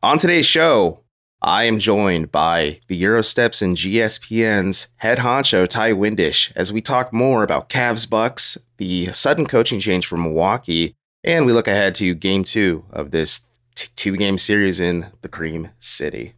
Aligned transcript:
On 0.00 0.16
today's 0.16 0.46
show, 0.46 1.00
I 1.42 1.64
am 1.64 1.80
joined 1.80 2.30
by 2.30 2.78
the 2.86 3.00
Gyro 3.00 3.20
Step's 3.22 3.62
and 3.62 3.76
GSPN's 3.76 4.86
head 4.98 5.18
honcho 5.18 5.66
Ti 5.66 5.92
Windisch 5.92 6.52
as 6.54 6.72
we 6.72 6.80
talk 6.80 7.12
more 7.12 7.42
about 7.42 7.68
Cavs 7.68 8.08
Bucks, 8.08 8.56
the 8.76 9.12
sudden 9.12 9.44
coaching 9.44 9.80
change 9.80 10.06
for 10.06 10.16
Milwaukee, 10.16 10.94
and 11.24 11.46
we 11.46 11.52
look 11.52 11.66
ahead 11.66 11.96
to 11.96 12.14
game 12.14 12.44
two 12.44 12.84
of 12.92 13.10
this 13.10 13.40
t- 13.74 13.88
two 13.96 14.16
game 14.16 14.38
series 14.38 14.78
in 14.78 15.06
the 15.22 15.28
Cream 15.28 15.70
City. 15.80 16.34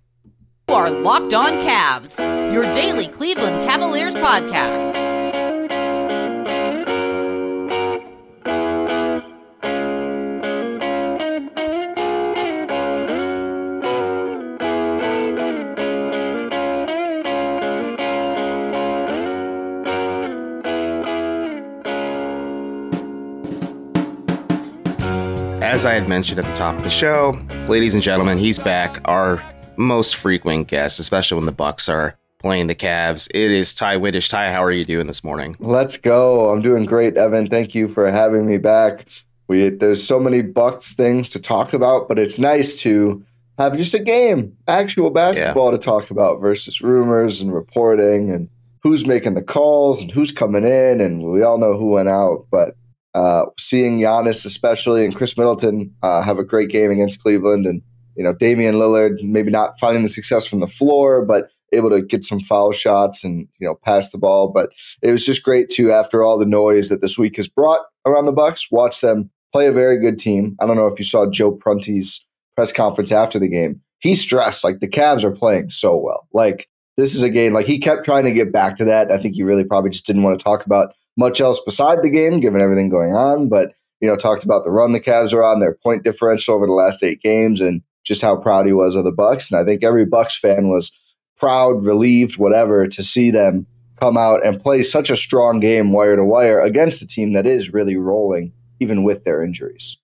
You 0.71 0.77
are 0.77 0.91
Locked 0.91 1.35
On 1.35 1.61
Cavs, 1.61 2.19
your 2.51 2.73
daily 2.73 3.09
Cleveland 3.09 3.63
Cavaliers 3.69 4.15
podcast. 4.15 5.10
As 25.81 25.87
I 25.87 25.95
had 25.95 26.11
mentioned 26.11 26.39
at 26.39 26.45
the 26.45 26.53
top 26.53 26.77
of 26.77 26.83
the 26.83 26.91
show, 26.91 27.31
ladies 27.67 27.95
and 27.95 28.03
gentlemen, 28.03 28.37
he's 28.37 28.59
back. 28.59 29.01
Our 29.07 29.43
most 29.79 30.17
frequent 30.17 30.69
guest, 30.69 31.01
especially 31.01 31.37
when 31.37 31.47
the 31.47 31.53
Bucks 31.53 31.89
are 31.89 32.19
playing 32.37 32.67
the 32.67 32.75
Cavs. 32.75 33.31
It 33.33 33.51
is 33.51 33.73
Ti 33.73 33.97
Windisch. 33.97 34.29
Ti, 34.29 34.53
how 34.53 34.63
are 34.63 34.71
you 34.71 34.85
doing 34.85 35.07
this 35.07 35.25
morning? 35.25 35.57
Let's 35.59 35.97
go. 35.97 36.51
I'm 36.51 36.61
doing 36.61 36.85
great, 36.85 37.17
Evan. 37.17 37.47
Thank 37.47 37.75
you 37.75 37.89
for 37.89 38.13
having 38.13 38.45
me 38.45 38.59
back. 38.59 39.07
We 39.49 39.71
there's 39.71 40.07
so 40.07 40.21
many 40.21 40.43
Bucks 40.43 40.93
things 40.93 41.31
to 41.31 41.41
talk 41.41 41.73
about, 41.73 42.09
but 42.09 42.19
it's 42.19 42.39
nice 42.39 42.79
to 42.83 43.25
have 43.57 43.75
just 43.75 43.95
a 43.95 44.01
game, 44.01 44.55
actual 44.69 45.11
basketball 45.11 45.71
yeah. 45.71 45.79
to 45.79 45.79
talk 45.79 46.11
about 46.11 46.43
versus 46.43 46.83
rumors 46.83 47.41
and 47.41 47.55
reporting 47.55 48.31
and 48.31 48.51
who's 48.83 49.07
making 49.07 49.33
the 49.33 49.43
calls 49.43 50.03
and 50.03 50.11
who's 50.11 50.31
coming 50.31 50.65
in, 50.65 51.01
and 51.01 51.23
we 51.23 51.43
all 51.43 51.57
know 51.57 51.79
who 51.79 51.89
went 51.89 52.11
out. 52.11 52.45
But 52.51 52.77
uh, 53.15 53.47
seeing 53.59 53.99
Giannis, 53.99 54.45
especially, 54.47 55.05
and 55.05 55.15
Khris 55.15 55.37
Middleton 55.37 55.95
uh, 56.03 56.23
have 56.23 56.39
a 56.39 56.45
great 56.45 56.71
game 56.71 56.91
against 56.91 57.23
Cleveland, 57.23 57.67
and 57.67 57.83
you 58.17 58.25
know 58.25 58.35
Damian 58.35 58.77
Lillard 58.77 59.23
maybe 59.23 59.51
not 59.51 59.79
finding 59.81 60.03
the 60.03 60.09
success 60.09 60.47
from 60.47 60.61
the 60.61 60.67
floor, 60.67 61.25
but 61.25 61.51
able 61.73 61.91
to 61.91 62.03
get 62.03 62.25
some 62.25 62.41
foul 62.41 62.73
shots 62.73 63.25
and 63.25 63.49
you 63.59 63.67
know 63.67 63.75
pass 63.85 64.11
the 64.11 64.19
ball. 64.19 64.49
But 64.49 64.71
it 65.03 65.11
was 65.11 65.27
just 65.27 65.43
great 65.43 65.69
to, 65.71 65.93
after 65.93 66.23
all 66.23 66.39
the 66.39 66.47
noise 66.47 66.89
that 66.89 67.01
this 67.01 67.19
week 67.19 67.37
has 67.37 67.49
brought 67.49 67.81
around 68.07 68.27
the 68.27 68.33
Bucks, 68.33 68.71
watch 68.71 69.01
them 69.01 69.31
play 69.53 69.67
a 69.67 69.73
very 69.73 69.99
good 69.99 70.19
team. 70.19 70.57
I 70.61 70.67
don't 70.67 70.77
know 70.77 70.87
if 70.87 70.99
you 70.99 71.05
saw 71.05 71.27
Joe 71.27 71.53
Prunty's 71.53 72.25
press 72.55 72.73
conference 72.73 73.13
after 73.13 73.39
the 73.39 73.49
game. 73.49 73.81
He 73.99 74.15
stressed 74.15 74.65
like 74.65 74.81
the 74.81 74.89
Cavs 74.89 75.25
are 75.25 75.31
playing 75.31 75.71
so 75.71 75.97
well. 75.97 76.29
Like 76.33 76.69
this 76.97 77.15
is 77.15 77.23
a 77.23 77.31
game 77.31 77.53
like 77.53 77.67
he 77.67 77.79
kept 77.79 78.05
trying 78.05 78.25
to 78.25 78.33
get 78.33 78.53
back 78.53 78.77
to 78.77 78.85
that. 78.85 79.11
I 79.11 79.19
think 79.19 79.35
he 79.35 79.43
really 79.43 79.65
probably 79.65 79.91
just 79.91 80.07
didn't 80.07 80.23
want 80.23 80.39
to 80.39 80.45
talk 80.45 80.65
about 80.65 80.95
much 81.21 81.41
else 81.41 81.61
beside 81.61 82.03
the 82.03 82.11
game, 82.11 82.41
given 82.41 82.61
everything 82.61 82.89
going 82.89 83.15
on. 83.15 83.49
But 83.49 83.75
you 84.01 84.09
know, 84.09 84.17
talked 84.17 84.45
about 84.45 84.65
the 84.65 84.71
run 84.71 84.93
the 84.93 85.01
Cavs 85.01 85.35
are 85.35 85.45
on, 85.45 85.61
their 85.61 85.75
point 85.75 86.03
differential 86.03 86.55
over 86.55 86.67
the 86.67 86.73
last 86.73 87.05
eight 87.05 87.21
games, 87.21 87.61
and 87.61 87.83
just 88.03 88.23
how 88.23 88.35
proud 88.35 88.67
he 88.67 88.73
was 88.73 88.97
of 88.97 89.05
the 89.05 89.13
Bucks. 89.13 89.53
And 89.53 89.61
I 89.61 89.65
think 89.65 89.85
every 89.85 90.07
Bucks 90.07 90.37
fan 90.37 90.69
was 90.69 90.91
proud, 91.37 91.85
relieved, 91.85 92.39
whatever, 92.39 92.89
to 92.89 93.03
see 93.05 93.31
them 93.31 93.67
come 94.01 94.17
out 94.17 94.45
and 94.45 94.61
play 94.61 94.83
such 94.83 95.11
a 95.11 95.17
strong 95.17 95.61
game 95.61 95.93
wire 95.93 96.17
to 96.17 96.25
wire 96.25 96.61
against 96.61 97.03
a 97.03 97.07
team 97.07 97.35
that 97.35 97.47
is 97.47 97.73
really 97.73 97.97
rolling, 97.97 98.53
even 98.81 99.05
with 99.05 99.25
their 99.25 99.45
injuries. 99.45 99.99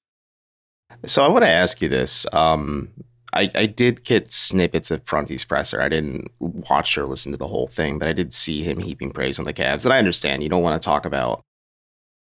So 1.06 1.25
I 1.25 1.28
want 1.28 1.45
to 1.45 1.51
ask 1.51 1.80
you 1.80 1.89
this. 1.89 2.27
Um, 2.33 2.91
I, 3.37 3.51
I 3.55 3.67
did 3.67 4.05
get 4.05 4.33
snippets 4.33 4.91
of 4.91 5.05
Prunty's 5.05 5.45
presser. 5.45 5.81
I 5.81 5.89
didn't 5.89 6.31
watch 6.41 6.97
or 6.97 7.06
listen 7.06 7.33
to 7.33 7.39
the 7.39 7.47
whole 7.47 7.69
thing, 7.69 7.98
but 7.98 8.09
I 8.09 8.12
did 8.12 8.33
see 8.33 8.62
him 8.62 8.79
heaping 8.81 9.13
praise 9.13 9.39
on 9.39 9.45
the 9.45 9.55
Cavs. 9.55 9.85
And 9.85 9.92
I 9.92 9.98
understand 9.98 10.42
you 10.42 10.48
don't 10.48 10.63
want 10.63 10.80
to 10.80 10.85
talk 10.85 11.05
about 11.05 11.42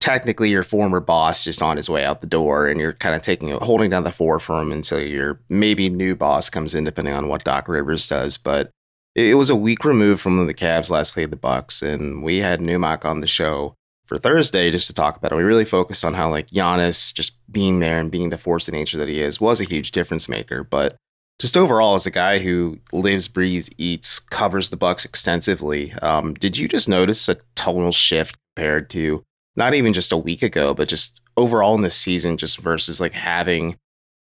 technically 0.00 0.50
your 0.50 0.62
former 0.62 1.00
boss 1.00 1.44
just 1.44 1.62
on 1.62 1.78
his 1.78 1.88
way 1.88 2.04
out 2.04 2.20
the 2.20 2.26
door 2.26 2.66
and 2.66 2.78
you're 2.78 2.92
kind 2.92 3.14
of 3.14 3.22
taking 3.22 3.48
holding 3.50 3.88
down 3.88 4.04
the 4.04 4.12
fort 4.12 4.42
for 4.42 4.60
him 4.60 4.70
until 4.70 5.00
your 5.00 5.40
maybe 5.48 5.88
new 5.88 6.14
boss 6.14 6.50
comes 6.50 6.74
in 6.74 6.84
depending 6.84 7.14
on 7.14 7.28
what 7.28 7.44
Doc 7.44 7.68
Rivers 7.68 8.06
does. 8.06 8.36
But 8.36 8.70
it, 9.14 9.36
was 9.36 9.48
a 9.48 9.56
week 9.56 9.84
removed 9.84 10.20
from 10.20 10.36
when 10.36 10.46
the 10.46 10.54
Cavs 10.54 10.90
last 10.90 11.14
played 11.14 11.30
the 11.30 11.36
Bucks, 11.36 11.82
and 11.82 12.22
we 12.22 12.38
had 12.38 12.60
Newmark 12.60 13.04
on 13.04 13.20
the 13.20 13.26
show 13.26 13.74
for 14.06 14.18
Thursday 14.18 14.70
just 14.70 14.88
to 14.88 14.92
talk 14.92 15.16
about 15.16 15.32
it. 15.32 15.36
We 15.36 15.42
really 15.42 15.64
focused 15.64 16.04
on 16.04 16.14
how 16.14 16.28
like 16.30 16.50
Giannis 16.50 17.14
just 17.14 17.38
being 17.50 17.78
there 17.78 17.98
and 17.98 18.10
being 18.10 18.30
the 18.30 18.38
force 18.38 18.68
of 18.68 18.74
nature 18.74 18.98
that 18.98 19.08
he 19.08 19.20
is 19.20 19.40
was 19.40 19.60
a 19.60 19.64
huge 19.64 19.92
difference 19.92 20.28
maker. 20.28 20.64
But 20.64 20.96
just 21.38 21.56
overall, 21.56 21.94
as 21.94 22.06
a 22.06 22.10
guy 22.10 22.38
who 22.38 22.78
lives, 22.92 23.26
breathes, 23.28 23.68
eats, 23.76 24.18
covers 24.18 24.70
the 24.70 24.76
Bucks 24.76 25.04
extensively, 25.04 25.92
um, 25.94 26.34
did 26.34 26.56
you 26.56 26.68
just 26.68 26.88
notice 26.88 27.28
a 27.28 27.36
tonal 27.56 27.92
shift 27.92 28.36
compared 28.54 28.88
to 28.90 29.22
not 29.56 29.74
even 29.74 29.92
just 29.92 30.12
a 30.12 30.16
week 30.16 30.42
ago, 30.42 30.74
but 30.74 30.88
just 30.88 31.20
overall 31.36 31.74
in 31.74 31.82
this 31.82 31.96
season, 31.96 32.36
just 32.36 32.58
versus 32.58 33.00
like 33.00 33.12
having 33.12 33.76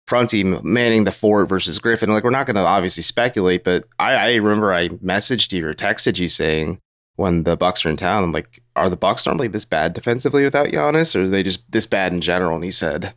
Prunty 0.06 0.44
manning 0.44 1.04
the 1.04 1.12
fort 1.12 1.48
versus 1.48 1.78
Griffin? 1.78 2.10
Like, 2.10 2.24
we're 2.24 2.30
not 2.30 2.46
going 2.46 2.56
to 2.56 2.62
obviously 2.62 3.02
speculate, 3.02 3.64
but 3.64 3.84
I, 3.98 4.14
I 4.14 4.34
remember 4.36 4.72
I 4.72 4.88
messaged 4.88 5.52
you 5.52 5.66
or 5.66 5.74
texted 5.74 6.18
you 6.18 6.28
saying 6.28 6.78
when 7.16 7.44
the 7.44 7.56
Bucks 7.56 7.84
are 7.84 7.90
in 7.90 7.96
town, 7.96 8.24
I'm 8.24 8.32
like, 8.32 8.62
are 8.76 8.88
the 8.88 8.96
Bucks 8.96 9.26
normally 9.26 9.48
this 9.48 9.64
bad 9.64 9.92
defensively 9.92 10.42
without 10.42 10.68
Giannis, 10.68 11.14
or 11.14 11.24
are 11.24 11.28
they 11.28 11.42
just 11.42 11.70
this 11.70 11.86
bad 11.86 12.12
in 12.12 12.20
general? 12.20 12.56
And 12.56 12.64
he 12.64 12.70
said, 12.70 13.14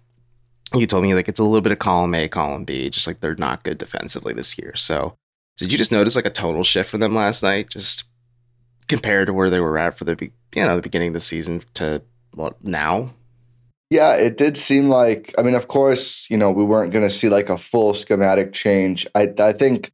you 0.73 0.87
told 0.87 1.03
me 1.03 1.13
like 1.13 1.27
it's 1.27 1.39
a 1.39 1.43
little 1.43 1.61
bit 1.61 1.71
of 1.71 1.79
column 1.79 2.13
A, 2.13 2.27
column 2.27 2.65
B, 2.65 2.89
just 2.89 3.07
like 3.07 3.19
they're 3.19 3.35
not 3.35 3.63
good 3.63 3.77
defensively 3.77 4.33
this 4.33 4.57
year. 4.57 4.75
So 4.75 5.17
did 5.57 5.71
you 5.71 5.77
just 5.77 5.91
notice 5.91 6.15
like 6.15 6.25
a 6.25 6.31
total 6.31 6.63
shift 6.63 6.89
for 6.89 6.97
them 6.97 7.15
last 7.15 7.43
night, 7.43 7.69
just 7.69 8.03
compared 8.87 9.27
to 9.27 9.33
where 9.33 9.49
they 9.49 9.59
were 9.59 9.77
at 9.77 9.97
for 9.97 10.03
the 10.03 10.29
you 10.55 10.63
know 10.63 10.75
the 10.75 10.81
beginning 10.81 11.09
of 11.09 11.13
the 11.13 11.19
season 11.19 11.61
to 11.75 12.01
what 12.33 12.63
now? 12.63 13.13
Yeah, 13.89 14.15
it 14.15 14.35
did 14.35 14.57
seem 14.57 14.89
like. 14.89 15.33
I 15.37 15.41
mean, 15.41 15.55
of 15.55 15.67
course, 15.67 16.29
you 16.29 16.37
know 16.37 16.51
we 16.51 16.63
weren't 16.63 16.91
going 16.91 17.05
to 17.05 17.13
see 17.13 17.29
like 17.29 17.49
a 17.49 17.57
full 17.57 17.93
schematic 17.93 18.53
change. 18.53 19.07
I 19.15 19.33
I 19.39 19.53
think 19.53 19.91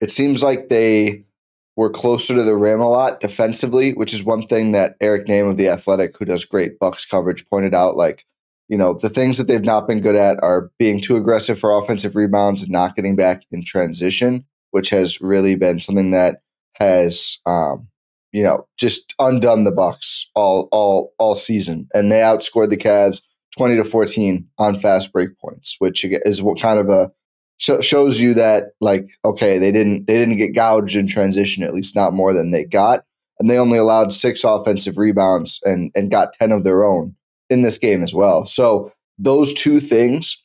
it 0.00 0.10
seems 0.10 0.42
like 0.42 0.68
they 0.68 1.24
were 1.76 1.90
closer 1.90 2.34
to 2.34 2.42
the 2.42 2.56
rim 2.56 2.80
a 2.80 2.88
lot 2.88 3.20
defensively, 3.20 3.92
which 3.92 4.12
is 4.12 4.24
one 4.24 4.44
thing 4.44 4.72
that 4.72 4.96
Eric 5.00 5.26
Nehm 5.26 5.48
of 5.48 5.56
the 5.56 5.68
Athletic, 5.68 6.18
who 6.18 6.24
does 6.24 6.44
great 6.44 6.78
Bucks 6.80 7.04
coverage, 7.04 7.46
pointed 7.46 7.72
out. 7.72 7.96
Like 7.96 8.26
you 8.68 8.76
know, 8.76 8.94
the 8.94 9.08
things 9.08 9.38
that 9.38 9.48
they've 9.48 9.64
not 9.64 9.88
been 9.88 10.00
good 10.00 10.14
at 10.14 10.42
are 10.42 10.70
being 10.78 11.00
too 11.00 11.16
aggressive 11.16 11.58
for 11.58 11.76
offensive 11.76 12.14
rebounds 12.14 12.62
and 12.62 12.70
not 12.70 12.94
getting 12.94 13.16
back 13.16 13.42
in 13.50 13.64
transition, 13.64 14.44
which 14.70 14.90
has 14.90 15.20
really 15.20 15.54
been 15.54 15.80
something 15.80 16.10
that 16.10 16.42
has, 16.74 17.38
um, 17.46 17.88
you 18.30 18.42
know, 18.42 18.66
just 18.78 19.14
undone 19.18 19.64
the 19.64 19.72
Bucks 19.72 20.30
all 20.34 20.68
all 20.70 21.14
all 21.18 21.34
season, 21.34 21.88
and 21.94 22.12
they 22.12 22.20
outscored 22.20 22.68
the 22.68 22.76
Cavs 22.76 23.22
twenty 23.56 23.76
to 23.76 23.84
fourteen 23.84 24.46
on 24.58 24.76
fast 24.76 25.12
break 25.12 25.30
points, 25.38 25.76
which 25.78 26.04
is 26.04 26.42
what 26.42 26.60
kind 26.60 26.78
of 26.78 26.90
a 26.90 27.10
shows 27.58 28.20
you 28.20 28.34
that 28.34 28.66
like 28.80 29.10
okay 29.24 29.58
they 29.58 29.72
didn't 29.72 30.06
they 30.06 30.16
didn't 30.16 30.36
get 30.36 30.54
gouged 30.54 30.94
in 30.94 31.08
transition 31.08 31.64
at 31.64 31.74
least 31.74 31.96
not 31.96 32.12
more 32.12 32.32
than 32.32 32.50
they 32.50 32.64
got. 32.64 33.04
And 33.40 33.48
they 33.48 33.58
only 33.58 33.78
allowed 33.78 34.12
six 34.12 34.44
offensive 34.44 34.98
rebounds 34.98 35.60
and 35.64 35.90
and 35.94 36.10
got 36.10 36.34
10 36.34 36.52
of 36.52 36.64
their 36.64 36.84
own 36.84 37.16
in 37.50 37.62
this 37.62 37.78
game 37.78 38.02
as 38.02 38.14
well. 38.14 38.46
So 38.46 38.92
those 39.18 39.52
two 39.54 39.80
things, 39.80 40.42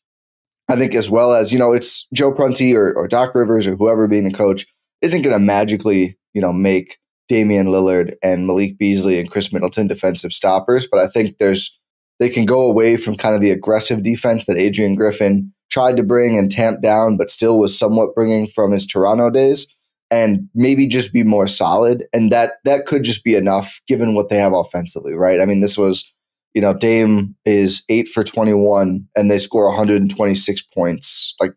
I 0.70 0.76
think, 0.76 0.96
as 0.96 1.10
well 1.10 1.34
as 1.34 1.52
you 1.54 1.60
know, 1.60 1.74
it's 1.74 2.08
Joe 2.14 2.32
Prunty 2.32 2.76
or, 2.76 2.94
or 2.94 3.08
Doc 3.08 3.36
Rivers 3.36 3.68
or 3.68 3.76
whoever 3.76 4.08
being 4.08 4.24
the 4.24 4.32
coach 4.32 4.66
isn't 5.02 5.22
going 5.22 5.36
to 5.36 5.40
magically 5.40 6.18
you 6.34 6.42
know 6.42 6.54
make 6.54 6.98
Damian 7.28 7.68
Lillard 7.68 8.14
and 8.22 8.48
Malik 8.48 8.78
Beasley 8.78 9.20
and 9.20 9.30
Khris 9.30 9.54
Middleton 9.54 9.88
defensive 9.88 10.34
stoppers, 10.34 10.88
but 10.88 11.00
I 11.00 11.08
think 11.08 11.38
there's 11.38 11.78
they 12.20 12.30
can 12.30 12.46
go 12.46 12.62
away 12.62 12.96
from 12.96 13.18
kind 13.18 13.36
of 13.36 13.42
the 13.42 13.52
aggressive 13.52 14.04
defense 14.04 14.46
that 14.46 14.58
Adrian 14.58 14.96
Griffin 14.96 15.52
tried 15.70 15.98
to 15.98 16.04
bring 16.04 16.38
and 16.38 16.52
tamp 16.52 16.82
down, 16.82 17.18
but 17.18 17.30
still 17.32 17.58
was 17.58 17.78
somewhat 17.78 18.14
bringing 18.14 18.48
from 18.48 18.72
his 18.72 18.86
Toronto 18.86 19.30
days, 19.30 19.66
and 20.12 20.48
maybe 20.54 20.86
just 20.86 21.12
be 21.12 21.24
more 21.24 21.48
solid. 21.48 22.06
And 22.14 22.32
that 22.32 22.54
that 22.66 22.86
could 22.86 23.04
just 23.04 23.24
be 23.24 23.36
enough 23.36 23.82
given 23.88 24.14
what 24.14 24.30
they 24.30 24.38
have 24.38 24.54
offensively, 24.54 25.14
right? 25.14 25.42
I 25.42 25.46
mean, 25.46 25.62
this 25.62 25.78
was 25.78 26.13
you 26.54 26.62
know, 26.62 26.74
Dame 26.74 27.36
is 27.46 27.84
eight 27.90 28.08
for 28.08 28.24
21 28.24 29.08
and 29.16 29.32
they 29.32 29.40
score 29.40 29.68
126 29.68 30.62
points 30.62 31.36
like 31.40 31.54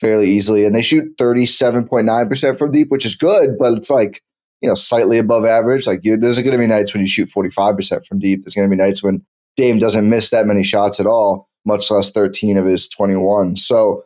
fairly 0.00 0.30
easily. 0.30 0.64
And 0.64 0.74
they 0.76 0.82
shoot 0.82 1.16
37.9% 1.16 2.58
from 2.58 2.72
deep, 2.72 2.90
which 2.90 3.06
is 3.06 3.14
good, 3.14 3.56
but 3.58 3.72
it's 3.72 3.90
like, 3.90 4.22
you 4.60 4.68
know, 4.68 4.74
slightly 4.74 5.18
above 5.18 5.44
average. 5.44 5.86
Like, 5.86 6.00
you, 6.04 6.16
there's 6.16 6.38
going 6.38 6.52
to 6.52 6.58
be 6.58 6.66
nights 6.66 6.92
when 6.92 7.00
you 7.00 7.06
shoot 7.06 7.28
45% 7.28 8.06
from 8.06 8.18
deep. 8.18 8.44
There's 8.44 8.54
going 8.54 8.68
to 8.68 8.76
be 8.76 8.80
nights 8.80 9.02
when 9.02 9.24
Dame 9.56 9.78
doesn't 9.78 10.08
miss 10.08 10.30
that 10.30 10.46
many 10.46 10.62
shots 10.62 11.00
at 11.00 11.06
all, 11.06 11.48
much 11.64 11.90
less 11.90 12.10
13 12.10 12.58
of 12.58 12.66
his 12.66 12.88
21. 12.88 13.56
So, 13.56 14.04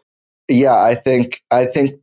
yeah, 0.48 0.80
I 0.80 0.94
think, 0.94 1.42
I 1.50 1.66
think 1.66 2.00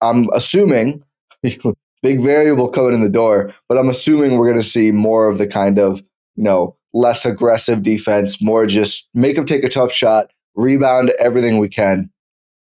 I'm 0.00 0.28
assuming 0.32 1.02
big 2.02 2.22
variable 2.22 2.68
coming 2.68 2.94
in 2.94 3.00
the 3.00 3.08
door, 3.08 3.54
but 3.68 3.78
I'm 3.78 3.88
assuming 3.88 4.36
we're 4.36 4.46
going 4.46 4.62
to 4.62 4.68
see 4.68 4.92
more 4.92 5.28
of 5.28 5.38
the 5.38 5.46
kind 5.46 5.78
of, 5.78 6.00
you 6.36 6.44
know, 6.44 6.76
less 6.96 7.26
aggressive 7.26 7.82
defense, 7.82 8.42
more 8.42 8.66
just 8.66 9.08
make 9.12 9.36
them 9.36 9.44
take 9.44 9.64
a 9.64 9.68
tough 9.68 9.92
shot, 9.92 10.30
rebound 10.54 11.12
everything 11.18 11.58
we 11.58 11.68
can, 11.68 12.10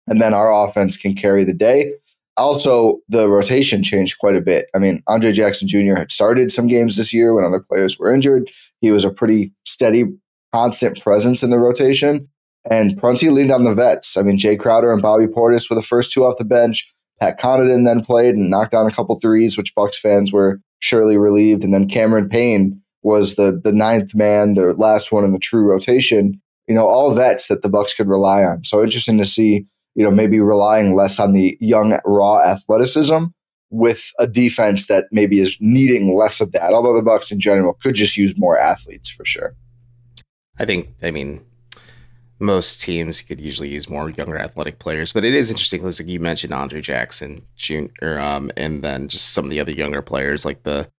and 0.07 0.21
then 0.21 0.35
our 0.35 0.67
offense 0.67 0.97
can 0.97 1.15
carry 1.15 1.45
the 1.45 1.55
day. 1.55 1.93
Also, 2.37 2.99
the 3.09 3.29
rotation 3.29 3.83
changed 3.83 4.19
quite 4.19 4.37
a 4.37 4.43
bit. 4.43 4.67
I 4.75 4.79
mean, 4.79 5.03
Andre 5.07 5.33
Jackson 5.33 5.69
Jr. 5.69 5.97
had 5.97 6.11
started 6.11 6.53
some 6.53 6.67
games 6.67 6.97
this 6.97 7.15
year 7.15 7.35
when 7.35 7.45
other 7.45 7.61
players 7.61 7.99
were 7.99 8.13
injured. 8.13 8.51
He 8.81 8.91
was 8.91 9.05
a 9.05 9.11
pretty 9.11 9.53
steady, 9.65 10.05
constant 10.53 11.01
presence 11.01 11.43
in 11.43 11.51
the 11.51 11.59
rotation. 11.59 12.29
And 12.71 12.99
Prunty 12.99 13.31
leaned 13.31 13.53
on 13.53 13.65
the 13.65 13.75
vets. 13.75 14.17
I 14.17 14.23
mean, 14.23 14.39
Jae 14.39 14.59
Crowder 14.59 14.93
and 14.93 15.01
Bobby 15.01 15.27
Portis 15.27 15.71
were 15.71 15.77
the 15.77 15.83
first 15.83 16.13
two 16.13 16.27
off 16.27 16.37
the 16.37 16.45
bench. 16.45 16.93
Pat 17.21 17.41
Connaughton 17.41 17.87
then 17.87 18.05
played 18.05 18.35
and 18.35 18.51
knocked 18.51 18.73
down 18.73 18.87
a 18.87 18.93
couple 18.93 19.19
threes, 19.19 19.57
which 19.57 19.75
Bucks 19.75 19.99
fans 19.99 20.33
were 20.33 20.61
surely 20.81 21.17
relieved. 21.17 21.65
And 21.65 21.73
then 21.73 21.89
Cameron 21.89 22.29
Payne 22.29 22.83
was 23.07 23.37
the 23.37 23.59
the 23.63 23.73
ninth 23.73 24.15
man, 24.17 24.55
the 24.55 24.75
last 24.75 25.13
one 25.13 25.25
in 25.25 25.33
the 25.33 25.39
true 25.39 25.71
rotation. 25.71 26.41
You 26.67 26.75
know, 26.75 26.89
all 26.89 27.15
vets 27.15 27.47
that 27.47 27.63
the 27.63 27.69
Bucks 27.69 27.95
could 27.95 28.09
rely 28.09 28.43
on. 28.43 28.65
So 28.65 28.83
interesting 28.83 29.17
to 29.19 29.25
see. 29.25 29.65
You 29.95 30.05
know, 30.05 30.11
maybe 30.11 30.41
relying 30.41 30.95
less 30.95 31.19
on 31.19 31.33
the 31.33 31.57
young 31.59 31.99
raw 32.05 32.43
athleticism 32.43 33.27
with 33.71 34.11
a 34.19 34.27
defense 34.27 34.89
that 34.89 35.05
maybe 35.11 35.41
is 35.41 35.57
needing 35.59 36.15
less 36.15 36.39
of 36.43 36.53
that. 36.53 36.75
Although 36.75 36.95
the 36.95 37.03
Bucks 37.03 37.31
in 37.31 37.41
general 37.41 37.73
could 37.81 37.95
just 37.95 38.15
use 38.15 38.35
more 38.37 38.59
athletes 38.59 39.09
for 39.09 39.25
sure. 39.25 39.57
I 40.59 40.67
think. 40.67 40.89
I 41.03 41.11
mean, 41.13 41.43
most 42.41 42.83
teams 42.83 43.23
could 43.23 43.41
usually 43.41 43.71
use 43.71 43.89
more 43.89 44.11
younger 44.11 44.37
athletic 44.37 44.81
players, 44.81 45.13
but 45.13 45.25
it 45.25 45.33
is 45.33 45.51
interesting 45.51 45.81
because 45.81 45.99
like 45.99 46.09
you 46.09 46.21
mentioned 46.21 46.53
Andre 46.53 46.83
Jackson 46.83 47.41
Jr. 47.57 48.19
Um, 48.19 48.51
and 48.57 48.83
then 48.83 49.09
just 49.09 49.33
some 49.33 49.45
of 49.45 49.51
the 49.51 49.61
other 49.61 49.73
younger 49.73 50.03
players 50.03 50.45
like 50.45 50.65
the 50.65 50.91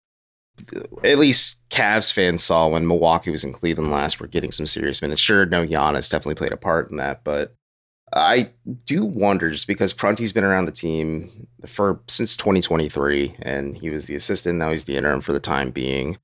at 1.04 1.18
least 1.18 1.56
Cavs 1.70 2.12
fans 2.12 2.42
saw 2.42 2.68
when 2.68 2.86
Milwaukee 2.86 3.30
was 3.30 3.44
in 3.44 3.52
Cleveland 3.52 3.90
last 3.90 4.18
we 4.18 4.24
were 4.24 4.28
getting 4.28 4.52
some 4.52 4.66
serious 4.66 5.02
minutes. 5.02 5.20
Sure, 5.20 5.46
no 5.46 5.66
Giannis 5.66 6.10
definitely 6.10 6.34
played 6.34 6.52
a 6.52 6.56
part 6.56 6.90
in 6.90 6.96
that, 6.96 7.24
but 7.24 7.54
I 8.12 8.50
do 8.86 9.04
wonder 9.04 9.50
just 9.50 9.66
because 9.66 9.92
Prunty's 9.92 10.32
been 10.32 10.44
around 10.44 10.64
the 10.64 10.72
team 10.72 11.46
for 11.66 12.00
since 12.08 12.36
2023 12.36 13.36
and 13.42 13.76
he 13.76 13.90
was 13.90 14.06
the 14.06 14.14
assistant, 14.14 14.58
now 14.58 14.70
he's 14.70 14.84
the 14.84 14.96
interim 14.96 15.20
for 15.20 15.32
the 15.32 15.40
time 15.40 15.70
being. 15.70 16.16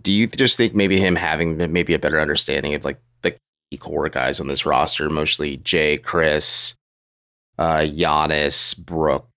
Do 0.00 0.12
you 0.12 0.26
just 0.26 0.56
think 0.56 0.74
maybe 0.74 1.00
him 1.00 1.16
having 1.16 1.56
maybe 1.72 1.94
a 1.94 1.98
better 1.98 2.20
understanding 2.20 2.74
of 2.74 2.84
like 2.84 3.00
the 3.70 3.76
core 3.78 4.08
guys 4.08 4.40
on 4.40 4.48
this 4.48 4.66
roster, 4.66 5.08
mostly 5.08 5.58
Jae, 5.58 6.02
Khris, 6.02 6.74
uh, 7.58 7.80
Giannis, 7.80 8.78
Brook, 8.84 9.28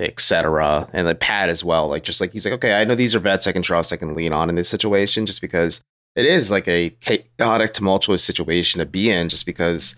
etc., 0.00 0.88
and 0.92 1.06
like 1.06 1.20
Pat 1.20 1.48
as 1.48 1.62
well. 1.62 1.88
Like 1.88 2.02
just 2.02 2.20
like 2.20 2.32
he's 2.32 2.44
like, 2.44 2.54
okay, 2.54 2.80
I 2.80 2.84
know 2.84 2.94
these 2.94 3.14
are 3.14 3.20
vets 3.20 3.46
I 3.46 3.52
can 3.52 3.62
trust, 3.62 3.92
I 3.92 3.96
can 3.96 4.14
lean 4.14 4.32
on 4.32 4.48
in 4.48 4.56
this 4.56 4.68
situation, 4.68 5.26
just 5.26 5.40
because 5.40 5.82
it 6.16 6.26
is 6.26 6.50
like 6.50 6.66
a 6.66 6.90
chaotic, 7.00 7.72
tumultuous 7.72 8.24
situation 8.24 8.80
to 8.80 8.86
be 8.86 9.10
in, 9.10 9.28
just 9.28 9.46
because 9.46 9.96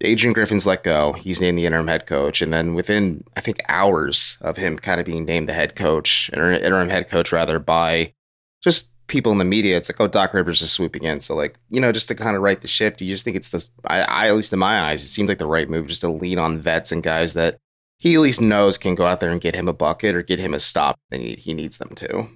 Adrian 0.00 0.32
Griffin's 0.32 0.66
let 0.66 0.84
go. 0.84 1.12
He's 1.14 1.40
named 1.40 1.58
the 1.58 1.66
interim 1.66 1.88
head 1.88 2.06
coach. 2.06 2.40
And 2.40 2.52
then 2.52 2.74
within, 2.74 3.24
I 3.36 3.40
think, 3.40 3.60
hours 3.68 4.38
of 4.42 4.56
him 4.56 4.78
kind 4.78 5.00
of 5.00 5.06
being 5.06 5.24
named 5.24 5.48
the 5.48 5.52
head 5.52 5.74
coach, 5.74 6.30
interim 6.32 6.88
head 6.88 7.08
coach 7.08 7.32
rather, 7.32 7.58
by 7.58 8.12
just 8.62 8.90
people 9.08 9.32
in 9.32 9.38
the 9.38 9.44
media, 9.44 9.76
it's 9.76 9.88
like, 9.88 10.00
oh, 10.00 10.06
Doc 10.06 10.34
Rivers 10.34 10.62
is 10.62 10.70
swooping 10.70 11.02
in. 11.02 11.20
So, 11.20 11.34
like, 11.34 11.56
you 11.70 11.80
know, 11.80 11.90
just 11.90 12.08
to 12.08 12.14
kind 12.14 12.36
of 12.36 12.42
right 12.42 12.60
the 12.60 12.68
ship, 12.68 12.96
do 12.96 13.04
you 13.04 13.12
just 13.12 13.24
think 13.24 13.36
it's 13.36 13.50
the, 13.50 13.66
I, 13.86 14.02
I, 14.02 14.28
at 14.28 14.36
least 14.36 14.52
in 14.52 14.58
my 14.58 14.82
eyes, 14.82 15.02
it 15.02 15.08
seemed 15.08 15.28
like 15.28 15.38
the 15.38 15.46
right 15.46 15.68
move 15.68 15.88
just 15.88 16.02
to 16.02 16.08
lean 16.08 16.38
on 16.38 16.60
vets 16.60 16.92
and 16.92 17.02
guys 17.02 17.32
that 17.32 17.58
he 17.98 18.14
at 18.14 18.20
least 18.20 18.40
knows 18.40 18.78
can 18.78 18.94
go 18.94 19.04
out 19.04 19.20
there 19.20 19.30
and 19.30 19.40
get 19.40 19.54
him 19.54 19.68
a 19.68 19.72
bucket 19.72 20.14
or 20.14 20.22
get 20.22 20.38
him 20.38 20.54
a 20.54 20.60
stop 20.60 20.98
and 21.10 21.20
he, 21.20 21.52
needs 21.52 21.78
them 21.78 21.90
to. 21.96 22.28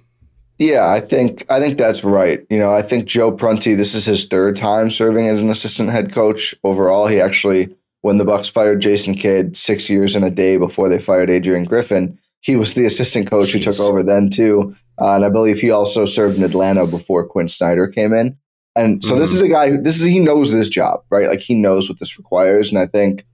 Yeah, 0.59 0.91
I 0.91 0.99
think 0.99 1.45
I 1.49 1.59
think 1.59 1.77
that's 1.77 2.03
right. 2.03 2.45
You 2.49 2.59
know, 2.59 2.73
I 2.73 2.81
think 2.81 3.05
Joe 3.05 3.31
Prunty, 3.31 3.73
this 3.73 3.95
is 3.95 4.05
his 4.05 4.27
third 4.27 4.55
time 4.55 4.91
serving 4.91 5.27
as 5.27 5.41
an 5.41 5.49
assistant 5.49 5.89
head 5.89 6.11
coach. 6.11 6.53
Overall, 6.63 7.07
he 7.07 7.19
actually, 7.19 7.75
when 8.01 8.17
the 8.17 8.25
Bucks 8.25 8.49
fired 8.49 8.81
Jason 8.81 9.15
Kidd 9.15 9.57
six 9.57 9.89
years 9.89 10.15
and 10.15 10.23
a 10.23 10.29
day 10.29 10.57
before 10.57 10.89
they 10.89 10.99
fired 10.99 11.29
Adrian 11.29 11.63
Griffin, 11.63 12.19
he 12.41 12.55
was 12.55 12.75
the 12.75 12.85
assistant 12.85 13.29
coach 13.29 13.49
Jeez. 13.49 13.53
who 13.53 13.59
took 13.59 13.79
over 13.79 14.03
then 14.03 14.29
too. 14.29 14.75
Uh, 15.01 15.15
and 15.15 15.25
I 15.25 15.29
believe 15.29 15.59
he 15.59 15.71
also 15.71 16.05
served 16.05 16.37
in 16.37 16.43
Atlanta 16.43 16.85
before 16.85 17.25
Quin 17.25 17.47
Snyder 17.47 17.87
came 17.87 18.13
in. 18.13 18.37
And 18.75 19.03
so 19.03 19.11
mm-hmm. 19.11 19.19
this 19.21 19.33
is 19.33 19.41
a 19.41 19.47
guy 19.47 19.69
who 19.69 19.81
this 19.81 19.99
is 19.99 20.03
he 20.03 20.19
knows 20.19 20.51
this 20.51 20.69
job, 20.69 21.03
right? 21.09 21.27
Like 21.27 21.39
he 21.39 21.55
knows 21.55 21.89
what 21.89 21.99
this 21.99 22.17
requires. 22.17 22.69
And 22.69 22.77
I 22.77 22.85
think 22.85 23.25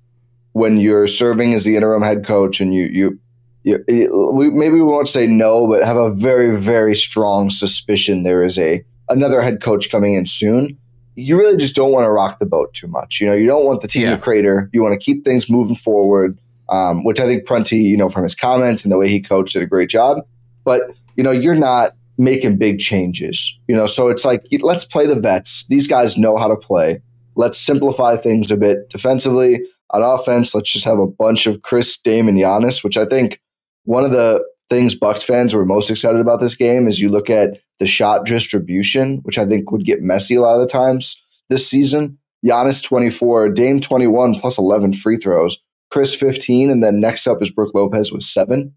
when 0.54 0.78
you're 0.78 1.08
serving 1.08 1.54
as 1.54 1.64
the 1.64 1.76
interim 1.76 2.02
head 2.02 2.26
coach 2.26 2.60
and 2.60 2.74
you 2.74 2.86
you, 2.86 3.20
you, 3.64 3.84
you 3.88 4.32
we, 4.34 4.50
maybe 4.50 4.76
we 4.76 4.84
won't 4.84 5.08
say 5.08 5.28
no, 5.28 5.68
but 5.68 5.84
have 5.84 5.98
a 5.98 6.12
very 6.12 6.60
very 6.60 6.96
strong 6.96 7.50
suspicion 7.50 8.24
there 8.24 8.44
is 8.44 8.58
a 8.58 8.84
another 9.10 9.42
head 9.42 9.62
coach 9.62 9.90
coming 9.90 10.14
in 10.14 10.26
soon. 10.26 10.78
You 11.16 11.38
really 11.38 11.58
just 11.58 11.76
don't 11.76 11.92
want 11.92 12.06
to 12.06 12.12
rock 12.12 12.40
the 12.40 12.46
boat 12.46 12.74
too 12.74 12.88
much. 12.88 13.20
You 13.20 13.28
know, 13.28 13.34
you 13.34 13.46
don't 13.46 13.66
want 13.66 13.82
the 13.82 13.88
team 13.88 14.04
yeah. 14.04 14.16
to 14.16 14.22
crater. 14.22 14.70
You 14.72 14.82
want 14.82 14.94
to 14.94 15.04
keep 15.04 15.26
things 15.26 15.50
moving 15.50 15.76
forward, 15.76 16.40
um, 16.70 17.04
which 17.04 17.20
I 17.20 17.26
think 17.26 17.46
Prunty, 17.46 17.80
you 17.80 17.98
know, 17.98 18.08
from 18.08 18.24
his 18.24 18.36
comments 18.36 18.86
and 18.86 18.92
the 18.92 18.98
way 18.98 19.10
he 19.10 19.20
coached, 19.20 19.54
did 19.54 19.64
a 19.64 19.68
great 19.68 19.90
job. 19.90 20.20
But 20.64 20.82
you 21.16 21.24
know, 21.24 21.32
you're 21.32 21.56
not 21.56 21.94
making 22.18 22.58
big 22.58 22.80
changes. 22.80 23.60
You 23.68 23.76
know, 23.76 23.88
so 23.88 24.10
it's 24.10 24.24
like 24.24 24.46
let's 24.62 24.86
play 24.86 25.06
the 25.06 25.20
vets. 25.20 25.68
These 25.68 25.88
guys 25.88 26.18
know 26.18 26.38
how 26.38 26.48
to 26.48 26.56
play. 26.56 27.02
Let's 27.36 27.58
simplify 27.58 28.18
things 28.18 28.52
a 28.52 28.58
bit 28.58 28.90
defensively. 28.90 29.62
On 29.92 30.04
offense, 30.04 30.54
let's 30.54 30.72
just 30.72 30.86
have 30.86 31.00
a 31.00 31.08
bunch 31.08 31.48
of 31.48 31.62
Khris, 31.62 31.98
Dame, 31.98 32.28
and 32.28 32.38
Giannis, 32.38 32.84
which 32.84 32.98
I 32.98 33.06
think 33.06 33.42
one 33.86 34.04
of 34.04 34.12
the 34.12 34.44
things 34.70 34.94
Bucks 34.94 35.24
fans 35.24 35.54
were 35.54 35.66
most 35.66 35.90
excited 35.90 36.22
about 36.22 36.40
this 36.40 36.56
game 36.56 36.88
is 36.88 37.02
you 37.02 37.10
look 37.10 37.30
at 37.30 37.60
the 37.80 37.88
shot 37.88 38.26
distribution, 38.26 39.18
which 39.24 39.38
I 39.38 39.46
think 39.46 39.72
would 39.72 39.86
get 39.86 40.02
messy 40.02 40.36
a 40.36 40.42
lot 40.42 40.56
of 40.56 40.62
the 40.62 40.68
times 40.68 41.22
this 41.50 41.68
season. 41.68 42.18
Giannis 42.46 42.84
24, 42.84 43.50
Dame 43.50 43.82
21 43.82 44.36
plus 44.36 44.58
11 44.58 44.94
free 44.94 45.18
throws, 45.18 45.58
Khris 45.92 46.16
15, 46.16 46.70
and 46.70 46.84
then 46.84 47.02
next 47.02 47.28
up 47.28 47.42
is 47.42 47.50
Brook 47.50 47.74
Lopez 47.74 48.12
with 48.12 48.24
seven. 48.24 48.74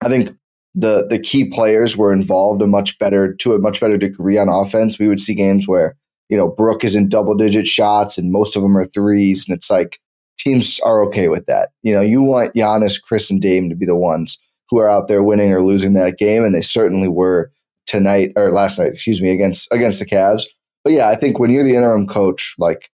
I 0.00 0.08
think 0.08 0.30
the 0.74 1.06
the 1.08 1.18
key 1.18 1.44
players 1.44 1.96
were 1.96 2.12
involved 2.12 2.62
a 2.62 2.66
much 2.66 2.98
better 2.98 3.34
to 3.34 3.54
a 3.54 3.58
much 3.58 3.80
better 3.80 3.96
degree 3.96 4.38
on 4.38 4.48
offense. 4.48 4.98
We 4.98 5.08
would 5.08 5.20
see 5.20 5.34
games 5.34 5.68
where 5.68 5.96
you 6.28 6.36
know 6.36 6.48
Brook 6.48 6.84
is 6.84 6.96
in 6.96 7.08
double 7.08 7.34
digit 7.34 7.66
shots 7.66 8.18
and 8.18 8.32
most 8.32 8.56
of 8.56 8.62
them 8.62 8.76
are 8.76 8.86
threes, 8.86 9.46
and 9.48 9.56
it's 9.56 9.70
like 9.70 10.00
teams 10.38 10.78
are 10.80 11.02
okay 11.06 11.28
with 11.28 11.46
that. 11.46 11.70
You 11.82 11.94
know, 11.94 12.00
you 12.00 12.22
want 12.22 12.54
Giannis, 12.54 13.00
Khris, 13.00 13.30
and 13.30 13.40
Dame 13.40 13.68
to 13.70 13.76
be 13.76 13.86
the 13.86 13.96
ones 13.96 14.38
who 14.68 14.78
are 14.78 14.88
out 14.88 15.08
there 15.08 15.22
winning 15.22 15.52
or 15.52 15.62
losing 15.62 15.94
that 15.94 16.18
game, 16.18 16.44
and 16.44 16.54
they 16.54 16.62
certainly 16.62 17.08
were 17.08 17.52
tonight 17.86 18.32
or 18.36 18.50
last 18.50 18.78
night, 18.78 18.92
excuse 18.92 19.20
me, 19.20 19.30
against 19.30 19.70
against 19.72 19.98
the 19.98 20.06
Cavs. 20.06 20.44
But 20.82 20.92
yeah, 20.92 21.08
I 21.08 21.14
think 21.14 21.38
when 21.38 21.50
you're 21.50 21.64
the 21.64 21.76
interim 21.76 22.06
coach, 22.06 22.54
like 22.58 22.90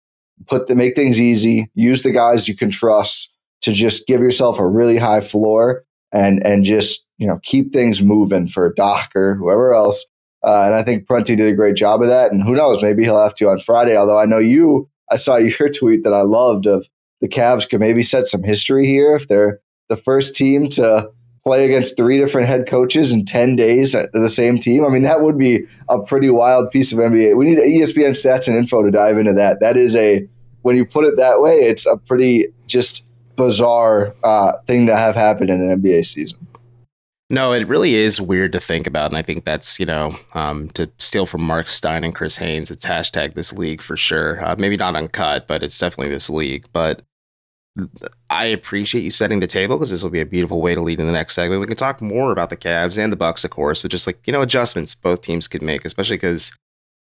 put 0.47 0.67
the 0.67 0.75
make 0.75 0.95
things 0.95 1.19
easy, 1.19 1.69
use 1.75 2.03
the 2.03 2.11
guys 2.11 2.47
you 2.47 2.55
can 2.55 2.69
trust 2.69 3.31
to 3.61 3.73
just 3.73 4.07
give 4.07 4.21
yourself 4.21 4.59
a 4.59 4.67
really 4.67 4.97
high 4.97 5.21
floor 5.21 5.83
and 6.11 6.45
and 6.45 6.63
just 6.63 7.05
you 7.17 7.27
know 7.27 7.39
keep 7.43 7.71
things 7.71 8.01
moving 8.01 8.47
for 8.47 8.73
Doc 8.73 9.11
or 9.15 9.35
whoever 9.35 9.73
else. 9.73 10.05
Uh, 10.43 10.61
and 10.63 10.73
I 10.73 10.83
think 10.83 11.05
Prunty 11.05 11.35
did 11.35 11.51
a 11.51 11.55
great 11.55 11.75
job 11.75 12.01
of 12.01 12.07
that. 12.07 12.31
And 12.31 12.41
who 12.41 12.55
knows, 12.55 12.81
maybe 12.81 13.03
he'll 13.03 13.21
have 13.21 13.35
to 13.35 13.49
on 13.49 13.59
Friday. 13.59 13.97
Although 13.97 14.19
I 14.19 14.25
know 14.25 14.37
you, 14.37 14.89
I 15.11 15.17
saw 15.17 15.35
your 15.59 15.69
tweet 15.69 16.03
that 16.03 16.13
I 16.13 16.21
loved 16.21 16.65
of 16.65 16.87
the 17.21 17.27
Cavs 17.27 17.69
could 17.69 17.79
maybe 17.79 18.03
set 18.03 18.27
some 18.27 18.43
history 18.43 18.85
here 18.85 19.15
if 19.15 19.27
they're 19.27 19.59
the 19.89 19.97
first 19.97 20.35
team 20.35 20.69
to 20.69 21.09
play 21.43 21.65
against 21.65 21.97
three 21.97 22.17
different 22.17 22.47
head 22.47 22.67
coaches 22.67 23.11
in 23.11 23.25
10 23.25 23.55
days 23.55 23.95
at 23.95 24.11
the 24.11 24.29
same 24.29 24.59
team. 24.59 24.85
I 24.85 24.89
mean, 24.89 25.03
that 25.03 25.21
would 25.21 25.37
be 25.37 25.65
a 25.87 25.99
pretty 25.99 26.29
wild 26.29 26.69
piece 26.71 26.91
of 26.91 26.99
NBA. 26.99 27.35
We 27.35 27.45
need 27.45 27.57
ESPN 27.57 28.11
stats 28.11 28.47
and 28.47 28.57
info 28.57 28.83
to 28.83 28.91
dive 28.91 29.17
into 29.17 29.33
that. 29.33 29.59
That 29.59 29.77
is 29.77 29.95
a, 29.95 30.27
when 30.61 30.75
you 30.75 30.85
put 30.85 31.05
it 31.05 31.17
that 31.17 31.41
way, 31.41 31.55
it's 31.55 31.85
a 31.85 31.97
pretty 31.97 32.47
just 32.67 33.09
bizarre 33.35 34.13
uh, 34.23 34.53
thing 34.67 34.85
to 34.87 34.95
have 34.95 35.15
happen 35.15 35.49
in 35.49 35.69
an 35.69 35.81
NBA 35.81 36.05
season. 36.05 36.45
No, 37.31 37.53
it 37.53 37.67
really 37.67 37.93
is 37.93 38.19
weird 38.19 38.51
to 38.53 38.59
think 38.59 38.87
about. 38.87 39.11
And 39.11 39.17
I 39.17 39.21
think 39.21 39.45
that's, 39.45 39.79
you 39.79 39.85
know, 39.85 40.15
um, 40.33 40.69
to 40.71 40.89
steal 40.97 41.27
from 41.27 41.41
Marc 41.41 41.69
Stein 41.69 42.03
and 42.03 42.15
Chris 42.15 42.37
Haynes, 42.37 42.71
it's 42.71 42.85
hashtag 42.85 43.35
this 43.35 43.53
league 43.53 43.83
for 43.83 43.95
sure. 43.95 44.43
Uh, 44.43 44.55
maybe 44.57 44.77
not 44.77 44.95
uncut, 44.95 45.47
but 45.47 45.61
it's 45.61 45.77
definitely 45.77 46.11
this 46.11 46.29
league. 46.29 46.65
But 46.73 47.03
I 48.29 48.45
appreciate 48.45 49.03
you 49.03 49.11
setting 49.11 49.39
the 49.39 49.47
table 49.47 49.77
because 49.77 49.91
this 49.91 50.03
will 50.03 50.09
be 50.09 50.21
a 50.21 50.25
beautiful 50.25 50.61
way 50.61 50.75
to 50.75 50.81
lead 50.81 50.99
in 50.99 51.05
the 51.05 51.11
next 51.11 51.35
segment. 51.35 51.61
We 51.61 51.67
can 51.67 51.77
talk 51.77 52.01
more 52.01 52.31
about 52.31 52.49
the 52.49 52.57
Cavs 52.57 52.97
and 52.97 53.11
the 53.11 53.17
Bucks, 53.17 53.43
of 53.43 53.51
course, 53.51 53.81
but 53.81 53.91
just 53.91 54.07
like, 54.07 54.25
you 54.25 54.33
know, 54.33 54.41
adjustments 54.41 54.95
both 54.95 55.21
teams 55.21 55.47
could 55.47 55.61
make, 55.61 55.85
especially 55.85 56.17
because 56.17 56.51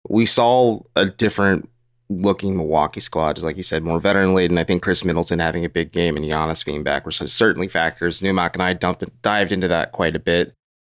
we 0.08 0.26
saw 0.26 0.80
a 0.96 1.06
different 1.06 1.70
looking 2.10 2.58
Milwaukee 2.58 3.00
squad, 3.00 3.34
just 3.34 3.46
like 3.46 3.58
you 3.58 3.64
said, 3.64 3.84
more 3.84 4.00
veteran 4.00 4.34
laden. 4.34 4.58
I 4.58 4.64
think 4.64 4.82
Khris 4.82 5.06
Middleton 5.06 5.40
having 5.40 5.64
a 5.64 5.70
big 5.70 5.92
game 5.92 6.18
and 6.18 6.26
Giannis 6.26 6.66
being 6.66 6.84
back 6.84 7.06
were 7.06 7.12
certainly 7.12 7.68
factors. 7.68 8.24
Newmark 8.24 8.56
and 8.56 8.64
I 8.64 8.74
dumped, 8.74 9.04
dived 9.22 9.52
into 9.52 9.68
that 9.68 9.92
quite 9.92 10.16
a 10.16 10.20
bit 10.20 10.54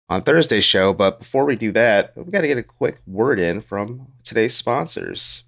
on 0.09 0.21
Thursday's 0.21 0.63
show. 0.63 0.93
But 0.93 1.19
before 1.19 1.45
we 1.45 1.55
do 1.55 1.71
that, 1.73 2.13
we 2.15 2.31
got 2.31 2.41
to 2.41 2.47
get 2.47 2.57
a 2.57 2.63
quick 2.63 2.99
word 3.07 3.39
in 3.39 3.61
from 3.61 4.07
today's 4.23 4.55
sponsors. 4.55 5.43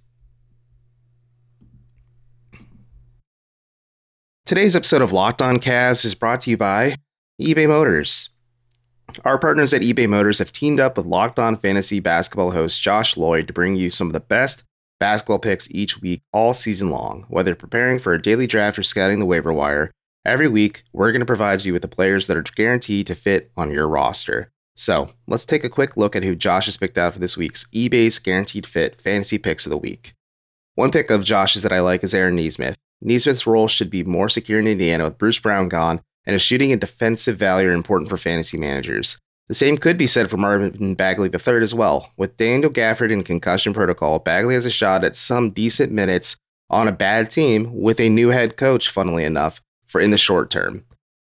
Today's 4.53 4.75
episode 4.75 5.01
of 5.01 5.11
Locked 5.11 5.41
On 5.41 5.57
Cavs 5.57 6.05
is 6.05 6.13
brought 6.13 6.41
to 6.41 6.51
you 6.51 6.57
by 6.57 6.95
eBay 7.41 7.67
Motors. 7.67 8.29
Our 9.25 9.39
partners 9.39 9.73
at 9.73 9.81
eBay 9.81 10.07
Motors 10.07 10.37
have 10.37 10.51
teamed 10.51 10.79
up 10.79 10.95
with 10.95 11.07
Locked 11.07 11.39
On 11.39 11.57
Fantasy 11.57 11.99
Basketball 11.99 12.51
host 12.51 12.79
Josh 12.79 13.17
Lloyd 13.17 13.47
to 13.47 13.53
bring 13.53 13.75
you 13.75 13.89
some 13.89 14.05
of 14.05 14.13
the 14.13 14.19
best 14.19 14.61
basketball 14.99 15.39
picks 15.39 15.71
each 15.71 16.01
week, 16.01 16.21
all 16.33 16.53
season 16.53 16.91
long. 16.91 17.25
Whether 17.29 17.55
preparing 17.55 17.97
for 17.97 18.13
a 18.13 18.21
daily 18.21 18.45
draft 18.45 18.77
or 18.77 18.83
scouting 18.83 19.17
the 19.17 19.25
waiver 19.25 19.51
wire, 19.51 19.89
Every 20.23 20.47
week, 20.47 20.83
we're 20.93 21.11
going 21.11 21.21
to 21.21 21.25
provide 21.25 21.65
you 21.65 21.73
with 21.73 21.81
the 21.81 21.87
players 21.87 22.27
that 22.27 22.37
are 22.37 22.43
guaranteed 22.43 23.07
to 23.07 23.15
fit 23.15 23.51
on 23.57 23.71
your 23.71 23.87
roster. 23.87 24.51
So 24.75 25.09
let's 25.25 25.45
take 25.45 25.63
a 25.63 25.67
quick 25.67 25.97
look 25.97 26.15
at 26.15 26.23
who 26.23 26.35
Josh 26.35 26.65
has 26.65 26.77
picked 26.77 26.99
out 26.99 27.13
for 27.13 27.19
this 27.19 27.35
week's 27.35 27.65
eBay's 27.73 28.19
Guaranteed 28.19 28.67
Fit 28.67 29.01
Fantasy 29.01 29.39
Picks 29.39 29.65
of 29.65 29.71
the 29.71 29.77
Week. 29.79 30.13
One 30.75 30.91
pick 30.91 31.09
of 31.09 31.25
Josh's 31.25 31.63
that 31.63 31.73
I 31.73 31.79
like 31.79 32.03
is 32.03 32.13
Aaron 32.13 32.35
Nesmith. 32.35 32.77
Nesmith's 33.03 33.45
role 33.45 33.67
should 33.67 33.89
be 33.89 34.03
more 34.03 34.29
secure 34.29 34.59
in 34.59 34.67
Indiana 34.67 35.03
with 35.03 35.17
Bruce 35.17 35.39
Brown 35.39 35.69
gone, 35.69 36.01
and 36.25 36.33
his 36.33 36.41
shooting 36.41 36.71
and 36.71 36.79
defensive 36.79 37.37
value 37.37 37.69
are 37.69 37.73
important 37.73 38.09
for 38.09 38.17
fantasy 38.17 38.57
managers. 38.57 39.17
The 39.49 39.53
same 39.53 39.77
could 39.77 39.97
be 39.97 40.07
said 40.07 40.29
for 40.29 40.37
Marvin 40.37 40.95
Bagley 40.95 41.29
III 41.29 41.61
as 41.61 41.73
well. 41.73 42.09
With 42.15 42.37
Daniel 42.37 42.71
Gafford 42.71 43.11
in 43.11 43.23
concussion 43.23 43.73
protocol, 43.73 44.19
Bagley 44.19 44.53
has 44.53 44.65
a 44.65 44.71
shot 44.71 45.03
at 45.03 45.17
some 45.17 45.51
decent 45.51 45.91
minutes 45.91 46.37
on 46.69 46.87
a 46.87 46.93
bad 46.93 47.29
team 47.29 47.69
with 47.73 47.99
a 47.99 48.07
new 48.09 48.29
head 48.29 48.55
coach, 48.55 48.89
funnily 48.89 49.25
enough, 49.25 49.61
for 49.85 49.99
in 49.99 50.11
the 50.11 50.17
short 50.17 50.49
term. 50.49 50.85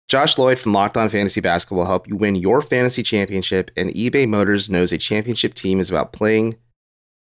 Josh 0.09 0.39
Lloyd 0.39 0.59
from 0.59 0.73
Locked 0.73 0.97
On 0.97 1.09
Fantasy 1.09 1.41
Basketball 1.41 1.79
will 1.79 1.87
help 1.87 2.09
you 2.09 2.17
win 2.17 2.37
your 2.37 2.63
fantasy 2.63 3.03
championship, 3.03 3.71
and 3.77 3.91
eBay 3.91 4.27
Motors 4.27 4.71
knows 4.71 4.93
a 4.93 4.99
championship 4.99 5.53
team 5.53 5.79
is 5.79 5.91
about 5.91 6.13
playing 6.13 6.57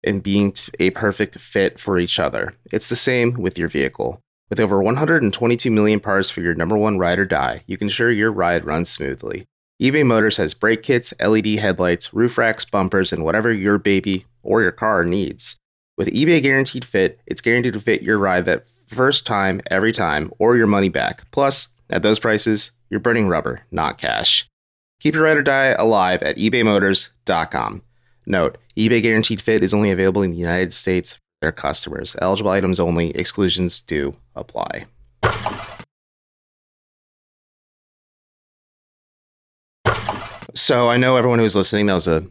and 0.04 0.22
being 0.22 0.54
a 0.78 0.90
perfect 0.90 1.38
fit 1.38 1.78
for 1.78 1.98
each 1.98 2.18
other. 2.18 2.54
It's 2.72 2.88
the 2.88 2.96
same 2.96 3.34
with 3.34 3.58
your 3.58 3.68
vehicle. 3.68 4.20
With 4.48 4.60
over 4.60 4.82
122 4.82 5.70
million 5.70 6.00
parts 6.00 6.30
for 6.30 6.40
your 6.40 6.54
number 6.54 6.76
one 6.76 6.96
ride 6.96 7.18
or 7.18 7.26
die, 7.26 7.62
you 7.66 7.76
can 7.76 7.88
ensure 7.88 8.10
your 8.10 8.32
ride 8.32 8.64
runs 8.64 8.88
smoothly. 8.88 9.44
eBay 9.82 10.06
Motors 10.06 10.38
has 10.38 10.54
brake 10.54 10.82
kits, 10.82 11.12
LED 11.20 11.46
headlights, 11.46 12.14
roof 12.14 12.38
racks, 12.38 12.64
bumpers, 12.64 13.12
and 13.12 13.24
whatever 13.24 13.52
your 13.52 13.76
baby 13.76 14.24
or 14.42 14.62
your 14.62 14.72
car 14.72 15.04
needs. 15.04 15.58
With 15.98 16.08
eBay 16.08 16.42
Guaranteed 16.42 16.84
Fit, 16.84 17.20
it's 17.26 17.42
guaranteed 17.42 17.74
to 17.74 17.80
fit 17.80 18.02
your 18.02 18.18
ride 18.18 18.46
that 18.46 18.64
first 18.86 19.26
time, 19.26 19.60
every 19.70 19.92
time, 19.92 20.32
or 20.38 20.56
your 20.56 20.66
money 20.66 20.88
back. 20.88 21.30
Plus, 21.30 21.68
at 21.90 22.02
those 22.02 22.18
prices, 22.18 22.70
you're 22.88 23.00
burning 23.00 23.28
rubber, 23.28 23.60
not 23.70 23.98
cash. 23.98 24.46
Keep 25.00 25.14
your 25.14 25.24
ride 25.24 25.36
or 25.36 25.42
die 25.42 25.74
alive 25.78 26.22
at 26.22 26.38
ebaymotors.com. 26.38 27.82
Note, 28.26 28.58
eBay 28.78 29.02
Guaranteed 29.02 29.42
Fit 29.42 29.62
is 29.62 29.74
only 29.74 29.90
available 29.90 30.22
in 30.22 30.30
the 30.30 30.38
United 30.38 30.72
States 30.72 31.18
their 31.40 31.52
customers. 31.52 32.16
Eligible 32.20 32.50
items 32.50 32.80
only, 32.80 33.10
exclusions 33.10 33.80
do 33.82 34.14
apply. 34.34 34.86
So 40.54 40.90
I 40.90 40.96
know 40.96 41.16
everyone 41.16 41.38
who's 41.38 41.56
listening 41.56 41.86
that 41.86 41.94
was 41.94 42.08
a 42.08 42.26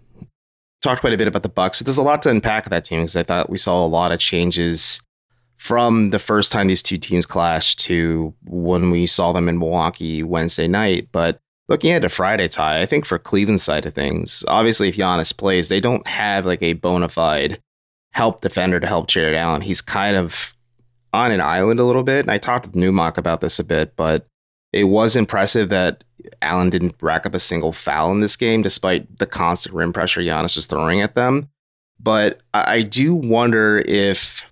talked 0.81 1.01
quite 1.01 1.13
a 1.13 1.17
bit 1.17 1.27
about 1.27 1.43
the 1.43 1.49
Bucks, 1.49 1.79
but 1.79 1.85
there's 1.85 1.97
a 1.97 2.03
lot 2.03 2.21
to 2.21 2.29
unpack 2.29 2.69
that 2.69 2.85
team 2.85 3.01
because 3.01 3.15
I 3.15 3.23
thought 3.23 3.49
we 3.49 3.57
saw 3.57 3.83
a 3.83 3.87
lot 3.87 4.11
of 4.11 4.19
changes 4.19 5.01
from 5.55 6.11
the 6.11 6.19
first 6.19 6.51
time 6.51 6.67
these 6.67 6.83
two 6.83 6.97
teams 6.97 7.25
clashed 7.25 7.79
to 7.79 8.33
when 8.45 8.91
we 8.91 9.07
saw 9.07 9.33
them 9.33 9.49
in 9.49 9.57
Milwaukee 9.57 10.21
Wednesday 10.21 10.67
night. 10.67 11.07
But 11.11 11.39
looking 11.67 11.91
at 11.91 12.05
a 12.05 12.09
Friday 12.09 12.47
tie, 12.47 12.81
I 12.81 12.85
think 12.85 13.05
for 13.05 13.17
Cleveland's 13.17 13.63
side 13.63 13.85
of 13.85 13.95
things, 13.95 14.45
obviously 14.47 14.89
if 14.89 14.97
Giannis 14.97 15.35
plays, 15.35 15.67
they 15.67 15.79
don't 15.79 16.05
have 16.05 16.45
like 16.45 16.61
a 16.61 16.73
bona 16.73 17.09
fide 17.09 17.61
help 18.17 18.41
defender 18.41 18.79
to 18.79 18.87
help 18.87 19.07
Jarrett 19.07 19.35
Allen. 19.35 19.61
He's 19.61 19.79
kind 19.79 20.17
of 20.17 20.55
on 21.13 21.31
an 21.31 21.39
island 21.39 21.79
a 21.79 21.83
little 21.83 22.01
bit. 22.01 22.21
And 22.21 22.31
I 22.31 22.39
talked 22.39 22.65
with 22.65 22.75
Newmark 22.75 23.15
about 23.15 23.41
this 23.41 23.59
a 23.59 23.63
bit, 23.63 23.95
but 23.95 24.25
it 24.73 24.85
was 24.85 25.15
impressive 25.15 25.69
that 25.69 26.03
Allen 26.41 26.71
didn't 26.71 26.95
rack 26.99 27.27
up 27.27 27.35
a 27.35 27.39
single 27.39 27.71
foul 27.71 28.11
in 28.11 28.21
this 28.21 28.35
game, 28.35 28.63
despite 28.63 29.19
the 29.19 29.27
constant 29.27 29.75
rim 29.75 29.93
pressure 29.93 30.21
Giannis 30.21 30.55
was 30.55 30.65
throwing 30.65 30.99
at 30.99 31.13
them. 31.13 31.47
But 31.99 32.41
I 32.55 32.81
do 32.81 33.13
wonder 33.13 33.83
if 33.87 34.43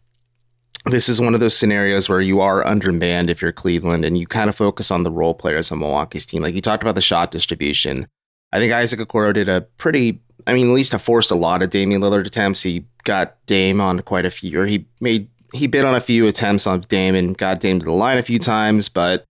this 0.85 1.09
is 1.09 1.19
one 1.19 1.33
of 1.33 1.39
those 1.39 1.57
scenarios 1.57 2.07
where 2.07 2.21
you 2.21 2.41
are 2.41 2.65
undermanned 2.67 3.31
if 3.31 3.41
you're 3.41 3.51
Cleveland 3.51 4.05
and 4.05 4.15
you 4.15 4.27
kind 4.27 4.47
of 4.47 4.55
focus 4.55 4.91
on 4.91 5.01
the 5.01 5.11
role 5.11 5.33
players 5.33 5.71
on 5.71 5.79
Milwaukee's 5.79 6.27
team. 6.27 6.43
Like 6.43 6.53
you 6.53 6.61
talked 6.61 6.83
about 6.83 6.93
the 6.93 7.01
shot 7.01 7.31
distribution. 7.31 8.07
I 8.51 8.59
think 8.59 8.71
Isaac 8.71 8.99
Okoro 8.99 9.33
did 9.33 9.49
a 9.49 9.61
pretty, 9.79 10.21
I 10.47 10.53
mean, 10.53 10.69
at 10.69 10.73
least 10.73 10.91
have 10.91 11.01
forced 11.01 11.31
a 11.31 11.35
lot 11.35 11.63
of 11.63 11.69
Damian 11.69 12.01
Lillard 12.01 12.25
attempts. 12.25 12.61
He 12.61 12.85
got 13.03 13.43
Dame 13.45 13.81
on 13.81 14.01
quite 14.01 14.25
a 14.25 14.31
few, 14.31 14.61
or 14.61 14.65
he 14.65 14.85
made, 15.01 15.27
he 15.53 15.67
bid 15.67 15.85
on 15.85 15.95
a 15.95 16.01
few 16.01 16.27
attempts 16.27 16.67
on 16.67 16.81
Dame 16.81 17.15
and 17.15 17.37
got 17.37 17.59
Dame 17.59 17.79
to 17.79 17.85
the 17.85 17.91
line 17.91 18.17
a 18.17 18.23
few 18.23 18.39
times. 18.39 18.89
But, 18.89 19.25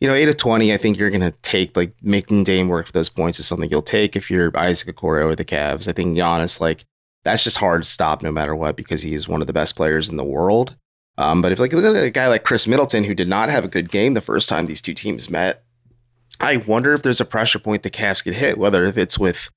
you 0.00 0.08
know, 0.08 0.14
8 0.14 0.28
of 0.28 0.36
20, 0.36 0.72
I 0.72 0.76
think 0.76 0.98
you're 0.98 1.10
going 1.10 1.20
to 1.20 1.34
take, 1.42 1.76
like, 1.76 1.92
making 2.02 2.44
Dame 2.44 2.68
work 2.68 2.86
for 2.86 2.92
those 2.92 3.08
points 3.08 3.38
is 3.38 3.46
something 3.46 3.70
you'll 3.70 3.82
take 3.82 4.16
if 4.16 4.30
you're 4.30 4.56
Isaac 4.56 4.96
Okoro 4.96 5.24
or 5.24 5.36
the 5.36 5.44
Cavs. 5.44 5.88
I 5.88 5.92
think 5.92 6.16
Giannis, 6.16 6.60
like, 6.60 6.84
that's 7.24 7.44
just 7.44 7.58
hard 7.58 7.82
to 7.82 7.88
stop 7.88 8.22
no 8.22 8.32
matter 8.32 8.54
what 8.54 8.76
because 8.76 9.02
he 9.02 9.14
is 9.14 9.28
one 9.28 9.40
of 9.40 9.46
the 9.46 9.52
best 9.52 9.76
players 9.76 10.08
in 10.08 10.16
the 10.16 10.24
world. 10.24 10.76
Um, 11.18 11.42
but 11.42 11.50
if 11.50 11.58
like 11.58 11.72
look 11.72 11.84
at 11.84 12.02
a 12.02 12.10
guy 12.10 12.28
like 12.28 12.44
Khris 12.44 12.68
Middleton 12.68 13.02
who 13.02 13.14
did 13.14 13.28
not 13.28 13.50
have 13.50 13.64
a 13.64 13.68
good 13.68 13.90
game 13.90 14.14
the 14.14 14.20
first 14.20 14.48
time 14.48 14.66
these 14.66 14.80
two 14.80 14.94
teams 14.94 15.28
met, 15.28 15.64
I 16.40 16.58
wonder 16.58 16.94
if 16.94 17.02
there's 17.02 17.20
a 17.20 17.24
pressure 17.24 17.58
point 17.58 17.82
the 17.82 17.90
Cavs 17.90 18.22
could 18.22 18.34
hit, 18.34 18.56
whether 18.56 18.84
if 18.84 18.96
it's 18.96 19.18
with 19.18 19.50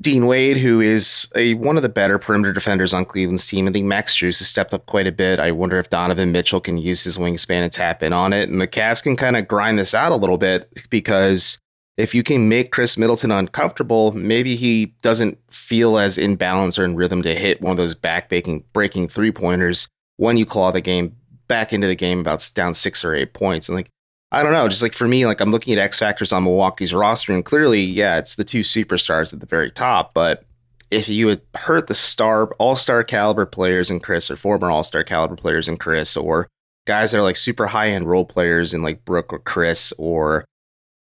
Dean 0.00 0.26
Wade, 0.26 0.56
who 0.56 0.80
is 0.80 1.30
a 1.36 1.54
one 1.54 1.76
of 1.76 1.82
the 1.82 1.88
better 1.88 2.18
perimeter 2.18 2.52
defenders 2.52 2.94
on 2.94 3.04
Cleveland's 3.04 3.46
team. 3.46 3.68
I 3.68 3.72
think 3.72 3.86
Max 3.86 4.14
Strus 4.14 4.38
has 4.38 4.48
stepped 4.48 4.72
up 4.72 4.86
quite 4.86 5.06
a 5.06 5.12
bit. 5.12 5.38
I 5.38 5.52
wonder 5.52 5.78
if 5.78 5.90
Donovan 5.90 6.32
Mitchell 6.32 6.60
can 6.60 6.78
use 6.78 7.04
his 7.04 7.18
wingspan 7.18 7.62
and 7.62 7.72
tap 7.72 8.02
in 8.02 8.12
on 8.12 8.32
it. 8.32 8.48
And 8.48 8.60
the 8.60 8.68
Cavs 8.68 9.02
can 9.02 9.16
kind 9.16 9.36
of 9.36 9.46
grind 9.46 9.78
this 9.78 9.94
out 9.94 10.12
a 10.12 10.16
little 10.16 10.38
bit 10.38 10.72
because 10.88 11.58
if 11.98 12.14
you 12.14 12.22
can 12.22 12.48
make 12.48 12.72
Khris 12.72 12.96
Middleton 12.96 13.30
uncomfortable, 13.30 14.12
maybe 14.12 14.56
he 14.56 14.86
doesn't 15.02 15.38
feel 15.50 15.98
as 15.98 16.16
in 16.16 16.36
balance 16.36 16.78
or 16.78 16.84
in 16.84 16.96
rhythm 16.96 17.22
to 17.22 17.34
hit 17.34 17.60
one 17.60 17.72
of 17.72 17.76
those 17.76 17.94
back 17.94 18.30
breaking 18.30 19.08
three 19.08 19.32
pointers 19.32 19.86
when 20.16 20.38
you 20.38 20.46
claw 20.46 20.70
the 20.70 20.80
game 20.80 21.14
back 21.46 21.74
into 21.74 21.86
the 21.86 21.94
game 21.94 22.20
about 22.20 22.48
down 22.54 22.72
six 22.72 23.04
or 23.04 23.14
eight 23.14 23.34
points. 23.34 23.68
And 23.68 23.76
like, 23.76 23.90
I 24.32 24.42
don't 24.42 24.52
know, 24.52 24.68
just 24.68 24.82
like 24.82 24.94
for 24.94 25.08
me, 25.08 25.26
like 25.26 25.40
I'm 25.40 25.50
looking 25.50 25.72
at 25.72 25.80
X 25.80 25.98
factors 25.98 26.32
on 26.32 26.44
Milwaukee's 26.44 26.94
roster, 26.94 27.32
and 27.32 27.44
clearly, 27.44 27.80
yeah, 27.80 28.18
it's 28.18 28.36
the 28.36 28.44
two 28.44 28.60
superstars 28.60 29.32
at 29.32 29.40
the 29.40 29.46
very 29.46 29.70
top. 29.70 30.14
But 30.14 30.44
if 30.90 31.08
you 31.08 31.28
had 31.28 31.40
hurt 31.56 31.88
the 31.88 31.94
star, 31.94 32.46
all 32.58 32.76
star 32.76 33.02
caliber 33.02 33.46
players 33.46 33.90
in 33.90 33.98
Khris, 34.00 34.30
or 34.30 34.36
former 34.36 34.70
all 34.70 34.84
star 34.84 35.02
caliber 35.02 35.36
players 35.36 35.68
in 35.68 35.76
Khris, 35.78 36.16
or 36.16 36.48
guys 36.86 37.10
that 37.10 37.18
are 37.18 37.22
like 37.22 37.36
super 37.36 37.66
high 37.66 37.90
end 37.90 38.08
role 38.08 38.24
players 38.24 38.72
in 38.72 38.82
like 38.82 39.04
Brook 39.04 39.32
or 39.32 39.40
Khris, 39.40 39.92
or 39.98 40.44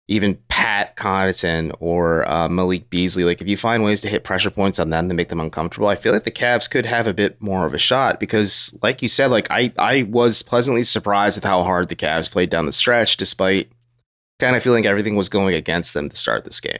even 0.09 0.39
Pat 0.47 0.97
Connaughton 0.97 1.71
or 1.79 2.27
uh, 2.27 2.49
Malik 2.49 2.89
Beasley, 2.89 3.23
like 3.23 3.41
if 3.41 3.47
you 3.47 3.55
find 3.55 3.83
ways 3.83 4.01
to 4.01 4.09
hit 4.09 4.23
pressure 4.23 4.49
points 4.49 4.79
on 4.79 4.89
them 4.89 5.07
to 5.07 5.13
make 5.13 5.29
them 5.29 5.39
uncomfortable, 5.39 5.87
I 5.87 5.95
feel 5.95 6.11
like 6.11 6.23
the 6.23 6.31
Cavs 6.31 6.69
could 6.69 6.87
have 6.87 7.05
a 7.05 7.13
bit 7.13 7.39
more 7.39 7.67
of 7.67 7.75
a 7.75 7.77
shot 7.77 8.19
because, 8.19 8.75
like 8.81 9.03
you 9.03 9.07
said, 9.07 9.27
like 9.27 9.49
I 9.51 9.71
I 9.77 10.03
was 10.09 10.41
pleasantly 10.41 10.81
surprised 10.81 11.37
with 11.37 11.43
how 11.43 11.63
hard 11.63 11.89
the 11.89 11.95
Cavs 11.95 12.29
played 12.29 12.49
down 12.49 12.65
the 12.65 12.71
stretch, 12.71 13.17
despite 13.17 13.69
kind 14.39 14.55
of 14.55 14.63
feeling 14.63 14.87
everything 14.87 15.15
was 15.15 15.29
going 15.29 15.53
against 15.53 15.93
them 15.93 16.09
to 16.09 16.15
start 16.15 16.43
this 16.43 16.59
game. 16.59 16.79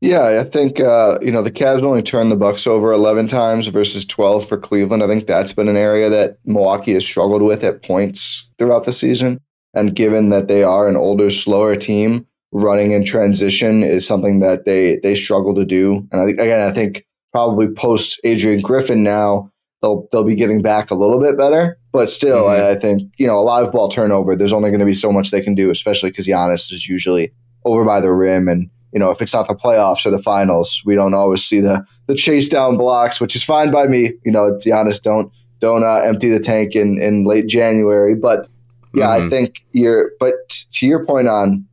Yeah, 0.00 0.40
I 0.40 0.44
think 0.44 0.80
uh, 0.80 1.18
you 1.20 1.30
know 1.30 1.42
the 1.42 1.50
Cavs 1.50 1.82
only 1.82 2.02
turned 2.02 2.32
the 2.32 2.36
Bucks 2.36 2.66
over 2.66 2.90
11 2.90 3.26
times 3.26 3.66
versus 3.66 4.06
12 4.06 4.48
for 4.48 4.56
Cleveland. 4.56 5.02
I 5.02 5.08
think 5.08 5.26
that's 5.26 5.52
been 5.52 5.68
an 5.68 5.76
area 5.76 6.08
that 6.08 6.38
Milwaukee 6.46 6.94
has 6.94 7.04
struggled 7.04 7.42
with 7.42 7.62
at 7.64 7.82
points 7.82 8.50
throughout 8.58 8.84
the 8.84 8.92
season. 8.94 9.40
And 9.76 9.94
given 9.94 10.30
that 10.30 10.48
they 10.48 10.64
are 10.64 10.88
an 10.88 10.96
older, 10.96 11.30
slower 11.30 11.76
team, 11.76 12.26
running 12.50 12.92
in 12.92 13.04
transition 13.04 13.82
is 13.82 14.06
something 14.06 14.40
that 14.40 14.64
they 14.64 14.98
they 15.02 15.14
struggle 15.14 15.54
to 15.54 15.64
do. 15.64 16.08
And 16.10 16.22
I, 16.22 16.28
again, 16.30 16.68
I 16.68 16.72
think 16.72 17.04
probably 17.32 17.68
post 17.68 18.18
Adrian 18.24 18.62
Griffin 18.62 19.02
now 19.02 19.52
they'll 19.82 20.08
they'll 20.10 20.24
be 20.24 20.34
getting 20.34 20.62
back 20.62 20.90
a 20.90 20.94
little 20.94 21.20
bit 21.20 21.36
better. 21.36 21.78
But 21.92 22.10
still, 22.10 22.44
mm-hmm. 22.44 22.62
I, 22.62 22.70
I, 22.70 22.74
think 22.74 23.02
you 23.18 23.26
know 23.26 23.38
a 23.38 23.42
lot 23.42 23.62
of 23.62 23.72
ball 23.72 23.88
turnover. 23.88 24.36
There's 24.36 24.52
only 24.52 24.70
going 24.70 24.80
to 24.80 24.86
be 24.86 24.94
so 24.94 25.12
much 25.12 25.30
they 25.30 25.40
can 25.40 25.54
do, 25.54 25.70
especially 25.70 26.10
because 26.10 26.26
Giannis 26.26 26.72
is 26.72 26.88
usually 26.88 27.32
over 27.64 27.84
by 27.84 28.00
the 28.00 28.12
rim, 28.12 28.48
and 28.48 28.70
you 28.92 28.98
know 28.98 29.10
if 29.10 29.20
it's 29.20 29.34
not 29.34 29.48
the 29.48 29.54
playoffs 29.54 30.06
or 30.06 30.10
the 30.10 30.22
finals, 30.22 30.82
we 30.84 30.94
don't 30.94 31.14
always 31.14 31.44
see 31.44 31.60
the 31.60 31.84
the 32.06 32.14
chase 32.14 32.48
down 32.48 32.76
blocks, 32.76 33.20
which 33.20 33.36
is 33.36 33.42
fine 33.42 33.70
by 33.70 33.86
me. 33.86 34.12
You 34.24 34.32
know, 34.32 34.52
Giannis 34.64 35.02
don't 35.02 35.32
don't 35.58 35.84
uh, 35.84 36.00
empty 36.04 36.30
the 36.30 36.40
tank 36.40 36.74
in 36.74 37.00
in 37.00 37.24
late 37.24 37.46
January, 37.46 38.14
but 38.14 38.48
yeah, 38.96 39.16
mm-hmm. 39.16 39.26
I 39.26 39.30
think 39.30 39.64
you're. 39.72 40.12
But 40.18 40.48
to 40.72 40.86
your 40.86 41.04
point 41.04 41.28
on 41.28 41.66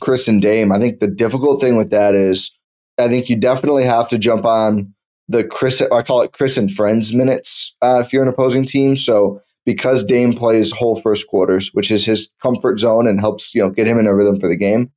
Khris 0.00 0.26
and 0.26 0.42
Dame, 0.42 0.72
I 0.72 0.78
think 0.78 0.98
the 0.98 1.06
difficult 1.06 1.60
thing 1.60 1.76
with 1.76 1.90
that 1.90 2.14
is, 2.14 2.56
I 2.98 3.08
think 3.08 3.30
you 3.30 3.36
definitely 3.36 3.84
have 3.84 4.08
to 4.08 4.18
jump 4.18 4.44
on 4.44 4.92
the 5.28 5.44
Khris. 5.44 5.80
I 5.80 6.02
call 6.02 6.22
it 6.22 6.32
Chris 6.32 6.56
and 6.56 6.72
friends 6.72 7.14
minutes 7.14 7.76
uh, 7.82 8.02
if 8.04 8.12
you're 8.12 8.22
an 8.22 8.28
opposing 8.28 8.64
team. 8.64 8.96
So 8.96 9.40
because 9.64 10.04
Dame 10.04 10.32
plays 10.32 10.72
whole 10.72 11.00
first 11.00 11.28
quarters, 11.28 11.70
which 11.72 11.90
is 11.92 12.04
his 12.04 12.28
comfort 12.42 12.80
zone 12.80 13.06
and 13.06 13.20
helps 13.20 13.54
you 13.54 13.62
know 13.62 13.70
get 13.70 13.86
him 13.86 13.98
in 13.98 14.08
a 14.08 14.14
rhythm 14.14 14.40
for 14.40 14.48
the 14.48 14.56
game, 14.56 14.90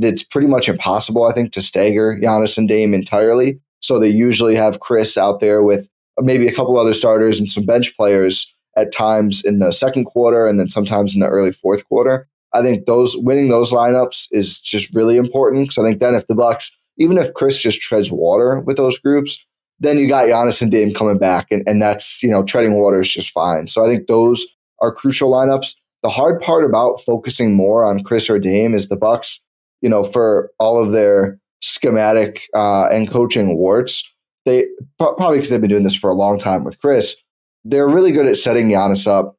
it's 0.00 0.22
pretty 0.22 0.46
much 0.46 0.68
impossible, 0.68 1.24
I 1.24 1.32
think, 1.32 1.52
to 1.52 1.62
stagger 1.62 2.16
Giannis 2.22 2.56
and 2.56 2.68
Dame 2.68 2.94
entirely. 2.94 3.58
So 3.80 3.98
they 3.98 4.08
usually 4.08 4.54
have 4.54 4.78
Chris 4.78 5.18
out 5.18 5.40
there 5.40 5.62
with 5.62 5.88
maybe 6.20 6.46
a 6.46 6.54
couple 6.54 6.78
other 6.78 6.92
starters 6.92 7.40
and 7.40 7.50
some 7.50 7.66
bench 7.66 7.96
players 7.96 8.54
at 8.76 8.92
times 8.92 9.44
in 9.44 9.58
the 9.58 9.72
second 9.72 10.04
quarter 10.04 10.46
and 10.46 10.58
then 10.58 10.68
sometimes 10.68 11.14
in 11.14 11.20
the 11.20 11.28
early 11.28 11.52
fourth 11.52 11.86
quarter. 11.88 12.28
I 12.52 12.62
think 12.62 12.86
those 12.86 13.16
winning 13.16 13.48
those 13.48 13.72
lineups 13.72 14.28
is 14.30 14.60
just 14.60 14.94
really 14.94 15.16
important 15.16 15.64
because 15.64 15.78
I 15.78 15.88
think 15.88 16.00
then 16.00 16.14
if 16.14 16.26
the 16.26 16.34
Bucks, 16.34 16.76
even 16.98 17.18
if 17.18 17.34
Khris 17.34 17.60
just 17.60 17.80
treads 17.80 18.12
water 18.12 18.60
with 18.60 18.76
those 18.76 18.98
groups, 18.98 19.44
then 19.80 19.98
you 19.98 20.06
got 20.06 20.26
Giannis 20.26 20.62
and 20.62 20.70
Dame 20.70 20.94
coming 20.94 21.18
back, 21.18 21.48
and, 21.50 21.62
and 21.66 21.82
that's 21.82 22.22
you 22.22 22.30
know 22.30 22.44
treading 22.44 22.74
water 22.74 23.00
is 23.00 23.12
just 23.12 23.30
fine. 23.30 23.66
So 23.66 23.84
I 23.84 23.88
think 23.88 24.06
those 24.06 24.46
are 24.80 24.92
crucial 24.92 25.30
lineups. 25.30 25.74
the 26.02 26.10
hard 26.10 26.40
part 26.40 26.64
about 26.64 27.00
focusing 27.00 27.54
more 27.54 27.84
on 27.84 28.02
Khris 28.04 28.30
or 28.30 28.38
Dame 28.38 28.74
is 28.74 28.88
the 28.88 28.96
Bucks, 28.96 29.44
you 29.80 29.88
know, 29.88 30.04
for 30.04 30.50
all 30.58 30.82
of 30.82 30.92
their 30.92 31.38
schematic 31.60 32.42
uh, 32.54 32.86
and 32.86 33.10
coaching 33.10 33.56
warts, 33.56 34.12
they 34.44 34.66
probably 34.98 35.38
because 35.38 35.50
they've 35.50 35.60
been 35.60 35.70
doing 35.70 35.82
this 35.82 35.96
for 35.96 36.10
a 36.10 36.14
long 36.14 36.38
time 36.38 36.62
with 36.62 36.80
Khris, 36.80 37.16
they're 37.64 37.88
really 37.88 38.12
good 38.12 38.26
at 38.26 38.36
setting 38.36 38.68
Giannis 38.68 39.06
up 39.06 39.36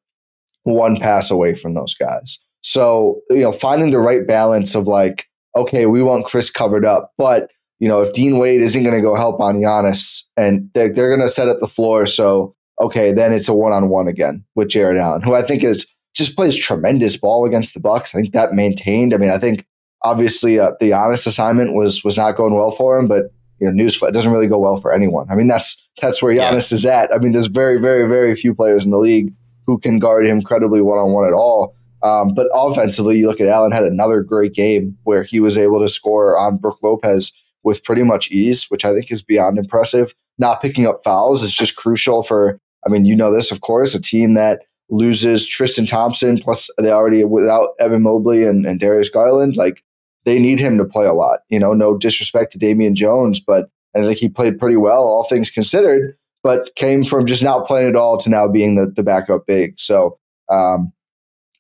one 0.63 0.98
pass 0.98 1.29
away 1.29 1.55
from 1.55 1.74
those 1.74 1.94
guys. 1.94 2.39
So, 2.62 3.22
you 3.29 3.41
know, 3.41 3.51
finding 3.51 3.91
the 3.91 4.00
right 4.00 4.27
balance 4.27 4.74
of 4.74 4.88
like, 4.88 5.27
okay, 5.55 5.86
we 5.86 6.01
want 6.01 6.25
Khris 6.25 6.50
covered 6.50 6.86
up, 6.86 7.13
but 7.17 7.50
you 7.79 7.88
know, 7.88 8.01
if 8.01 8.13
Dean 8.13 8.38
Wade 8.38 8.62
isn't 8.62 8.84
going 8.84 8.96
to 8.96 9.01
go 9.01 9.15
help 9.15 9.39
on 9.39 9.58
Giannis 9.58 10.24
and 10.38 10.70
they're, 10.74 10.91
they're 10.91 11.10
going 11.10 11.27
to 11.27 11.32
set 11.32 11.50
up 11.50 11.60
the 11.60 11.67
floor, 11.67 12.05
so 12.05 12.55
okay, 12.82 13.12
then 13.12 13.34
it's 13.34 13.48
a 13.48 13.53
one 13.53 13.74
on 13.74 13.89
one 13.89 14.08
again 14.08 14.44
with 14.55 14.70
Jarrett 14.70 14.98
Allen, 14.98 15.22
who 15.22 15.36
I 15.36 15.41
think 15.41 15.63
is 15.63 15.86
just 16.15 16.36
plays 16.36 16.55
tremendous 16.55 17.17
ball 17.17 17.46
against 17.46 17.74
the 17.74 17.79
Bucks. 17.79 18.15
I 18.15 18.22
think 18.22 18.34
that 18.34 18.53
maintained. 18.53 19.13
I 19.13 19.17
mean, 19.17 19.29
I 19.29 19.38
think 19.38 19.65
obviously 20.01 20.60
uh, 20.60 20.72
the 20.79 20.91
Giannis 20.91 21.27
assignment 21.27 21.74
was 21.74 22.03
was 22.03 22.17
not 22.17 22.36
going 22.36 22.55
well 22.55 22.72
for 22.72 22.98
him, 22.98 23.08
but 23.08 23.25
you 23.59 23.67
know, 23.67 23.71
news 23.71 24.01
it 24.01 24.13
doesn't 24.13 24.31
really 24.31 24.47
go 24.47 24.59
well 24.59 24.75
for 24.75 24.93
anyone. 24.93 25.27
I 25.29 25.35
mean, 25.35 25.47
that's 25.47 25.88
that's 26.01 26.21
where 26.21 26.33
Giannis 26.33 26.71
yeah. 26.71 26.75
is 26.75 26.85
at. 26.85 27.13
I 27.13 27.17
mean, 27.17 27.31
there's 27.31 27.47
very, 27.47 27.79
very, 27.79 28.07
very 28.07 28.35
few 28.35 28.53
players 28.53 28.85
in 28.85 28.91
the 28.91 29.00
league 29.00 29.33
who 29.65 29.77
can 29.77 30.00
guard 30.00 30.27
him 30.27 30.41
credibly 30.41 30.81
one 30.81 31.00
on 31.00 31.12
one 31.12 31.25
at 31.25 31.33
all. 31.33 31.75
Um, 32.03 32.33
but 32.35 32.47
offensively, 32.53 33.17
you 33.17 33.27
look 33.27 33.41
at 33.41 33.47
Allen 33.47 33.71
had 33.71 33.83
another 33.83 34.21
great 34.21 34.53
game 34.53 34.97
where 35.03 35.24
he 35.24 35.39
was 35.39 35.57
able 35.57 35.79
to 35.79 35.89
score 35.89 36.38
on 36.38 36.57
Brook 36.57 36.77
Lopez 36.83 37.31
with 37.63 37.83
pretty 37.83 38.03
much 38.03 38.29
ease, 38.29 38.65
which 38.65 38.85
I 38.85 38.93
think 38.93 39.12
is 39.12 39.24
beyond 39.24 39.57
impressive. 39.57 40.13
Not 40.38 40.62
picking 40.62 40.85
up 40.85 41.03
fouls 41.03 41.41
is 41.41 41.53
just 41.53 41.75
crucial 41.75 42.21
for. 42.21 42.59
I 42.85 42.89
mean, 42.89 43.05
you 43.05 43.15
know 43.15 43.33
this, 43.33 43.51
of 43.51 43.62
course, 43.62 43.95
a 43.95 44.01
team 44.01 44.35
that 44.35 44.62
loses 44.89 45.47
Tristan 45.47 45.88
Thompson, 45.88 46.38
plus 46.38 46.69
they 46.77 46.91
already 46.91 47.24
without 47.24 47.69
Evan 47.79 48.03
Mobley 48.03 48.43
and, 48.43 48.65
and 48.65 48.79
Darius 48.79 49.09
Garland, 49.09 49.57
like 49.57 49.81
they 50.25 50.39
need 50.39 50.60
him 50.60 50.77
to 50.77 50.86
play 50.86 51.05
a 51.05 51.13
lot. 51.13 51.39
You 51.50 51.60
know, 51.60 51.74
no 51.74 51.98
disrespect 51.98 52.51
to 52.51 52.58
Damian 52.58 52.96
Jones, 52.96 53.39
but 53.39 53.70
I 53.96 54.01
think 54.01 54.17
he 54.17 54.27
played 54.27 54.60
pretty 54.60 54.75
well, 54.75 55.03
all 55.03 55.24
things 55.24 55.50
considered, 55.50 56.17
but 56.44 56.75
came 56.75 57.05
from 57.05 57.25
just 57.25 57.44
not 57.44 57.65
playing 57.65 57.88
at 57.88 57.96
all 57.96 58.17
to 58.17 58.29
now 58.29 58.48
being 58.48 58.75
the, 58.75 58.88
the 58.88 59.03
backup 59.03 59.46
big. 59.48 59.79
So 59.79 60.20
um, 60.50 60.91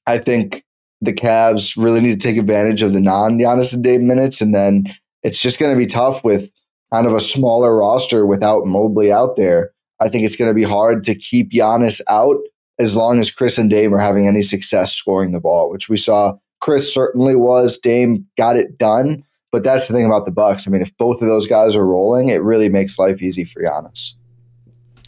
I 0.05 0.17
think 0.17 0.65
the 1.01 1.13
Cavs 1.13 1.81
really 1.81 2.01
need 2.01 2.19
to 2.19 2.27
take 2.27 2.37
advantage 2.37 2.81
of 2.81 2.93
the 2.93 2.99
non 2.99 3.39
Giannis 3.39 3.73
and 3.73 3.83
Dame 3.83 4.07
minutes. 4.07 4.41
And 4.41 4.53
then 4.53 4.93
it's 5.23 5.41
just 5.41 5.59
going 5.59 5.73
to 5.73 5.79
be 5.79 5.85
tough 5.85 6.23
with 6.23 6.49
kind 6.93 7.07
of 7.07 7.13
a 7.13 7.19
smaller 7.19 7.75
roster 7.75 8.25
without 8.25 8.65
Mobley 8.65 9.11
out 9.11 9.35
there. 9.35 9.71
I 10.01 10.09
think 10.09 10.25
it's 10.25 10.35
going 10.35 10.49
to 10.49 10.55
be 10.55 10.63
hard 10.63 11.03
to 11.05 11.15
keep 11.15 11.51
Giannis 11.51 12.01
out 12.09 12.37
as 12.77 12.97
long 12.97 13.19
as 13.19 13.31
Khris 13.31 13.57
and 13.57 13.69
Dame 13.69 13.93
are 13.93 13.99
having 13.99 14.27
any 14.27 14.41
success 14.41 14.93
scoring 14.93 15.31
the 15.31 15.39
ball, 15.39 15.69
which 15.69 15.87
we 15.87 15.95
saw 15.95 16.35
Khris 16.61 16.93
certainly 16.93 17.35
was. 17.35 17.77
Dame 17.77 18.25
got 18.37 18.57
it 18.57 18.77
done. 18.77 19.23
But 19.51 19.63
that's 19.63 19.87
the 19.87 19.93
thing 19.93 20.05
about 20.05 20.25
the 20.25 20.31
Bucks. 20.31 20.67
I 20.67 20.71
mean, 20.71 20.81
if 20.81 20.95
both 20.97 21.21
of 21.21 21.27
those 21.29 21.47
guys 21.47 21.77
are 21.77 21.87
rolling, 21.87 22.27
it 22.27 22.41
really 22.41 22.67
makes 22.67 22.99
life 22.99 23.21
easy 23.21 23.45
for 23.45 23.61
Giannis. 23.61 24.13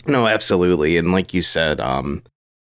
No, 0.05 0.25
absolutely. 0.25 0.95
And 0.95 1.11
like 1.11 1.33
you 1.33 1.41
said, 1.41 1.81
um, 1.81 2.23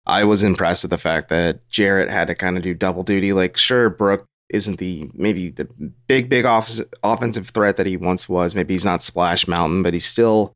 I 0.06 0.26
was 0.26 0.44
impressed 0.44 0.84
with 0.84 0.90
the 0.90 0.98
fact 0.98 1.30
that 1.30 1.70
Jarrett 1.70 2.10
had 2.10 2.28
to 2.28 2.36
kind 2.36 2.58
of 2.58 2.64
do 2.64 2.74
double 2.74 3.04
duty. 3.04 3.32
Like, 3.32 3.56
sure, 3.56 3.90
Brook 3.90 4.26
isn't 4.50 4.80
the 4.80 5.10
maybe 5.14 5.50
the 5.50 5.66
big, 6.08 6.28
big 6.28 6.46
off- 6.46 6.78
offensive 7.04 7.50
threat 7.50 7.78
that 7.78 7.86
he 7.86 7.96
once 7.96 8.28
was. 8.28 8.54
Maybe 8.54 8.74
he's 8.74 8.84
not 8.84 9.02
Splash 9.02 9.48
Mountain, 9.48 9.82
but 9.82 9.94
he's 9.94 10.06
still 10.06 10.54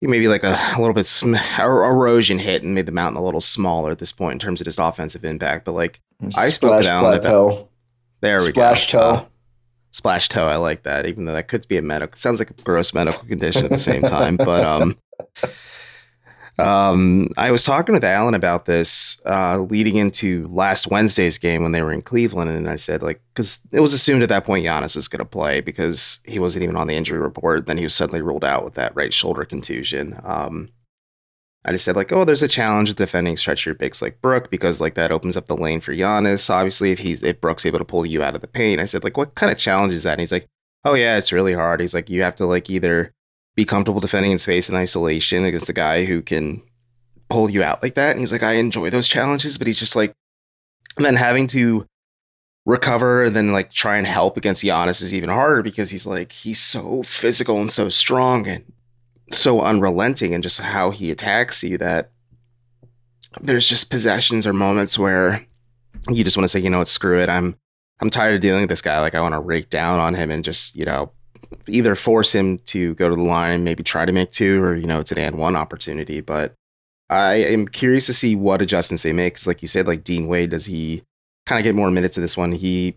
he 0.00 0.06
maybe 0.06 0.28
like 0.28 0.44
a, 0.44 0.56
a 0.76 0.78
little 0.78 0.94
bit 0.94 1.06
sm- 1.06 1.34
erosion 1.58 2.38
hit 2.38 2.62
and 2.62 2.74
made 2.74 2.86
the 2.86 2.92
mountain 2.92 3.20
a 3.20 3.24
little 3.24 3.40
smaller 3.40 3.90
at 3.90 3.98
this 3.98 4.12
point 4.12 4.34
in 4.34 4.38
terms 4.38 4.60
of 4.60 4.66
just 4.66 4.78
offensive 4.80 5.24
impact. 5.24 5.64
But 5.64 5.72
like 5.72 6.00
I 6.36 6.50
down 6.82 7.02
plateau. 7.02 7.68
There 8.20 8.36
we 8.36 8.50
Splash 8.50 8.54
go. 8.54 8.54
Splash 8.54 8.86
toe. 8.92 8.98
Uh, 8.98 9.24
splash 9.90 10.28
toe. 10.28 10.46
I 10.46 10.56
like 10.56 10.82
that, 10.84 11.06
even 11.06 11.24
though 11.24 11.32
that 11.32 11.48
could 11.48 11.66
be 11.68 11.76
a 11.76 11.82
medical. 11.82 12.16
Sounds 12.16 12.38
like 12.38 12.50
a 12.50 12.62
gross 12.62 12.94
medical 12.94 13.24
condition 13.24 13.64
at 13.64 13.70
the 13.70 13.78
same 13.78 14.02
time. 14.02 14.36
But 14.42 14.64
um, 14.64 14.96
um, 16.58 17.28
I 17.36 17.50
was 17.50 17.64
talking 17.64 17.94
with 17.94 18.04
Allen 18.04 18.34
about 18.34 18.66
this 18.66 19.20
uh, 19.26 19.58
leading 19.58 19.96
into 19.96 20.48
last 20.48 20.88
Wednesday's 20.88 21.38
game 21.38 21.62
when 21.62 21.72
they 21.72 21.82
were 21.82 21.92
in 21.92 22.02
Cleveland, 22.02 22.50
and 22.50 22.68
I 22.68 22.76
said 22.76 23.02
like 23.02 23.20
because 23.34 23.60
it 23.72 23.80
was 23.80 23.94
assumed 23.94 24.22
at 24.22 24.28
that 24.28 24.44
point 24.44 24.64
Giannis 24.64 24.96
was 24.96 25.08
going 25.08 25.18
to 25.18 25.24
play 25.24 25.60
because 25.60 26.20
he 26.24 26.38
wasn't 26.38 26.64
even 26.64 26.76
on 26.76 26.86
the 26.86 26.94
injury 26.94 27.18
report. 27.18 27.66
Then 27.66 27.78
he 27.78 27.84
was 27.84 27.94
suddenly 27.94 28.22
ruled 28.22 28.44
out 28.44 28.64
with 28.64 28.74
that 28.74 28.94
right 28.94 29.14
shoulder 29.14 29.44
contusion. 29.44 30.18
Um, 30.24 30.68
I 31.64 31.72
just 31.72 31.84
said 31.84 31.94
like, 31.94 32.10
oh, 32.10 32.24
there's 32.24 32.42
a 32.42 32.48
challenge 32.48 32.88
with 32.88 32.98
defending 32.98 33.36
stretchier 33.36 33.78
bigs 33.78 34.02
like 34.02 34.20
Brook 34.20 34.50
because 34.50 34.80
like 34.80 34.94
that 34.94 35.12
opens 35.12 35.36
up 35.36 35.46
the 35.46 35.56
lane 35.56 35.80
for 35.80 35.92
Giannis. 35.94 36.50
Obviously, 36.50 36.90
if 36.90 36.98
he's 36.98 37.22
if 37.22 37.40
Brook's 37.40 37.64
able 37.64 37.78
to 37.78 37.84
pull 37.84 38.04
you 38.04 38.22
out 38.22 38.34
of 38.34 38.40
the 38.40 38.48
paint, 38.48 38.80
I 38.80 38.84
said 38.84 39.04
like, 39.04 39.16
what 39.16 39.36
kind 39.36 39.52
of 39.52 39.58
challenge 39.58 39.92
is 39.92 40.02
that? 40.02 40.12
And 40.12 40.20
he's 40.20 40.32
like, 40.32 40.48
oh 40.84 40.94
yeah, 40.94 41.16
it's 41.16 41.32
really 41.32 41.54
hard. 41.54 41.80
He's 41.80 41.94
like, 41.94 42.10
you 42.10 42.22
have 42.22 42.36
to 42.36 42.46
like 42.46 42.68
either 42.68 43.12
be 43.54 43.64
comfortable 43.64 44.00
defending 44.00 44.32
in 44.32 44.38
space 44.38 44.68
and 44.68 44.76
isolation 44.76 45.44
against 45.44 45.68
a 45.68 45.74
guy 45.74 46.04
who 46.04 46.20
can 46.20 46.62
pull 47.30 47.48
you 47.48 47.62
out 47.62 47.82
like 47.82 47.94
that. 47.94 48.12
And 48.12 48.20
he's 48.20 48.32
like, 48.32 48.42
I 48.42 48.54
enjoy 48.54 48.90
those 48.90 49.08
challenges, 49.08 49.56
but 49.56 49.66
he's 49.66 49.78
just 49.78 49.94
like, 49.94 50.12
then 50.96 51.16
having 51.16 51.46
to 51.48 51.86
recover 52.66 53.24
and 53.24 53.36
then 53.36 53.52
like 53.52 53.72
try 53.72 53.96
and 53.96 54.06
help 54.06 54.36
against 54.36 54.64
Giannis 54.64 55.02
is 55.02 55.14
even 55.14 55.30
harder 55.30 55.62
because 55.62 55.90
he's 55.90 56.06
like 56.06 56.30
he's 56.30 56.60
so 56.60 57.02
physical 57.02 57.58
and 57.58 57.70
so 57.70 57.88
strong 57.88 58.46
and 58.46 58.64
so 59.32 59.60
unrelenting 59.60 60.34
and 60.34 60.42
just 60.42 60.60
how 60.60 60.90
he 60.90 61.10
attacks 61.10 61.62
you 61.62 61.78
that 61.78 62.10
there's 63.40 63.66
just 63.66 63.90
possessions 63.90 64.46
or 64.46 64.52
moments 64.52 64.98
where 64.98 65.44
you 66.10 66.24
just 66.24 66.36
want 66.36 66.44
to 66.44 66.48
say, 66.48 66.60
you 66.60 66.70
know 66.70 66.78
what, 66.78 66.88
screw 66.88 67.18
it. 67.18 67.28
I'm 67.28 67.56
I'm 68.00 68.10
tired 68.10 68.34
of 68.34 68.40
dealing 68.40 68.62
with 68.62 68.70
this 68.70 68.82
guy. 68.82 69.00
Like 69.00 69.14
I 69.14 69.20
want 69.20 69.34
to 69.34 69.40
rake 69.40 69.70
down 69.70 70.00
on 70.00 70.14
him 70.14 70.30
and 70.30 70.44
just, 70.44 70.74
you 70.74 70.84
know, 70.84 71.12
either 71.68 71.94
force 71.94 72.32
him 72.34 72.58
to 72.58 72.94
go 72.94 73.08
to 73.08 73.14
the 73.14 73.22
line, 73.22 73.64
maybe 73.64 73.82
try 73.82 74.04
to 74.04 74.12
make 74.12 74.32
two, 74.32 74.62
or 74.62 74.74
you 74.74 74.86
know, 74.86 74.98
it's 74.98 75.12
an 75.12 75.18
and 75.18 75.38
one 75.38 75.56
opportunity. 75.56 76.20
But 76.20 76.54
I 77.10 77.34
am 77.34 77.68
curious 77.68 78.06
to 78.06 78.12
see 78.12 78.34
what 78.34 78.62
adjustments 78.62 79.02
they 79.02 79.12
make. 79.12 79.34
Because, 79.34 79.46
like 79.46 79.62
you 79.62 79.68
said, 79.68 79.86
like 79.86 80.04
Dean 80.04 80.26
Wade, 80.26 80.50
does 80.50 80.66
he 80.66 81.02
kind 81.46 81.58
of 81.60 81.64
get 81.64 81.74
more 81.74 81.90
minutes 81.90 82.16
in 82.16 82.22
this 82.22 82.36
one? 82.36 82.52
He 82.52 82.96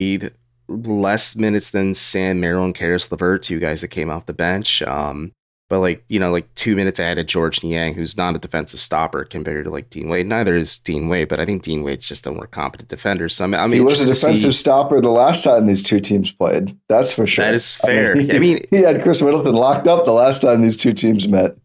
need 0.00 0.32
less 0.68 1.36
minutes 1.36 1.70
than 1.70 1.94
Sam 1.94 2.40
Merrill 2.40 2.64
and 2.64 2.74
Caris 2.74 3.10
LeVert, 3.10 3.42
two 3.42 3.60
guys 3.60 3.82
that 3.82 3.88
came 3.88 4.10
off 4.10 4.26
the 4.26 4.32
bench. 4.32 4.82
Um, 4.82 5.32
but 5.68 5.80
like 5.80 6.04
you 6.08 6.20
know, 6.20 6.30
like 6.30 6.52
two 6.54 6.76
minutes 6.76 6.98
ahead 6.98 7.18
of 7.18 7.26
Georges 7.26 7.64
Niang, 7.64 7.94
who's 7.94 8.16
not 8.16 8.36
a 8.36 8.38
defensive 8.38 8.80
stopper 8.80 9.24
compared 9.24 9.64
to 9.64 9.70
like 9.70 9.90
Dean 9.90 10.08
Wade. 10.08 10.26
Neither 10.26 10.54
is 10.54 10.78
Dean 10.78 11.08
Wade, 11.08 11.28
but 11.28 11.40
I 11.40 11.46
think 11.46 11.62
Dean 11.62 11.82
Wade's 11.82 12.06
just 12.06 12.26
a 12.26 12.32
more 12.32 12.46
competent 12.46 12.90
defender. 12.90 13.28
So 13.28 13.44
I'm, 13.44 13.54
I'm 13.54 13.72
he 13.72 13.80
was 13.80 14.00
a 14.02 14.06
defensive 14.06 14.54
stopper 14.54 15.00
the 15.00 15.10
last 15.10 15.42
time 15.42 15.66
these 15.66 15.82
two 15.82 16.00
teams 16.00 16.30
played. 16.30 16.76
That's 16.88 17.12
for 17.12 17.26
sure. 17.26 17.46
That 17.46 17.54
is 17.54 17.74
fair. 17.74 18.12
I 18.12 18.14
mean, 18.14 18.26
he, 18.26 18.36
I 18.36 18.38
mean, 18.38 18.58
he 18.70 18.76
had 18.78 19.02
Khris 19.02 19.22
Middleton 19.22 19.54
locked 19.54 19.88
up 19.88 20.04
the 20.04 20.12
last 20.12 20.42
time 20.42 20.62
these 20.62 20.76
two 20.76 20.92
teams 20.92 21.26
met. 21.26 21.56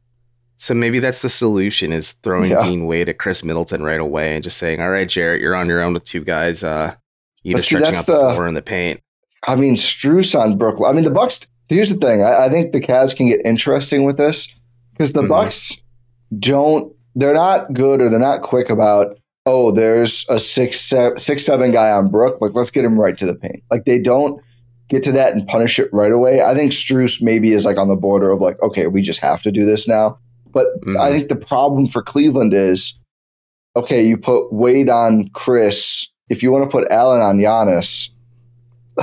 So 0.58 0.74
maybe 0.74 1.00
that's 1.00 1.22
the 1.22 1.30
solution: 1.30 1.92
is 1.92 2.12
throwing 2.12 2.52
yeah. 2.52 2.62
Dean 2.62 2.86
Wade 2.86 3.10
at 3.10 3.18
Khris 3.18 3.44
Middleton 3.44 3.84
right 3.84 4.00
away 4.00 4.36
and 4.36 4.44
just 4.44 4.58
saying, 4.58 4.82
"All 4.82 4.90
right, 4.90 5.08
Jarrett, 5.08 5.42
you're 5.42 5.56
on 5.56 5.68
your 5.68 5.82
own 5.82 5.94
with 5.94 6.06
two 6.06 6.24
guys. 6.24 6.64
Uh, 6.64 6.96
you 7.44 7.56
just 7.56 7.68
stretching 7.68 7.96
out 7.96 8.06
the, 8.06 8.14
the 8.14 8.34
floor 8.34 8.48
in 8.48 8.54
the 8.54 8.62
paint." 8.62 9.02
I 9.48 9.56
mean, 9.56 9.76
Strus 9.76 10.40
on 10.40 10.58
Brooklyn. 10.58 10.90
I 10.90 10.94
mean, 10.94 11.04
the 11.04 11.12
Bucks. 11.12 11.48
Here's 11.70 11.90
the 11.90 11.98
thing: 11.98 12.24
I, 12.24 12.46
I 12.46 12.50
think 12.50 12.74
the 12.74 12.82
Cavs 12.82 13.16
can 13.16 13.28
get 13.28 13.42
interesting 13.46 14.04
with 14.04 14.18
this 14.18 14.54
because 14.92 15.14
the 15.14 15.22
mm-hmm. 15.22 15.30
Bucks 15.30 15.84
don't 16.38 16.94
they're 17.16 17.34
not 17.34 17.74
good 17.74 18.02
or 18.02 18.10
they're 18.10 18.20
not 18.20 18.42
quick 18.42 18.70
about 18.70 19.18
oh 19.46 19.72
there's 19.72 20.28
a 20.30 20.38
six 20.38 20.80
seven, 20.80 21.18
six 21.18 21.46
seven 21.46 21.72
guy 21.72 21.92
on 21.92 22.10
Brook 22.10 22.40
like 22.42 22.54
let's 22.54 22.70
get 22.70 22.86
him 22.86 23.00
right 23.00 23.18
to 23.18 23.26
the 23.26 23.36
paint 23.36 23.64
like 23.72 23.86
they 23.86 24.00
don't 24.00 24.42
get 24.90 25.04
to 25.04 25.12
that 25.12 25.34
and 25.34 25.48
punish 25.48 25.78
it 25.80 25.90
right 25.94 26.12
away. 26.12 26.42
I 26.42 26.56
think 26.56 26.72
Strus 26.72 27.22
maybe 27.22 27.54
is 27.54 27.66
like 27.66 27.78
on 27.78 27.88
the 27.88 27.96
border 27.96 28.32
of 28.32 28.42
like 28.42 28.62
okay 28.62 28.88
we 28.88 29.02
just 29.02 29.20
have 29.22 29.42
to 29.44 29.52
do 29.52 29.66
this 29.66 29.88
now. 29.88 30.20
But 30.52 30.68
mm-hmm. 30.82 31.00
I 31.00 31.12
think 31.12 31.30
the 31.30 31.36
problem 31.36 31.88
for 31.88 32.02
Cleveland 32.02 32.54
is 32.54 33.00
okay 33.76 34.02
you 34.02 34.18
put 34.18 34.52
Wade 34.52 34.90
on 34.90 35.30
Khris. 35.30 36.08
if 36.30 36.44
you 36.44 36.52
want 36.52 36.64
to 36.64 36.70
put 36.70 36.92
Allen 36.92 37.22
on 37.22 37.38
Giannis 37.38 38.10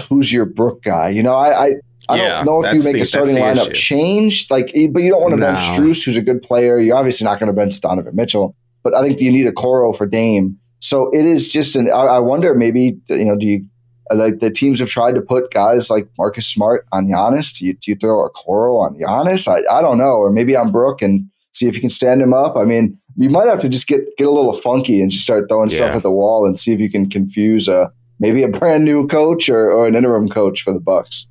who's 0.09 0.33
your 0.33 0.45
Brook 0.45 0.83
guy 0.83 1.09
you 1.09 1.23
know 1.23 1.37
I, 1.37 1.67
I 1.67 1.75
I 2.09 2.17
yeah, 2.17 2.45
don't 2.45 2.47
know 2.47 2.65
if 2.65 2.75
you 2.75 2.85
make 2.85 2.95
the, 2.95 3.03
a 3.03 3.05
starting 3.05 3.37
lineup 3.37 3.71
issue. 3.71 3.73
change, 3.73 4.51
like, 4.51 4.71
eh, 4.75 4.87
but 4.91 5.03
you 5.03 5.11
don't 5.11 5.21
want 5.21 5.33
to 5.33 5.41
no. 5.41 5.47
bench 5.47 5.61
Strus, 5.61 6.05
who's 6.05 6.17
a 6.17 6.23
good 6.23 6.43
player. 6.43 6.79
You're 6.79 6.97
obviously 6.97 7.25
not 7.25 7.41
going 7.41 7.49
to 7.49 7.53
bench 7.53 7.81
Donovan 7.81 8.15
Mitchell, 8.15 8.55
but 8.83 8.95
I 8.95 9.03
think 9.03 9.21
you 9.21 9.33
need 9.33 9.47
a 9.47 9.53
Okoro 9.53 9.97
for 9.97 10.07
Dame. 10.07 10.59
So 10.81 11.11
it 11.11 11.25
is 11.25 11.49
just 11.53 11.75
an. 11.75 11.91
I, 11.91 12.03
I 12.03 12.19
wonder 12.19 12.55
maybe 12.55 12.99
you 13.09 13.25
know 13.25 13.37
do 13.37 13.47
you 13.47 13.67
like 14.15 14.39
the 14.39 14.51
teams 14.51 14.79
have 14.81 14.89
tried 14.89 15.15
to 15.17 15.21
put 15.21 15.51
guys 15.51 15.91
like 15.91 16.09
Marcus 16.17 16.49
Smart 16.49 16.87
on 16.93 17.09
Giannis? 17.09 17.57
Do 17.59 17.67
you, 17.67 17.75
do 17.75 17.91
you 17.91 17.97
throw 17.97 18.25
a 18.25 18.31
Okoro 18.31 18.81
on 18.81 18.97
Giannis? 18.97 19.49
I, 19.49 19.67
I 19.75 19.81
don't 19.81 19.99
know, 19.99 20.17
or 20.17 20.31
maybe 20.31 20.55
on 20.55 20.71
Brook 20.71 21.03
and 21.03 21.29
see 21.53 21.67
if 21.67 21.75
you 21.75 21.81
can 21.81 21.91
stand 21.91 22.23
him 22.23 22.33
up. 22.33 22.57
I 22.57 22.65
mean, 22.65 22.99
you 23.17 23.31
might 23.31 23.49
have 23.49 23.61
to 23.61 23.69
just 23.69 23.89
get 23.89 24.05
get 24.17 24.27
a 24.27 24.31
little 24.31 24.53
funky 24.53 25.01
and 25.01 25.11
just 25.11 25.25
start 25.25 25.49
throwing 25.49 25.71
yeah. 25.71 25.77
stuff 25.77 25.97
at 25.97 26.03
the 26.03 26.11
wall 26.11 26.47
and 26.47 26.59
see 26.59 26.73
if 26.73 26.81
you 26.81 26.91
can 26.91 27.09
confuse 27.09 27.67
a 27.67 27.91
maybe 28.19 28.43
a 28.43 28.49
brand 28.49 28.85
new 28.85 29.07
coach 29.07 29.49
or, 29.49 29.71
or 29.71 29.87
an 29.87 29.95
interim 29.95 30.29
coach 30.29 30.63
for 30.63 30.73
the 30.73 30.81
Bucks. 30.81 31.29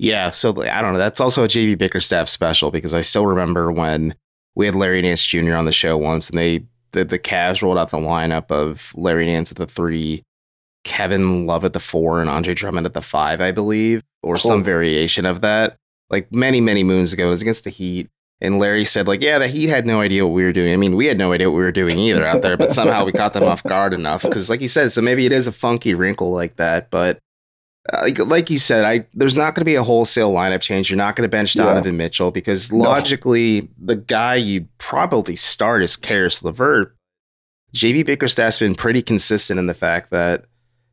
Yeah, 0.00 0.30
so 0.30 0.62
I 0.62 0.80
don't 0.80 0.94
know. 0.94 0.98
That's 0.98 1.20
also 1.20 1.44
a 1.44 1.46
JB 1.46 1.76
Bickerstaff 1.76 2.26
special 2.26 2.70
because 2.70 2.94
I 2.94 3.02
still 3.02 3.26
remember 3.26 3.70
when 3.70 4.14
we 4.54 4.64
had 4.64 4.74
Larry 4.74 5.02
Nance 5.02 5.22
Jr. 5.26 5.54
on 5.54 5.66
the 5.66 5.72
show 5.72 5.98
once, 5.98 6.30
and 6.30 6.38
they 6.38 6.64
the 6.92 7.04
the 7.04 7.18
Cavs 7.18 7.62
rolled 7.62 7.76
out 7.76 7.90
the 7.90 7.98
lineup 7.98 8.50
of 8.50 8.94
Larry 8.96 9.26
Nance 9.26 9.50
at 9.50 9.58
the 9.58 9.66
three, 9.66 10.22
Kevin 10.84 11.44
Love 11.46 11.66
at 11.66 11.74
the 11.74 11.80
four, 11.80 12.22
and 12.22 12.30
Andre 12.30 12.54
Drummond 12.54 12.86
at 12.86 12.94
the 12.94 13.02
five, 13.02 13.42
I 13.42 13.52
believe, 13.52 14.02
or 14.22 14.36
cool. 14.36 14.40
some 14.40 14.64
variation 14.64 15.26
of 15.26 15.42
that. 15.42 15.76
Like 16.08 16.32
many 16.32 16.62
many 16.62 16.82
moons 16.82 17.12
ago, 17.12 17.26
it 17.26 17.30
was 17.30 17.42
against 17.42 17.64
the 17.64 17.70
Heat. 17.70 18.08
And 18.40 18.58
Larry 18.58 18.86
said, 18.86 19.06
like, 19.06 19.20
yeah, 19.20 19.38
the 19.38 19.48
Heat 19.48 19.68
had 19.68 19.84
no 19.84 20.00
idea 20.00 20.26
what 20.26 20.32
we 20.32 20.44
were 20.44 20.52
doing. 20.52 20.72
I 20.72 20.76
mean, 20.78 20.96
we 20.96 21.04
had 21.04 21.18
no 21.18 21.34
idea 21.34 21.50
what 21.50 21.58
we 21.58 21.62
were 21.62 21.72
doing 21.72 21.98
either 21.98 22.24
out 22.24 22.40
there, 22.40 22.56
but 22.56 22.70
somehow 22.72 23.04
we 23.04 23.12
caught 23.12 23.34
them 23.34 23.44
off 23.44 23.62
guard 23.64 23.92
enough. 23.92 24.22
Because, 24.22 24.48
like 24.48 24.62
you 24.62 24.68
said, 24.68 24.92
so 24.92 25.02
maybe 25.02 25.26
it 25.26 25.32
is 25.32 25.46
a 25.46 25.52
funky 25.52 25.92
wrinkle 25.92 26.30
like 26.30 26.56
that. 26.56 26.88
But 26.90 27.18
Uh, 27.92 28.02
like, 28.02 28.18
like 28.18 28.50
you 28.50 28.58
said, 28.58 28.84
I 28.84 29.06
there's 29.14 29.36
not 29.36 29.54
going 29.54 29.62
to 29.62 29.64
be 29.64 29.74
a 29.74 29.82
wholesale 29.82 30.32
lineup 30.32 30.60
change. 30.60 30.90
You're 30.90 30.98
not 30.98 31.16
going 31.16 31.28
to 31.28 31.30
bench 31.30 31.54
Donovan 31.54 31.94
yeah. 31.94 31.98
Mitchell 31.98 32.30
because 32.30 32.72
logically, 32.72 33.62
no. 33.62 33.68
the 33.86 33.96
guy 33.96 34.34
you 34.34 34.66
probably 34.78 35.36
start 35.36 35.82
is 35.82 35.96
Caris 35.96 36.42
LeVert. 36.42 36.94
JB 37.74 38.04
Bickerstaff's 38.04 38.58
been 38.58 38.74
pretty 38.74 39.00
consistent 39.00 39.58
in 39.58 39.66
the 39.66 39.74
fact 39.74 40.10
that 40.10 40.44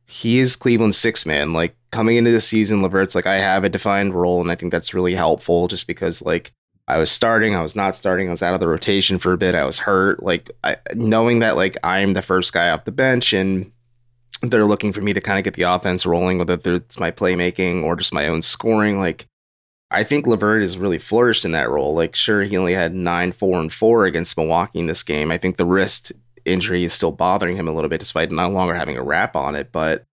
he 0.06 0.38
is 0.38 0.56
Cleveland's 0.56 0.96
six 0.96 1.26
man. 1.26 1.52
Like 1.52 1.76
coming 1.90 2.16
into 2.16 2.30
the 2.30 2.40
season, 2.40 2.82
LeVert's 2.82 3.14
like, 3.14 3.26
I 3.26 3.38
have 3.38 3.64
a 3.64 3.68
defined 3.68 4.14
role, 4.14 4.40
and 4.40 4.50
I 4.50 4.54
think 4.54 4.72
that's 4.72 4.94
really 4.94 5.14
helpful 5.14 5.68
just 5.68 5.86
because 5.86 6.22
like 6.22 6.52
I 6.88 6.96
was 6.96 7.10
starting, 7.10 7.54
I 7.54 7.60
was 7.60 7.76
not 7.76 7.96
starting, 7.96 8.28
I 8.28 8.30
was 8.30 8.42
out 8.42 8.54
of 8.54 8.60
the 8.60 8.68
rotation 8.68 9.18
for 9.18 9.34
a 9.34 9.38
bit, 9.38 9.54
I 9.54 9.64
was 9.64 9.78
hurt. 9.78 10.22
Like 10.22 10.50
I, 10.64 10.76
knowing 10.94 11.40
that 11.40 11.56
like 11.56 11.76
I'm 11.84 12.14
the 12.14 12.22
first 12.22 12.54
guy 12.54 12.70
off 12.70 12.86
the 12.86 12.92
bench 12.92 13.34
and 13.34 13.70
they're 14.42 14.66
looking 14.66 14.92
for 14.92 15.00
me 15.00 15.12
to 15.12 15.20
kind 15.20 15.38
of 15.38 15.44
get 15.44 15.54
the 15.54 15.62
offense 15.62 16.06
rolling, 16.06 16.38
whether 16.38 16.58
it's 16.64 17.00
my 17.00 17.10
playmaking 17.10 17.82
or 17.82 17.96
just 17.96 18.14
my 18.14 18.28
own 18.28 18.42
scoring. 18.42 18.98
Like 18.98 19.26
I 19.90 20.04
think 20.04 20.26
LeVert 20.26 20.60
has 20.60 20.78
really 20.78 20.98
flourished 20.98 21.44
in 21.44 21.52
that 21.52 21.70
role. 21.70 21.94
Like 21.94 22.14
sure, 22.14 22.42
he 22.42 22.56
only 22.56 22.74
had 22.74 22.94
nine, 22.94 23.32
four, 23.32 23.58
and 23.60 23.72
four 23.72 24.04
against 24.04 24.36
Milwaukee 24.36 24.80
in 24.80 24.86
this 24.86 25.02
game. 25.02 25.30
I 25.30 25.38
think 25.38 25.56
the 25.56 25.66
wrist 25.66 26.12
injury 26.44 26.84
is 26.84 26.92
still 26.92 27.12
bothering 27.12 27.56
him 27.56 27.68
a 27.68 27.72
little 27.72 27.90
bit, 27.90 28.00
despite 28.00 28.30
no 28.30 28.48
longer 28.48 28.74
having 28.74 28.96
a 28.96 29.02
wrap 29.02 29.34
on 29.34 29.54
it. 29.54 29.72
But 29.72 30.04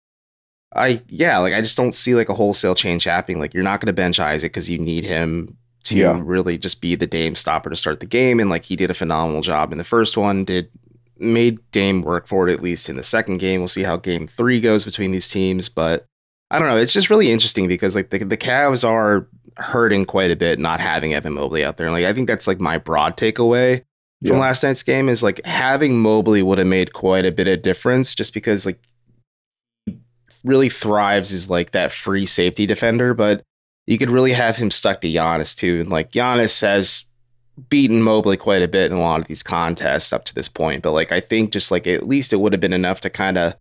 I 0.75 1.03
yeah, 1.09 1.39
like 1.39 1.55
I 1.55 1.61
just 1.61 1.77
don't 1.77 1.95
see 1.95 2.15
like 2.15 2.29
a 2.29 2.35
wholesale 2.35 2.75
change 2.75 3.05
happening. 3.05 3.41
Like 3.41 3.55
you're 3.55 3.63
not 3.63 3.81
going 3.81 3.89
to 3.89 3.93
bench 3.93 4.21
Isaac 4.21 4.53
because 4.53 4.71
you 4.71 4.79
need 4.79 5.05
him 5.05 5.57
to 5.85 5.97
yeah. 5.97 6.21
really 6.23 6.57
just 6.57 6.81
be 6.81 6.95
the 6.95 7.07
Dame 7.07 7.37
stopper 7.37 7.71
to 7.71 7.77
start 7.77 8.01
the 8.01 8.07
game. 8.07 8.41
And 8.41 8.51
like 8.51 8.65
he 8.65 8.77
did 8.77 8.91
a 8.91 8.95
phenomenal 8.95 9.43
job 9.43 9.71
in 9.71 9.79
the 9.79 9.85
first 9.85 10.17
one, 10.17 10.45
did 10.45 10.71
made 11.19 11.59
Dame 11.71 12.03
work 12.03 12.27
for 12.27 12.49
it 12.49 12.53
at 12.53 12.63
least 12.63 12.89
in 12.89 12.97
the 12.97 13.03
second 13.03 13.39
game. 13.39 13.61
We'll 13.61 13.69
see 13.69 13.83
how 13.83 13.97
game 13.97 14.27
three 14.27 14.61
goes 14.61 14.85
between 14.85 15.13
these 15.13 15.29
teams. 15.29 15.69
But 15.69 16.07
I 16.51 16.59
don't 16.59 16.69
know. 16.69 16.77
It's 16.77 16.93
just 16.93 17.11
really 17.11 17.31
interesting 17.31 17.69
because 17.69 17.95
like 17.95 18.11
the, 18.11 18.19
the 18.19 18.37
Cavs 18.37 18.89
are 18.89 19.29
hurting 19.57 20.05
quite 20.05 20.31
a 20.31 20.37
bit 20.37 20.59
not 20.59 20.81
having 20.81 21.15
Evan 21.15 21.35
Mobley 21.35 21.65
out 21.65 21.77
there. 21.77 21.87
And 21.87 21.95
like 21.95 22.05
I 22.05 22.13
think 22.13 22.27
that's 22.27 22.47
like 22.47 22.61
my 22.61 22.79
broad 22.79 23.17
takeaway 23.17 23.83
from 24.25 24.37
yeah. 24.37 24.43
last 24.43 24.63
night's 24.63 24.83
game 24.83 25.09
is 25.09 25.23
like 25.23 25.45
having 25.45 25.99
Mobley 25.99 26.43
would 26.43 26.59
have 26.59 26.67
made 26.67 26.93
quite 26.93 27.25
a 27.25 27.33
bit 27.33 27.49
of 27.49 27.63
difference 27.63 28.15
just 28.15 28.33
because 28.35 28.65
like 28.65 28.81
really 30.45 30.69
thrives 30.69 31.33
as 31.33 31.51
like 31.51 31.73
that 31.73 31.93
free 31.93 32.27
safety 32.27 32.67
defender, 32.67 33.15
but 33.15 33.43
you 33.87 33.99
could 33.99 34.11
really 34.11 34.33
have 34.33 34.57
him 34.57 34.71
stuck 34.71 35.01
to 35.01 35.09
Giannis 35.09 35.55
too. 35.57 35.81
And 35.81 35.91
like 35.91 36.13
Giannis 36.13 36.61
has 36.63 37.05
beaten 37.69 38.03
Mobley 38.03 38.37
quite 38.37 38.63
a 38.63 38.69
bit 38.69 38.91
in 38.91 38.97
a 38.97 39.01
lot 39.01 39.21
of 39.21 39.27
these 39.27 39.43
contests 39.43 40.13
up 40.13 40.25
to 40.25 40.35
this 40.35 40.49
point. 40.49 40.83
But 40.83 40.93
like 40.93 41.13
I 41.13 41.21
think 41.21 41.53
just 41.53 41.71
like 41.71 41.87
at 41.87 42.07
least 42.07 42.33
it 42.33 42.41
would 42.41 42.53
have 42.53 42.61
been 42.61 42.73
enough 42.73 43.01
to 43.03 43.11
kind 43.11 43.39
of 43.39 43.55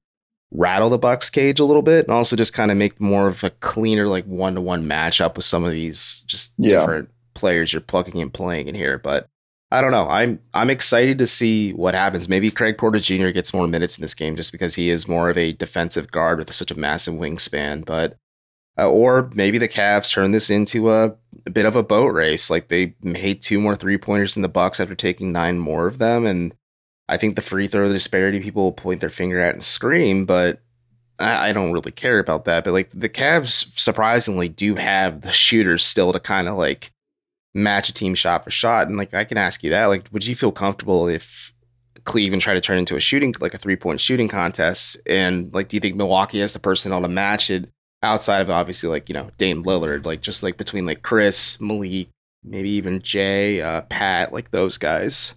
rattle 0.51 0.89
the 0.89 0.97
Bucks 0.97 1.29
cage 1.29 1.59
a 1.59 1.65
little 1.65 1.81
bit 1.81 2.05
and 2.05 2.13
also 2.13 2.35
just 2.35 2.53
kind 2.53 2.71
of 2.71 2.77
make 2.77 2.99
more 3.01 3.27
of 3.27 3.43
a 3.43 3.49
cleaner 3.49 4.07
like 4.07 4.25
one 4.25 4.55
to 4.55 4.61
one 4.61 4.85
matchup 4.85 5.35
with 5.35 5.45
some 5.45 5.63
of 5.63 5.71
these 5.71 6.23
just 6.27 6.53
yeah. 6.57 6.79
different 6.79 7.09
players 7.33 7.73
you're 7.73 7.81
plugging 7.81 8.21
and 8.21 8.33
playing 8.33 8.67
in 8.67 8.75
here. 8.75 8.97
But 8.97 9.27
I 9.71 9.81
don't 9.81 9.91
know. 9.91 10.07
I'm 10.07 10.39
I'm 10.53 10.69
excited 10.69 11.17
to 11.17 11.27
see 11.27 11.73
what 11.73 11.95
happens. 11.95 12.29
Maybe 12.29 12.51
Craig 12.51 12.77
Porter 12.77 12.99
Jr. 12.99 13.29
gets 13.29 13.53
more 13.53 13.67
minutes 13.67 13.97
in 13.97 14.03
this 14.03 14.13
game 14.13 14.35
just 14.35 14.51
because 14.51 14.75
he 14.75 14.89
is 14.89 15.07
more 15.07 15.29
of 15.31 15.37
a 15.37 15.53
defensive 15.53 16.11
guard 16.11 16.37
with 16.37 16.53
such 16.53 16.69
a 16.69 16.79
massive 16.79 17.15
wingspan. 17.15 17.83
But 17.83 18.15
uh, 18.77 18.89
or 18.89 19.31
maybe 19.33 19.57
the 19.57 19.67
Cavs 19.67 20.11
turn 20.11 20.31
this 20.31 20.49
into 20.49 20.91
a, 20.91 21.15
a, 21.45 21.49
bit 21.49 21.65
of 21.65 21.75
a 21.75 21.83
boat 21.83 22.13
race. 22.13 22.49
Like 22.49 22.67
they 22.67 22.95
made 23.01 23.41
two 23.41 23.59
more 23.59 23.75
three 23.75 23.97
pointers 23.97 24.35
in 24.35 24.41
the 24.41 24.49
Bucks 24.49 24.79
after 24.79 24.95
taking 24.95 25.31
nine 25.31 25.59
more 25.59 25.87
of 25.87 25.97
them, 25.97 26.25
and 26.25 26.53
I 27.09 27.17
think 27.17 27.35
the 27.35 27.41
free 27.41 27.67
throw 27.67 27.91
disparity 27.91 28.39
people 28.39 28.63
will 28.63 28.71
point 28.71 29.01
their 29.01 29.09
finger 29.09 29.39
at 29.39 29.53
and 29.53 29.63
scream, 29.63 30.25
but 30.25 30.61
I, 31.19 31.49
I 31.49 31.53
don't 31.53 31.71
really 31.71 31.91
care 31.91 32.19
about 32.19 32.45
that. 32.45 32.63
But 32.63 32.73
like 32.73 32.89
the 32.93 33.09
Cavs 33.09 33.77
surprisingly 33.79 34.49
do 34.49 34.75
have 34.75 35.21
the 35.21 35.31
shooters 35.31 35.85
still 35.85 36.13
to 36.13 36.19
kind 36.19 36.47
of 36.47 36.57
like 36.57 36.91
match 37.53 37.89
a 37.89 37.93
team 37.93 38.15
shot 38.15 38.43
for 38.43 38.51
shot. 38.51 38.87
And 38.87 38.97
like 38.97 39.13
I 39.13 39.25
can 39.25 39.37
ask 39.37 39.63
you 39.63 39.69
that, 39.71 39.85
like, 39.85 40.07
would 40.11 40.25
you 40.25 40.35
feel 40.35 40.51
comfortable 40.51 41.07
if 41.07 41.53
Cleveland 42.05 42.41
tried 42.41 42.55
to 42.55 42.61
turn 42.61 42.77
into 42.77 42.95
a 42.95 42.99
shooting 42.99 43.33
like 43.39 43.53
a 43.53 43.57
three 43.57 43.75
point 43.75 44.01
shooting 44.01 44.27
contest? 44.27 44.97
And 45.05 45.53
like, 45.53 45.69
do 45.69 45.77
you 45.77 45.81
think 45.81 45.95
Milwaukee 45.95 46.39
has 46.39 46.53
the 46.53 46.59
personnel 46.59 47.01
to 47.01 47.07
match 47.07 47.49
it? 47.49 47.69
Outside 48.03 48.41
of 48.41 48.49
obviously 48.49 48.89
like 48.89 49.09
you 49.09 49.13
know 49.13 49.31
Dame 49.37 49.63
Lillard, 49.63 50.05
like 50.05 50.21
just 50.21 50.43
like 50.43 50.57
between 50.57 50.85
like 50.85 51.01
Khris, 51.01 51.59
Malik, 51.59 52.09
maybe 52.43 52.69
even 52.69 52.99
Jae, 52.99 53.61
uh, 53.61 53.81
Pat, 53.83 54.33
like 54.33 54.51
those 54.51 54.77
guys. 54.77 55.35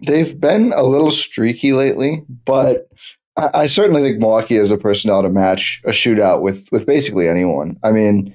They've 0.00 0.38
been 0.38 0.72
a 0.72 0.82
little 0.82 1.10
streaky 1.10 1.72
lately, 1.72 2.24
but 2.44 2.88
I, 3.36 3.50
I 3.54 3.66
certainly 3.66 4.02
think 4.02 4.18
Milwaukee 4.18 4.56
has 4.56 4.70
a 4.70 4.78
personnel 4.78 5.22
to 5.22 5.28
match 5.28 5.82
a 5.84 5.90
shootout 5.90 6.40
with 6.40 6.68
with 6.72 6.86
basically 6.86 7.28
anyone. 7.28 7.78
I 7.82 7.92
mean, 7.92 8.34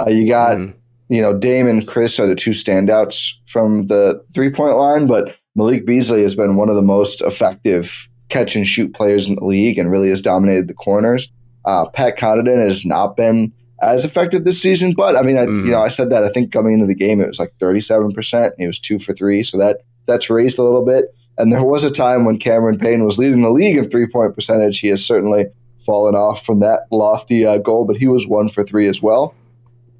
uh, 0.00 0.10
you 0.10 0.28
got 0.28 0.58
mm. 0.58 0.74
you 1.08 1.22
know 1.22 1.36
Dame 1.36 1.68
and 1.68 1.86
Khris 1.86 2.20
are 2.20 2.26
the 2.26 2.34
two 2.34 2.50
standouts 2.50 3.32
from 3.46 3.86
the 3.86 4.22
three 4.34 4.50
point 4.50 4.76
line, 4.76 5.06
but 5.06 5.36
Malik 5.54 5.86
Beasley 5.86 6.22
has 6.22 6.34
been 6.34 6.56
one 6.56 6.68
of 6.68 6.76
the 6.76 6.82
most 6.82 7.20
effective 7.22 8.08
catch 8.28 8.56
and 8.56 8.66
shoot 8.66 8.94
players 8.94 9.28
in 9.28 9.36
the 9.36 9.44
league 9.44 9.78
and 9.78 9.90
really 9.90 10.08
has 10.08 10.22
dominated 10.22 10.68
the 10.68 10.74
corners. 10.74 11.30
Uh, 11.64 11.88
Pat 11.88 12.18
Connaughton 12.18 12.62
has 12.62 12.84
not 12.84 13.16
been 13.16 13.52
as 13.80 14.04
effective 14.04 14.44
this 14.44 14.60
season, 14.60 14.92
but 14.92 15.16
I 15.16 15.22
mean, 15.22 15.36
I, 15.36 15.46
mm. 15.46 15.64
you 15.64 15.72
know, 15.72 15.82
I 15.82 15.88
said 15.88 16.10
that 16.10 16.24
I 16.24 16.28
think 16.28 16.52
coming 16.52 16.74
into 16.74 16.86
the 16.86 16.94
game 16.94 17.20
it 17.20 17.28
was 17.28 17.40
like 17.40 17.52
37 17.58 18.12
percent. 18.12 18.54
He 18.58 18.66
was 18.66 18.78
two 18.78 18.98
for 18.98 19.12
three, 19.12 19.42
so 19.42 19.58
that 19.58 19.78
that's 20.06 20.30
raised 20.30 20.58
a 20.58 20.62
little 20.62 20.84
bit. 20.84 21.14
And 21.38 21.52
there 21.52 21.64
was 21.64 21.82
a 21.84 21.90
time 21.90 22.24
when 22.24 22.38
Cameron 22.38 22.78
Payne 22.78 23.04
was 23.04 23.18
leading 23.18 23.42
the 23.42 23.50
league 23.50 23.76
in 23.76 23.90
three 23.90 24.06
point 24.06 24.34
percentage. 24.34 24.78
He 24.78 24.88
has 24.88 25.04
certainly 25.04 25.46
fallen 25.78 26.14
off 26.14 26.44
from 26.44 26.60
that 26.60 26.86
lofty 26.90 27.44
uh, 27.44 27.58
goal, 27.58 27.84
but 27.84 27.96
he 27.96 28.06
was 28.06 28.26
one 28.26 28.48
for 28.48 28.62
three 28.62 28.86
as 28.86 29.02
well. 29.02 29.34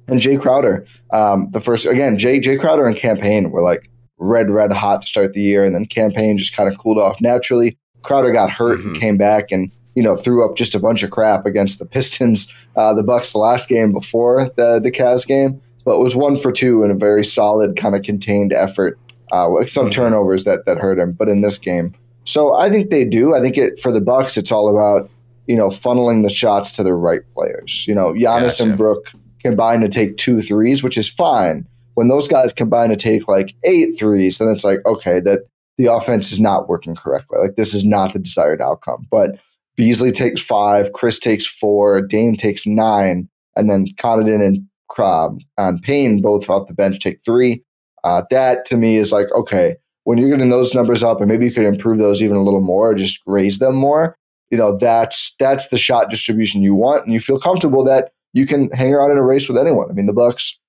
And 0.07 0.19
Jae 0.19 0.39
Crowder, 0.39 0.85
um, 1.11 1.49
the 1.51 1.59
first 1.59 1.85
again, 1.85 2.17
Jae 2.17 2.41
Jae 2.41 2.59
Crowder 2.59 2.85
and 2.85 2.95
Cam 2.95 3.17
Payne 3.17 3.51
were 3.51 3.61
like 3.61 3.89
red 4.17 4.49
red 4.49 4.71
hot 4.71 5.01
to 5.01 5.07
start 5.07 5.33
the 5.33 5.41
year, 5.41 5.63
and 5.63 5.73
then 5.73 5.85
Cam 5.85 6.11
Payne 6.11 6.37
just 6.37 6.55
kind 6.55 6.71
of 6.71 6.77
cooled 6.77 6.99
off 6.99 7.19
naturally. 7.21 7.77
Crowder 8.01 8.31
got 8.31 8.49
hurt 8.49 8.79
mm-hmm. 8.79 8.89
and 8.89 8.99
came 8.99 9.17
back, 9.17 9.51
and 9.51 9.71
you 9.95 10.03
know, 10.03 10.15
threw 10.15 10.45
up 10.45 10.55
just 10.55 10.75
a 10.75 10.79
bunch 10.79 11.03
of 11.03 11.11
crap 11.11 11.45
against 11.45 11.79
the 11.79 11.85
Pistons, 11.85 12.53
uh, 12.75 12.93
the 12.93 13.03
Bucks 13.03 13.33
the 13.33 13.39
last 13.39 13.69
game 13.69 13.91
before 13.91 14.45
the 14.55 14.79
the 14.79 14.91
Cavs 14.91 15.25
game, 15.25 15.61
but 15.85 15.99
was 15.99 16.15
one 16.15 16.35
for 16.35 16.51
two 16.51 16.83
in 16.83 16.91
a 16.91 16.95
very 16.95 17.23
solid 17.23 17.75
kind 17.75 17.95
of 17.95 18.03
contained 18.03 18.53
effort. 18.53 18.99
Uh, 19.31 19.49
with 19.49 19.67
some 19.67 19.85
mm-hmm. 19.85 20.01
turnovers 20.01 20.43
that 20.43 20.63
that 20.65 20.77
hurt 20.77 20.99
him, 20.99 21.11
but 21.11 21.27
in 21.27 21.41
this 21.41 21.57
game, 21.57 21.95
so 22.23 22.53
I 22.53 22.69
think 22.69 22.89
they 22.89 23.05
do. 23.05 23.35
I 23.35 23.41
think 23.41 23.57
it 23.57 23.79
for 23.79 23.91
the 23.91 24.01
Bucks, 24.01 24.37
it's 24.37 24.51
all 24.51 24.69
about 24.69 25.09
you 25.47 25.55
know 25.55 25.69
funneling 25.69 26.23
the 26.23 26.29
shots 26.29 26.71
to 26.73 26.83
the 26.83 26.93
right 26.93 27.21
players. 27.33 27.87
You 27.87 27.95
know, 27.95 28.13
Giannis 28.13 28.59
gotcha. 28.59 28.63
and 28.63 28.77
Brook 28.77 29.11
combine 29.41 29.81
to 29.81 29.89
take 29.89 30.17
two 30.17 30.41
threes, 30.41 30.83
which 30.83 30.97
is 30.97 31.09
fine. 31.09 31.65
When 31.95 32.07
those 32.07 32.27
guys 32.27 32.53
combine 32.53 32.89
to 32.89 32.95
take 32.95 33.27
like 33.27 33.53
eight 33.63 33.97
threes, 33.97 34.37
then 34.37 34.49
it's 34.49 34.63
like 34.63 34.85
okay, 34.85 35.19
that 35.21 35.47
the 35.77 35.91
offense 35.91 36.31
is 36.31 36.39
not 36.39 36.69
working 36.69 36.95
correctly. 36.95 37.39
Like 37.39 37.55
this 37.55 37.73
is 37.73 37.83
not 37.83 38.13
the 38.13 38.19
desired 38.19 38.61
outcome. 38.61 39.07
But 39.09 39.39
Beasley 39.75 40.11
takes 40.11 40.41
five, 40.41 40.91
Khris 40.93 41.19
takes 41.19 41.45
four, 41.45 42.01
Dame 42.01 42.35
takes 42.35 42.65
nine, 42.67 43.27
and 43.55 43.69
then 43.69 43.87
Connaughton 43.95 44.45
and 44.45 44.67
Crab 44.89 45.39
and 45.57 45.81
Payne 45.81 46.21
both 46.21 46.49
off 46.49 46.67
the 46.67 46.73
bench 46.73 46.99
take 46.99 47.23
three. 47.25 47.63
Uh, 48.03 48.21
that 48.29 48.65
to 48.65 48.77
me 48.77 48.97
is 48.97 49.11
like 49.11 49.31
okay, 49.31 49.75
when 50.03 50.17
you're 50.17 50.29
getting 50.29 50.49
those 50.49 50.73
numbers 50.73 51.03
up, 51.03 51.19
and 51.19 51.29
maybe 51.29 51.45
you 51.45 51.51
could 51.51 51.63
improve 51.63 51.99
those 51.99 52.21
even 52.21 52.37
a 52.37 52.43
little 52.43 52.61
more, 52.61 52.93
just 52.93 53.19
raise 53.25 53.59
them 53.59 53.75
more. 53.75 54.17
You 54.51 54.57
know, 54.57 54.77
that's 54.77 55.35
that's 55.37 55.69
the 55.69 55.77
shot 55.77 56.09
distribution 56.09 56.61
you 56.61 56.75
want, 56.75 57.05
and 57.05 57.13
you 57.13 57.19
feel 57.19 57.39
comfortable 57.39 57.83
that 57.85 58.11
you 58.33 58.45
can 58.45 58.69
hang 58.71 58.93
around 58.93 59.11
in 59.11 59.17
a 59.17 59.23
race 59.23 59.47
with 59.47 59.57
anyone. 59.57 59.89
I 59.89 59.93
mean, 59.93 60.05
the 60.05 60.13
Bucks, 60.13 60.59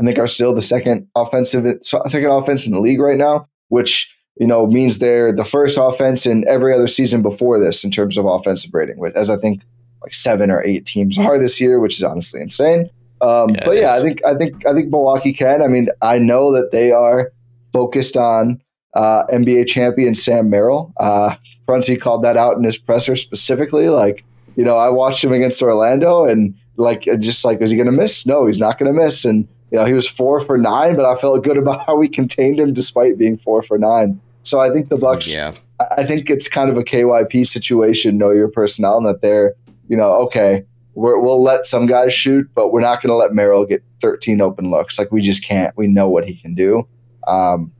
I 0.00 0.04
think, 0.04 0.18
are 0.18 0.26
still 0.26 0.54
the 0.54 0.62
second 0.62 1.06
offensive 1.14 1.64
second 1.82 2.30
offense 2.30 2.66
in 2.66 2.72
the 2.72 2.80
league 2.80 3.00
right 3.00 3.18
now, 3.18 3.48
which 3.68 4.14
you 4.36 4.46
know, 4.46 4.66
means 4.66 4.98
they're 4.98 5.32
the 5.32 5.44
first 5.44 5.78
offense 5.80 6.26
in 6.26 6.46
every 6.48 6.72
other 6.72 6.86
season 6.86 7.22
before 7.22 7.60
this 7.60 7.84
in 7.84 7.90
terms 7.90 8.16
of 8.16 8.26
offensive 8.26 8.74
rating, 8.74 8.98
which 8.98 9.14
as 9.14 9.30
I 9.30 9.36
think 9.36 9.62
like 10.02 10.12
seven 10.12 10.50
or 10.50 10.62
eight 10.64 10.84
teams 10.84 11.18
are 11.18 11.38
this 11.38 11.60
year, 11.60 11.80
which 11.80 11.96
is 11.96 12.02
honestly 12.02 12.40
insane. 12.40 12.90
Um, 13.20 13.50
yeah, 13.50 13.64
but 13.64 13.76
yeah, 13.76 13.94
I 13.94 14.00
think 14.00 14.24
I 14.24 14.34
think 14.34 14.66
I 14.66 14.74
think 14.74 14.90
Milwaukee 14.90 15.32
can. 15.32 15.62
I 15.62 15.68
mean, 15.68 15.88
I 16.02 16.18
know 16.18 16.52
that 16.54 16.72
they 16.72 16.90
are 16.90 17.32
focused 17.72 18.16
on 18.16 18.60
uh, 18.94 19.24
NBA 19.32 19.66
champion 19.66 20.14
Sam 20.14 20.50
Merrill. 20.50 20.92
Uh, 20.98 21.36
Prunty 21.66 21.96
called 21.96 22.22
that 22.24 22.36
out 22.36 22.56
in 22.56 22.64
his 22.64 22.76
presser 22.76 23.16
specifically. 23.16 23.88
Like, 23.88 24.24
you 24.56 24.64
know, 24.64 24.76
I 24.76 24.90
watched 24.90 25.24
him 25.24 25.32
against 25.32 25.62
Orlando, 25.62 26.24
and 26.24 26.54
like, 26.76 27.02
just 27.20 27.44
like, 27.44 27.60
is 27.60 27.70
he 27.70 27.76
going 27.76 27.86
to 27.86 27.92
miss? 27.92 28.26
No, 28.26 28.46
he's 28.46 28.58
not 28.58 28.78
going 28.78 28.92
to 28.92 29.04
miss. 29.04 29.24
And 29.24 29.48
you 29.70 29.78
know, 29.78 29.84
he 29.86 29.92
was 29.92 30.06
four 30.06 30.40
for 30.40 30.58
nine, 30.58 30.94
but 30.96 31.04
I 31.04 31.18
felt 31.20 31.42
good 31.44 31.56
about 31.58 31.86
how 31.86 31.96
we 31.96 32.08
contained 32.08 32.60
him 32.60 32.72
despite 32.72 33.16
being 33.16 33.36
four 33.36 33.62
for 33.62 33.78
nine. 33.78 34.20
So 34.44 34.60
I 34.60 34.70
think 34.70 34.88
the 34.88 34.96
Bucks. 34.96 35.34
Yeah. 35.34 35.54
I 35.96 36.04
think 36.04 36.30
it's 36.30 36.46
kind 36.46 36.70
of 36.70 36.78
a 36.78 36.84
KYP 36.84 37.44
situation, 37.44 38.16
know 38.16 38.30
your 38.30 38.48
personnel, 38.48 38.96
and 38.96 39.06
that 39.06 39.20
they're, 39.20 39.54
you 39.88 39.96
know, 39.96 40.12
okay, 40.22 40.64
we 40.94 41.12
will 41.14 41.42
let 41.42 41.66
some 41.66 41.86
guys 41.86 42.12
shoot, 42.12 42.48
but 42.54 42.72
we're 42.72 42.80
not 42.80 43.02
going 43.02 43.10
to 43.10 43.16
let 43.16 43.32
Merrill 43.32 43.66
get 43.66 43.82
13 44.00 44.40
open 44.40 44.70
looks. 44.70 44.98
Like 44.98 45.10
we 45.10 45.20
just 45.20 45.44
can't. 45.44 45.76
We 45.76 45.88
know 45.88 46.08
what 46.08 46.24
he 46.24 46.34
can 46.34 46.54
do. 46.54 46.86
Um, 47.26 47.72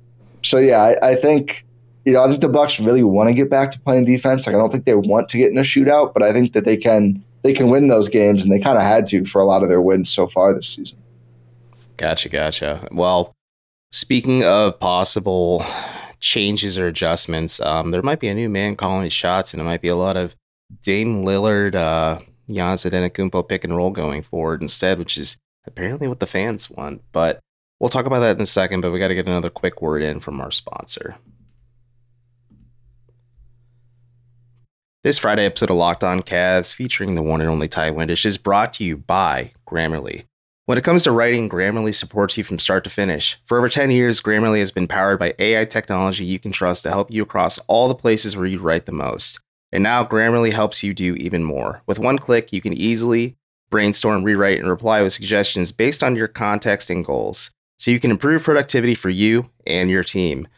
so 0.43 0.59
yeah, 0.59 0.83
I, 0.83 1.11
I, 1.11 1.15
think 1.15 1.65
you 2.05 2.13
know 2.13 2.25
I 2.25 2.29
think 2.29 2.41
the 2.41 2.49
Bucks 2.49 2.81
really 2.81 3.03
want 3.03 3.29
to 3.29 3.35
get 3.35 3.49
back 3.49 3.71
to 3.73 3.81
playing 3.81 4.07
defense. 4.07 4.47
Like 4.47 4.57
I 4.57 4.59
don't 4.59 4.71
think 4.71 4.85
they 4.85 4.95
want 4.95 5.29
to 5.29 5.39
get 5.39 5.51
in 5.51 5.59
a 5.59 5.63
shootout, 5.63 6.13
but 6.13 6.23
I 6.23 6.33
think 6.33 6.53
that 6.55 6.65
they 6.65 6.77
can 6.77 7.23
they 7.43 7.53
can 7.53 7.69
win 7.69 7.89
those 7.89 8.09
games, 8.09 8.43
and 8.43 8.53
they 8.53 8.59
kind 8.59 8.77
of 8.77 8.83
had 8.83 9.07
to 9.09 9.25
for 9.25 9.41
a 9.41 9.45
lot 9.45 9.63
of 9.63 9.69
their 9.69 9.83
wins 9.83 10.11
so 10.11 10.27
far 10.27 10.53
this 10.55 10.69
season. 10.69 10.99
Gotcha, 11.97 12.29
gotcha. 12.29 12.89
Well, 12.91 13.35
speaking 13.93 14.43
of 14.43 14.79
possible 14.81 15.65
changes 16.25 16.79
or 16.79 16.89
adjustments, 16.89 17.61
um, 17.61 17.91
there 17.91 18.03
might 18.03 18.19
be 18.19 18.29
a 18.29 18.35
new 18.35 18.49
man 18.49 18.77
calling 18.77 19.09
shots, 19.11 19.53
and 19.53 19.61
it 19.61 19.65
might 19.65 19.83
be 19.83 19.89
a 19.89 19.97
lot 19.97 20.17
of 20.17 20.35
Dame 20.83 21.23
Lillard, 21.23 21.75
uh, 21.75 22.19
Giannis 22.49 22.91
Antetokounmpo 22.91 23.47
pick 23.49 23.63
and 23.63 23.77
roll 23.77 23.91
going 23.91 24.23
forward 24.23 24.63
instead, 24.63 24.99
which 24.99 25.19
is 25.19 25.37
apparently 25.67 26.09
what 26.09 26.21
the 26.21 26.27
fans 26.27 26.71
want. 26.71 27.03
But 27.13 27.41
we'll 27.79 27.91
talk 27.91 28.07
about 28.07 28.21
that 28.21 28.37
in 28.37 28.43
a 28.43 28.47
second. 28.47 28.81
But 28.81 28.91
we 28.91 28.99
got 28.99 29.09
to 29.09 29.15
get 29.15 29.27
another 29.27 29.51
quick 29.51 29.83
word 29.83 30.03
in 30.03 30.19
from 30.21 30.41
our 30.41 30.51
sponsor. 30.51 31.17
This 35.05 35.19
Friday 35.19 35.45
episode 35.45 35.69
of 35.69 35.77
Locked 35.77 36.03
On 36.03 36.23
Cavs, 36.23 36.75
featuring 36.75 37.15
the 37.15 37.23
one 37.23 37.43
and 37.43 37.51
only 37.51 37.69
Ti 37.69 37.91
Windisch, 37.91 38.25
is 38.25 38.39
brought 38.39 38.73
to 38.75 38.85
you 38.85 38.97
by 38.97 39.53
Grammarly. 39.69 40.25
When 40.67 40.79
it 40.79 40.85
comes 40.85 41.05
to 41.05 41.13
writing, 41.13 41.51
Grammarly 41.51 41.95
supports 41.95 42.39
you 42.39 42.45
from 42.45 42.59
start 42.59 42.85
to 42.85 42.91
finish. 42.91 43.39
For 43.45 43.59
over 43.59 43.69
10 43.69 43.91
years, 43.91 44.23
Grammarly 44.23 44.61
has 44.61 44.71
been 44.71 44.89
powered 44.89 45.19
by 45.19 45.35
AI 45.39 45.67
technology 45.67 46.25
you 46.25 46.39
can 46.39 46.53
trust 46.53 46.85
to 46.85 46.91
help 46.91 47.11
you 47.11 47.23
across 47.23 47.59
all 47.67 47.87
the 47.87 47.95
places 47.95 48.35
where 48.35 48.47
you 48.47 48.59
write 48.59 48.87
the 48.87 48.93
most. 48.93 49.39
And 49.73 49.83
now 49.83 50.05
Grammarly 50.05 50.53
helps 50.53 50.83
you 50.83 50.95
do 50.95 51.17
even 51.17 51.45
more. 51.45 51.83
With 51.87 51.99
one 51.99 52.17
click, 52.17 52.51
you 52.51 52.63
can 52.63 52.73
easily 52.73 53.37
brainstorm, 53.69 54.25
rewrite, 54.25 54.59
and 54.59 54.71
reply 54.71 55.03
with 55.03 55.13
suggestions 55.13 55.71
based 55.71 56.03
on 56.03 56.17
your 56.17 56.29
context 56.29 56.89
and 56.89 57.05
goals, 57.05 57.51
so 57.79 57.91
you 57.91 58.01
can 58.01 58.11
improve 58.11 58.45
productivity 58.45 58.95
for 58.95 59.11
you 59.11 59.51
and 59.67 59.91
your 59.91 60.05
team. 60.05 60.49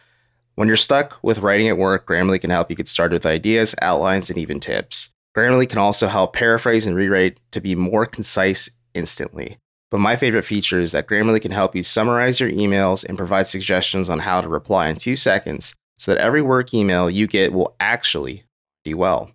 When 0.55 0.69
you're 0.69 0.77
stuck 0.77 1.19
with 1.23 1.41
writing 1.41 1.67
at 1.67 1.79
work, 1.79 2.07
Grammarly 2.07 2.41
can 2.41 2.51
help 2.51 2.71
you 2.71 2.77
get 2.77 2.87
started 2.87 3.15
with 3.15 3.27
ideas, 3.27 3.75
outlines, 3.83 4.31
and 4.31 4.39
even 4.39 4.61
tips. 4.61 5.11
Grammarly 5.37 5.69
can 5.69 5.79
also 5.79 6.07
help 6.07 6.33
paraphrase 6.33 6.87
and 6.87 6.95
rewrite 6.95 7.41
to 7.51 7.61
be 7.61 7.75
more 7.75 8.07
concise 8.07 8.71
instantly. 8.95 9.59
But 9.97 10.03
my 10.03 10.17
favorite 10.17 10.43
feature 10.43 10.79
is 10.79 10.93
that 10.93 11.07
Grammarly 11.07 11.41
can 11.41 11.53
help 11.53 11.75
you 11.75 11.83
summarize 11.83 12.39
your 12.39 12.51
emails 12.51 13.03
and 13.03 13.17
provide 13.17 13.47
suggestions 13.47 14.11
on 14.11 14.19
how 14.19 14.43
to 14.43 14.47
reply 14.47 14.89
in 14.89 14.97
two 14.97 15.17
seconds 15.17 15.75
so 15.97 16.13
that 16.13 16.21
every 16.21 16.43
work 16.43 16.75
email 16.75 17.09
you 17.09 17.27
get 17.27 17.55
will 17.55 17.75
actually 17.81 18.45
be 18.85 18.93
well. 18.93 19.31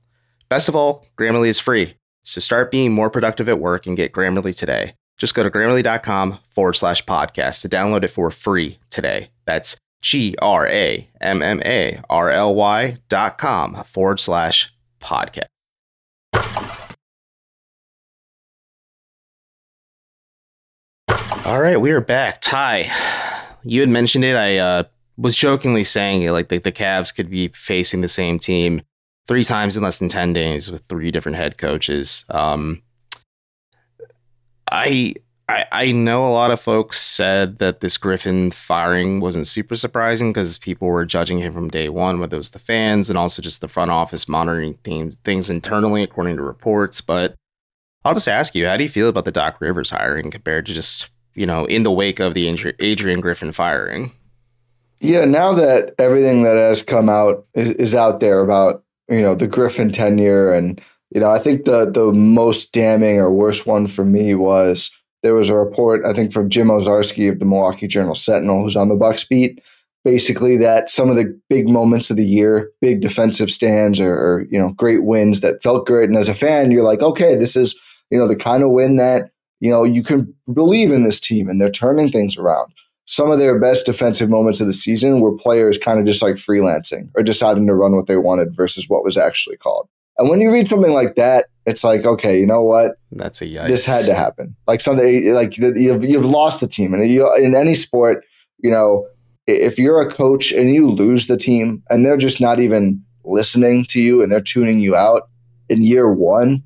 Best 0.49 0.69
of 0.69 0.75
all, 0.75 1.03
Grammarly 1.17 1.47
is 1.47 1.59
free. 1.59 1.95
So 2.25 2.39
start 2.39 2.69
being 2.69 2.91
more 2.91 3.09
productive 3.09 3.49
at 3.49 3.57
work 3.57 3.87
and 3.87 3.97
get 3.97 4.11
Grammarly 4.11 4.55
today. 4.55 4.93
Just 5.17 5.33
go 5.33 5.41
to 5.41 5.49
grammarly.com 5.49 6.37
forward 6.53 6.73
slash 6.73 7.03
podcast 7.05 7.63
to 7.63 7.67
download 7.67 8.03
it 8.03 8.09
for 8.09 8.29
free 8.29 8.77
today. 8.91 9.31
That's 9.45 9.77
G 10.03 10.35
R 10.43 10.67
A 10.67 11.09
M 11.21 11.41
M 11.41 11.59
A 11.65 11.99
R 12.07 12.29
L 12.29 12.53
Y 12.53 12.99
dot 13.09 13.39
com 13.39 13.83
forward 13.85 14.19
slash 14.19 14.71
podcast. 14.99 15.47
All 21.43 21.59
right, 21.59 21.81
we 21.81 21.89
are 21.89 22.01
back. 22.01 22.39
Ti, 22.41 22.87
you 23.63 23.81
had 23.81 23.89
mentioned 23.89 24.23
it. 24.23 24.35
I 24.35 24.59
uh, 24.59 24.83
was 25.17 25.35
jokingly 25.35 25.83
saying 25.83 26.21
it 26.21 26.33
like 26.33 26.49
the, 26.49 26.59
the 26.59 26.71
Cavs 26.71 27.13
could 27.13 27.31
be 27.31 27.47
facing 27.47 28.01
the 28.01 28.07
same 28.07 28.37
team 28.37 28.83
three 29.27 29.43
times 29.43 29.75
in 29.75 29.81
less 29.81 29.97
than 29.97 30.07
10 30.07 30.33
days 30.33 30.71
with 30.71 30.83
three 30.87 31.09
different 31.09 31.37
head 31.37 31.57
coaches. 31.57 32.25
Um, 32.29 32.83
I, 34.71 35.15
I, 35.49 35.65
I 35.71 35.91
know 35.91 36.27
a 36.27 36.29
lot 36.29 36.51
of 36.51 36.61
folks 36.61 37.01
said 37.01 37.57
that 37.57 37.79
this 37.79 37.97
Griffin 37.97 38.51
firing 38.51 39.19
wasn't 39.19 39.47
super 39.47 39.75
surprising 39.75 40.31
because 40.31 40.59
people 40.59 40.89
were 40.89 41.05
judging 41.05 41.39
him 41.39 41.53
from 41.53 41.71
day 41.71 41.89
one, 41.89 42.19
whether 42.19 42.35
it 42.35 42.37
was 42.37 42.51
the 42.51 42.59
fans 42.59 43.09
and 43.09 43.17
also 43.17 43.41
just 43.41 43.61
the 43.61 43.67
front 43.67 43.89
office 43.89 44.29
monitoring 44.29 44.75
things, 44.83 45.15
things 45.23 45.49
internally, 45.49 46.03
according 46.03 46.35
to 46.35 46.43
reports. 46.43 47.01
But 47.01 47.33
I'll 48.05 48.13
just 48.13 48.27
ask 48.27 48.53
you, 48.53 48.67
how 48.67 48.77
do 48.77 48.83
you 48.83 48.89
feel 48.89 49.09
about 49.09 49.25
the 49.25 49.31
Doc 49.31 49.59
Rivers 49.59 49.89
hiring 49.89 50.29
compared 50.29 50.67
to 50.67 50.73
just 50.73 51.09
you 51.35 51.45
know, 51.45 51.65
in 51.65 51.83
the 51.83 51.91
wake 51.91 52.19
of 52.19 52.33
the 52.33 52.47
Adrian 52.79 53.19
Griffin 53.19 53.51
firing. 53.51 54.11
Yeah, 54.99 55.25
now 55.25 55.53
that 55.53 55.95
everything 55.97 56.43
that 56.43 56.57
has 56.57 56.83
come 56.83 57.09
out 57.09 57.45
is, 57.55 57.71
is 57.71 57.95
out 57.95 58.19
there 58.19 58.39
about 58.39 58.83
you 59.09 59.21
know 59.21 59.33
the 59.33 59.47
Griffin 59.47 59.91
tenure, 59.91 60.51
and 60.51 60.79
you 61.09 61.19
know, 61.19 61.31
I 61.31 61.39
think 61.39 61.65
the 61.65 61.89
the 61.89 62.11
most 62.11 62.71
damning 62.71 63.17
or 63.17 63.31
worst 63.31 63.65
one 63.65 63.87
for 63.87 64.05
me 64.05 64.35
was 64.35 64.91
there 65.23 65.33
was 65.33 65.49
a 65.49 65.55
report 65.55 66.05
I 66.05 66.13
think 66.13 66.31
from 66.31 66.49
Jim 66.49 66.67
Owczarski 66.67 67.31
of 67.31 67.39
the 67.39 67.45
Milwaukee 67.45 67.87
Journal 67.87 68.15
Sentinel, 68.15 68.61
who's 68.61 68.75
on 68.75 68.89
the 68.89 68.95
Bucks 68.95 69.23
beat, 69.23 69.59
basically 70.03 70.55
that 70.57 70.89
some 70.89 71.09
of 71.09 71.15
the 71.15 71.39
big 71.49 71.67
moments 71.67 72.11
of 72.11 72.17
the 72.17 72.25
year, 72.25 72.71
big 72.79 73.01
defensive 73.01 73.49
stands 73.49 73.99
or, 73.99 74.13
or 74.13 74.45
you 74.51 74.59
know 74.59 74.71
great 74.73 75.03
wins 75.03 75.41
that 75.41 75.63
felt 75.63 75.87
good, 75.87 76.09
and 76.09 76.17
as 76.17 76.29
a 76.29 76.33
fan, 76.35 76.71
you're 76.71 76.83
like, 76.83 77.01
okay, 77.01 77.35
this 77.35 77.55
is 77.55 77.79
you 78.11 78.19
know 78.19 78.27
the 78.27 78.35
kind 78.35 78.61
of 78.61 78.69
win 78.69 78.97
that 78.97 79.30
you 79.61 79.69
know, 79.71 79.85
you 79.85 80.03
can 80.03 80.33
believe 80.51 80.91
in 80.91 81.03
this 81.03 81.19
team 81.19 81.47
and 81.47 81.61
they're 81.61 81.71
turning 81.71 82.11
things 82.11 82.35
around. 82.35 82.73
Some 83.05 83.31
of 83.31 83.39
their 83.39 83.59
best 83.59 83.85
defensive 83.85 84.29
moments 84.29 84.59
of 84.59 84.67
the 84.67 84.73
season 84.73 85.21
were 85.21 85.35
players 85.35 85.77
kind 85.77 85.99
of 85.99 86.05
just 86.05 86.21
like 86.21 86.35
freelancing 86.35 87.09
or 87.15 87.23
deciding 87.23 87.67
to 87.67 87.75
run 87.75 87.95
what 87.95 88.07
they 88.07 88.17
wanted 88.17 88.55
versus 88.55 88.89
what 88.89 89.03
was 89.03 89.17
actually 89.17 89.57
called. 89.57 89.87
And 90.17 90.29
when 90.29 90.41
you 90.41 90.51
read 90.51 90.67
something 90.67 90.93
like 90.93 91.15
that, 91.15 91.45
it's 91.65 91.83
like, 91.83 92.05
okay, 92.05 92.39
you 92.39 92.45
know 92.45 92.61
what? 92.61 92.97
That's 93.11 93.41
a 93.41 93.45
yikes. 93.45 93.67
This 93.67 93.85
had 93.85 94.05
to 94.05 94.13
happen. 94.13 94.55
Like 94.67 94.81
something 94.81 95.33
like 95.33 95.57
you've, 95.57 96.03
you've 96.03 96.25
lost 96.25 96.59
the 96.59 96.67
team, 96.67 96.93
and 96.93 97.07
you, 97.09 97.33
in 97.35 97.55
any 97.55 97.75
sport, 97.75 98.25
you 98.59 98.69
know, 98.69 99.07
if 99.47 99.77
you're 99.79 100.01
a 100.01 100.09
coach 100.11 100.51
and 100.51 100.73
you 100.73 100.89
lose 100.89 101.27
the 101.27 101.37
team 101.37 101.83
and 101.89 102.05
they're 102.05 102.17
just 102.17 102.41
not 102.41 102.59
even 102.59 103.03
listening 103.23 103.85
to 103.85 103.99
you 103.99 104.21
and 104.21 104.31
they're 104.31 104.41
tuning 104.41 104.79
you 104.79 104.95
out 104.95 105.29
in 105.69 105.81
year 105.81 106.11
one, 106.11 106.63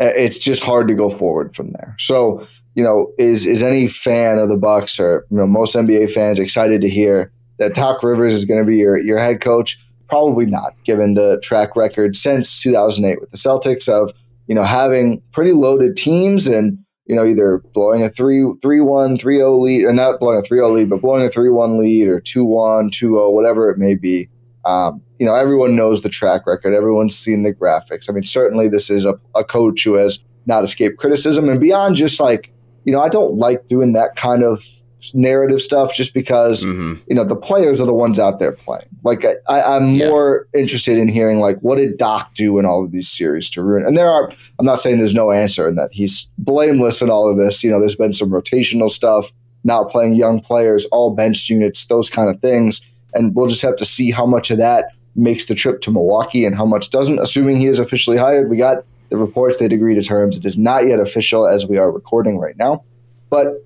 it's 0.00 0.38
just 0.38 0.62
hard 0.62 0.88
to 0.88 0.94
go 0.94 1.08
forward 1.08 1.54
from 1.54 1.72
there. 1.72 1.94
So, 1.98 2.46
you 2.74 2.82
know, 2.82 3.12
is 3.18 3.46
is 3.46 3.62
any 3.62 3.88
fan 3.88 4.38
of 4.38 4.48
the 4.48 4.56
Bucks 4.56 4.98
or 5.00 5.26
you 5.30 5.36
know 5.36 5.46
most 5.46 5.74
NBA 5.74 6.10
fans 6.10 6.38
excited 6.38 6.80
to 6.80 6.88
hear 6.88 7.32
that 7.58 7.74
Doc 7.74 8.02
Rivers 8.02 8.32
is 8.32 8.44
going 8.44 8.60
to 8.60 8.66
be 8.66 8.76
your 8.76 8.98
your 8.98 9.18
head 9.18 9.40
coach? 9.40 9.78
Probably 10.08 10.46
not, 10.46 10.72
given 10.84 11.14
the 11.14 11.38
track 11.42 11.76
record 11.76 12.16
since 12.16 12.62
2008 12.62 13.20
with 13.20 13.30
the 13.30 13.36
Celtics 13.36 13.88
of 13.88 14.12
you 14.46 14.54
know 14.54 14.64
having 14.64 15.22
pretty 15.32 15.52
loaded 15.52 15.96
teams 15.96 16.46
and 16.46 16.78
you 17.06 17.14
know 17.14 17.24
either 17.24 17.62
blowing 17.74 18.02
a 18.02 18.08
3 18.08 18.52
3 18.62 18.80
1 18.80 19.18
3 19.18 19.36
0 19.36 19.58
lead 19.58 19.84
or 19.84 19.92
not 19.92 20.20
blowing 20.20 20.38
a 20.38 20.42
3 20.42 20.58
0 20.58 20.70
lead 20.70 20.90
but 20.90 21.00
blowing 21.00 21.24
a 21.24 21.28
3 21.28 21.50
1 21.50 21.78
lead 21.78 22.08
or 22.08 22.20
2 22.20 22.44
1 22.44 22.90
2 22.90 23.14
0 23.14 23.30
whatever 23.30 23.70
it 23.70 23.78
may 23.78 23.94
be 23.94 24.28
um, 24.64 25.00
you 25.18 25.26
know, 25.26 25.34
everyone 25.34 25.76
knows 25.76 26.02
the 26.02 26.08
track 26.08 26.46
record. 26.46 26.74
Everyone's 26.74 27.16
seen 27.16 27.42
the 27.42 27.52
graphics. 27.52 28.08
I 28.08 28.12
mean, 28.12 28.24
certainly 28.24 28.68
this 28.68 28.88
is 28.90 29.04
a, 29.04 29.18
a 29.34 29.44
coach 29.44 29.82
who 29.84 29.94
has 29.94 30.24
not 30.46 30.64
escaped 30.64 30.98
criticism. 30.98 31.48
And 31.48 31.60
beyond 31.60 31.96
just 31.96 32.20
like, 32.20 32.52
you 32.84 32.92
know, 32.92 33.02
I 33.02 33.08
don't 33.08 33.36
like 33.36 33.66
doing 33.66 33.92
that 33.94 34.16
kind 34.16 34.42
of 34.42 34.64
narrative 35.14 35.62
stuff 35.62 35.94
just 35.94 36.12
because 36.12 36.64
mm-hmm. 36.64 36.94
you 37.06 37.14
know 37.14 37.22
the 37.22 37.36
players 37.36 37.80
are 37.80 37.86
the 37.86 37.94
ones 37.94 38.18
out 38.18 38.40
there 38.40 38.52
playing. 38.52 38.88
Like 39.04 39.24
I, 39.48 39.76
am 39.76 39.94
yeah. 39.94 40.08
more 40.08 40.48
interested 40.54 40.98
in 40.98 41.06
hearing 41.08 41.38
like 41.38 41.58
what 41.60 41.78
did 41.78 41.96
Doc 41.98 42.34
do 42.34 42.58
in 42.58 42.66
all 42.66 42.84
of 42.84 42.90
these 42.90 43.08
series 43.08 43.48
to 43.50 43.62
ruin? 43.62 43.86
And 43.86 43.96
there 43.96 44.10
are 44.10 44.30
I'm 44.58 44.66
not 44.66 44.80
saying 44.80 44.98
there's 44.98 45.14
no 45.14 45.30
answer 45.30 45.68
and 45.68 45.78
that 45.78 45.90
he's 45.92 46.30
blameless 46.38 47.00
in 47.00 47.10
all 47.10 47.30
of 47.30 47.38
this. 47.38 47.62
You 47.62 47.70
know, 47.70 47.78
there's 47.78 47.94
been 47.94 48.12
some 48.12 48.30
rotational 48.30 48.90
stuff, 48.90 49.32
not 49.62 49.88
playing 49.88 50.14
young 50.14 50.40
players, 50.40 50.84
all 50.86 51.14
bench 51.14 51.48
units, 51.48 51.86
those 51.86 52.10
kind 52.10 52.28
of 52.28 52.40
things 52.40 52.80
and 53.14 53.34
we'll 53.34 53.46
just 53.46 53.62
have 53.62 53.76
to 53.76 53.84
see 53.84 54.10
how 54.10 54.26
much 54.26 54.50
of 54.50 54.58
that 54.58 54.92
makes 55.18 55.46
the 55.46 55.54
trip 55.54 55.80
to 55.82 55.90
Milwaukee 55.90 56.44
and 56.44 56.56
how 56.56 56.64
much 56.64 56.90
doesn't. 56.90 57.18
Assuming 57.18 57.56
he 57.56 57.66
is 57.66 57.78
officially 57.78 58.16
hired, 58.16 58.48
we 58.48 58.56
got 58.56 58.84
the 59.10 59.16
reports 59.16 59.58
they'd 59.58 59.72
agree 59.72 59.94
to 59.94 60.02
terms. 60.02 60.36
It 60.36 60.44
is 60.44 60.56
not 60.56 60.86
yet 60.86 61.00
official 61.00 61.46
as 61.46 61.66
we 61.66 61.76
are 61.78 61.90
recording 61.90 62.38
right 62.38 62.56
now, 62.56 62.84
but 63.30 63.64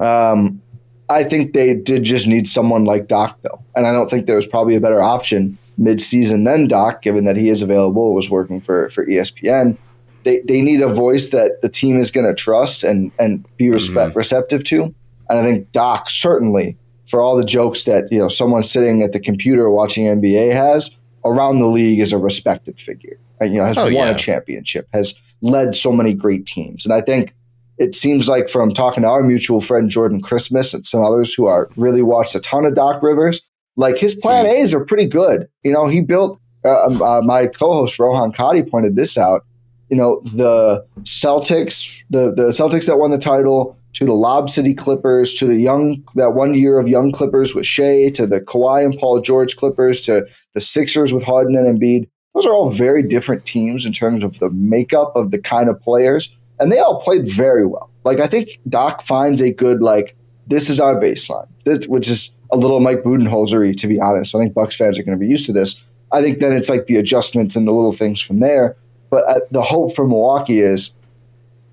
um, 0.00 0.62
I 1.08 1.24
think 1.24 1.52
they 1.52 1.74
did 1.74 2.04
just 2.04 2.26
need 2.26 2.46
someone 2.46 2.84
like 2.84 3.08
Doc 3.08 3.38
though, 3.42 3.62
and 3.74 3.86
I 3.86 3.92
don't 3.92 4.08
think 4.10 4.26
there 4.26 4.36
was 4.36 4.46
probably 4.46 4.76
a 4.76 4.80
better 4.80 5.02
option 5.02 5.58
mid-season 5.78 6.44
than 6.44 6.68
Doc, 6.68 7.02
given 7.02 7.24
that 7.24 7.36
he 7.36 7.50
is 7.50 7.62
available, 7.62 8.14
was 8.14 8.30
working 8.30 8.60
for 8.60 8.88
for 8.90 9.04
ESPN. 9.06 9.76
They, 10.24 10.40
they 10.40 10.60
need 10.60 10.80
a 10.80 10.88
voice 10.88 11.30
that 11.30 11.62
the 11.62 11.68
team 11.68 11.98
is 11.98 12.10
going 12.10 12.26
to 12.26 12.34
trust 12.34 12.84
and 12.84 13.12
and 13.18 13.44
be 13.56 13.70
respect, 13.70 14.10
mm-hmm. 14.10 14.18
receptive 14.18 14.64
to, 14.64 14.94
and 15.28 15.38
I 15.38 15.42
think 15.42 15.72
Doc 15.72 16.10
certainly 16.10 16.76
for 17.06 17.20
all 17.20 17.36
the 17.36 17.44
jokes 17.44 17.84
that 17.84 18.10
you 18.10 18.18
know 18.18 18.28
someone 18.28 18.62
sitting 18.62 19.02
at 19.02 19.12
the 19.12 19.20
computer 19.20 19.70
watching 19.70 20.06
NBA 20.06 20.52
has 20.52 20.96
around 21.24 21.58
the 21.58 21.66
league 21.66 22.00
is 22.00 22.12
a 22.12 22.18
respected 22.18 22.80
figure. 22.80 23.18
And, 23.38 23.52
you 23.52 23.60
know, 23.60 23.66
has 23.66 23.76
oh, 23.76 23.84
won 23.84 23.92
yeah. 23.92 24.10
a 24.10 24.16
championship, 24.16 24.88
has 24.94 25.14
led 25.42 25.76
so 25.76 25.92
many 25.92 26.14
great 26.14 26.46
teams, 26.46 26.86
and 26.86 26.94
I 26.94 27.02
think 27.02 27.34
it 27.78 27.94
seems 27.94 28.28
like 28.28 28.48
from 28.48 28.72
talking 28.72 29.02
to 29.02 29.08
our 29.08 29.22
mutual 29.22 29.60
friend 29.60 29.90
Jordan 29.90 30.20
Christmas 30.20 30.72
and 30.72 30.84
some 30.84 31.04
others 31.04 31.34
who 31.34 31.46
are 31.46 31.68
really 31.76 32.02
watched 32.02 32.34
a 32.34 32.40
ton 32.40 32.64
of 32.64 32.74
Doc 32.74 33.02
Rivers, 33.02 33.42
Like 33.76 33.98
his 33.98 34.14
plan 34.14 34.46
A's 34.46 34.74
are 34.74 34.84
pretty 34.84 35.06
good. 35.06 35.48
You 35.62 35.72
know, 35.72 35.86
he 35.86 36.00
built. 36.00 36.38
Uh, 36.64 36.86
um, 36.86 37.02
uh, 37.02 37.20
my 37.20 37.46
co-host 37.46 37.98
Rohan 37.98 38.32
Kadi 38.32 38.62
pointed 38.62 38.96
this 38.96 39.16
out. 39.16 39.44
You 39.88 39.96
know, 39.96 40.20
the 40.24 40.84
Celtics, 41.02 42.02
the 42.10 42.32
the 42.34 42.48
Celtics 42.48 42.86
that 42.86 42.98
won 42.98 43.10
the 43.10 43.18
title, 43.18 43.75
to 43.96 44.04
the 44.04 44.12
Lob 44.12 44.50
City 44.50 44.74
Clippers, 44.74 45.32
to 45.34 45.46
the 45.46 45.56
young 45.56 46.04
that 46.16 46.34
one 46.34 46.54
year 46.54 46.78
of 46.78 46.86
young 46.86 47.12
Clippers 47.12 47.54
with 47.54 47.64
Shai, 47.64 48.10
to 48.10 48.26
the 48.26 48.40
Kawhi 48.40 48.84
and 48.84 48.98
Paul 48.98 49.22
George 49.22 49.56
Clippers, 49.56 50.02
to 50.02 50.26
the 50.52 50.60
Sixers 50.60 51.14
with 51.14 51.22
Harden 51.22 51.56
and 51.56 51.80
Embiid. 51.80 52.06
Those 52.34 52.46
are 52.46 52.52
all 52.52 52.70
very 52.70 53.02
different 53.02 53.46
teams 53.46 53.86
in 53.86 53.92
terms 53.92 54.22
of 54.22 54.38
the 54.38 54.50
makeup 54.50 55.12
of 55.16 55.30
the 55.30 55.38
kind 55.38 55.70
of 55.70 55.80
players, 55.80 56.36
and 56.60 56.70
they 56.70 56.78
all 56.78 57.00
played 57.00 57.26
very 57.26 57.64
well. 57.64 57.90
Like 58.04 58.20
I 58.20 58.26
think 58.26 58.60
Doc 58.68 59.00
finds 59.00 59.40
a 59.40 59.50
good 59.50 59.80
like 59.80 60.14
this 60.46 60.68
is 60.68 60.78
our 60.78 60.94
baseline, 60.96 61.48
this, 61.64 61.86
which 61.88 62.08
is 62.08 62.34
a 62.52 62.56
little 62.56 62.80
Mike 62.80 63.02
Budenholzery 63.02 63.74
to 63.78 63.86
be 63.86 63.98
honest. 63.98 64.34
I 64.34 64.40
think 64.40 64.52
Bucks 64.52 64.76
fans 64.76 64.98
are 64.98 65.02
going 65.02 65.18
to 65.18 65.24
be 65.24 65.30
used 65.30 65.46
to 65.46 65.52
this. 65.52 65.82
I 66.12 66.20
think 66.20 66.40
then 66.40 66.52
it's 66.52 66.68
like 66.68 66.86
the 66.86 66.96
adjustments 66.96 67.56
and 67.56 67.66
the 67.66 67.72
little 67.72 67.92
things 67.92 68.20
from 68.20 68.40
there. 68.40 68.76
But 69.10 69.28
uh, 69.28 69.40
the 69.50 69.62
hope 69.62 69.94
for 69.94 70.06
Milwaukee 70.06 70.58
is 70.58 70.94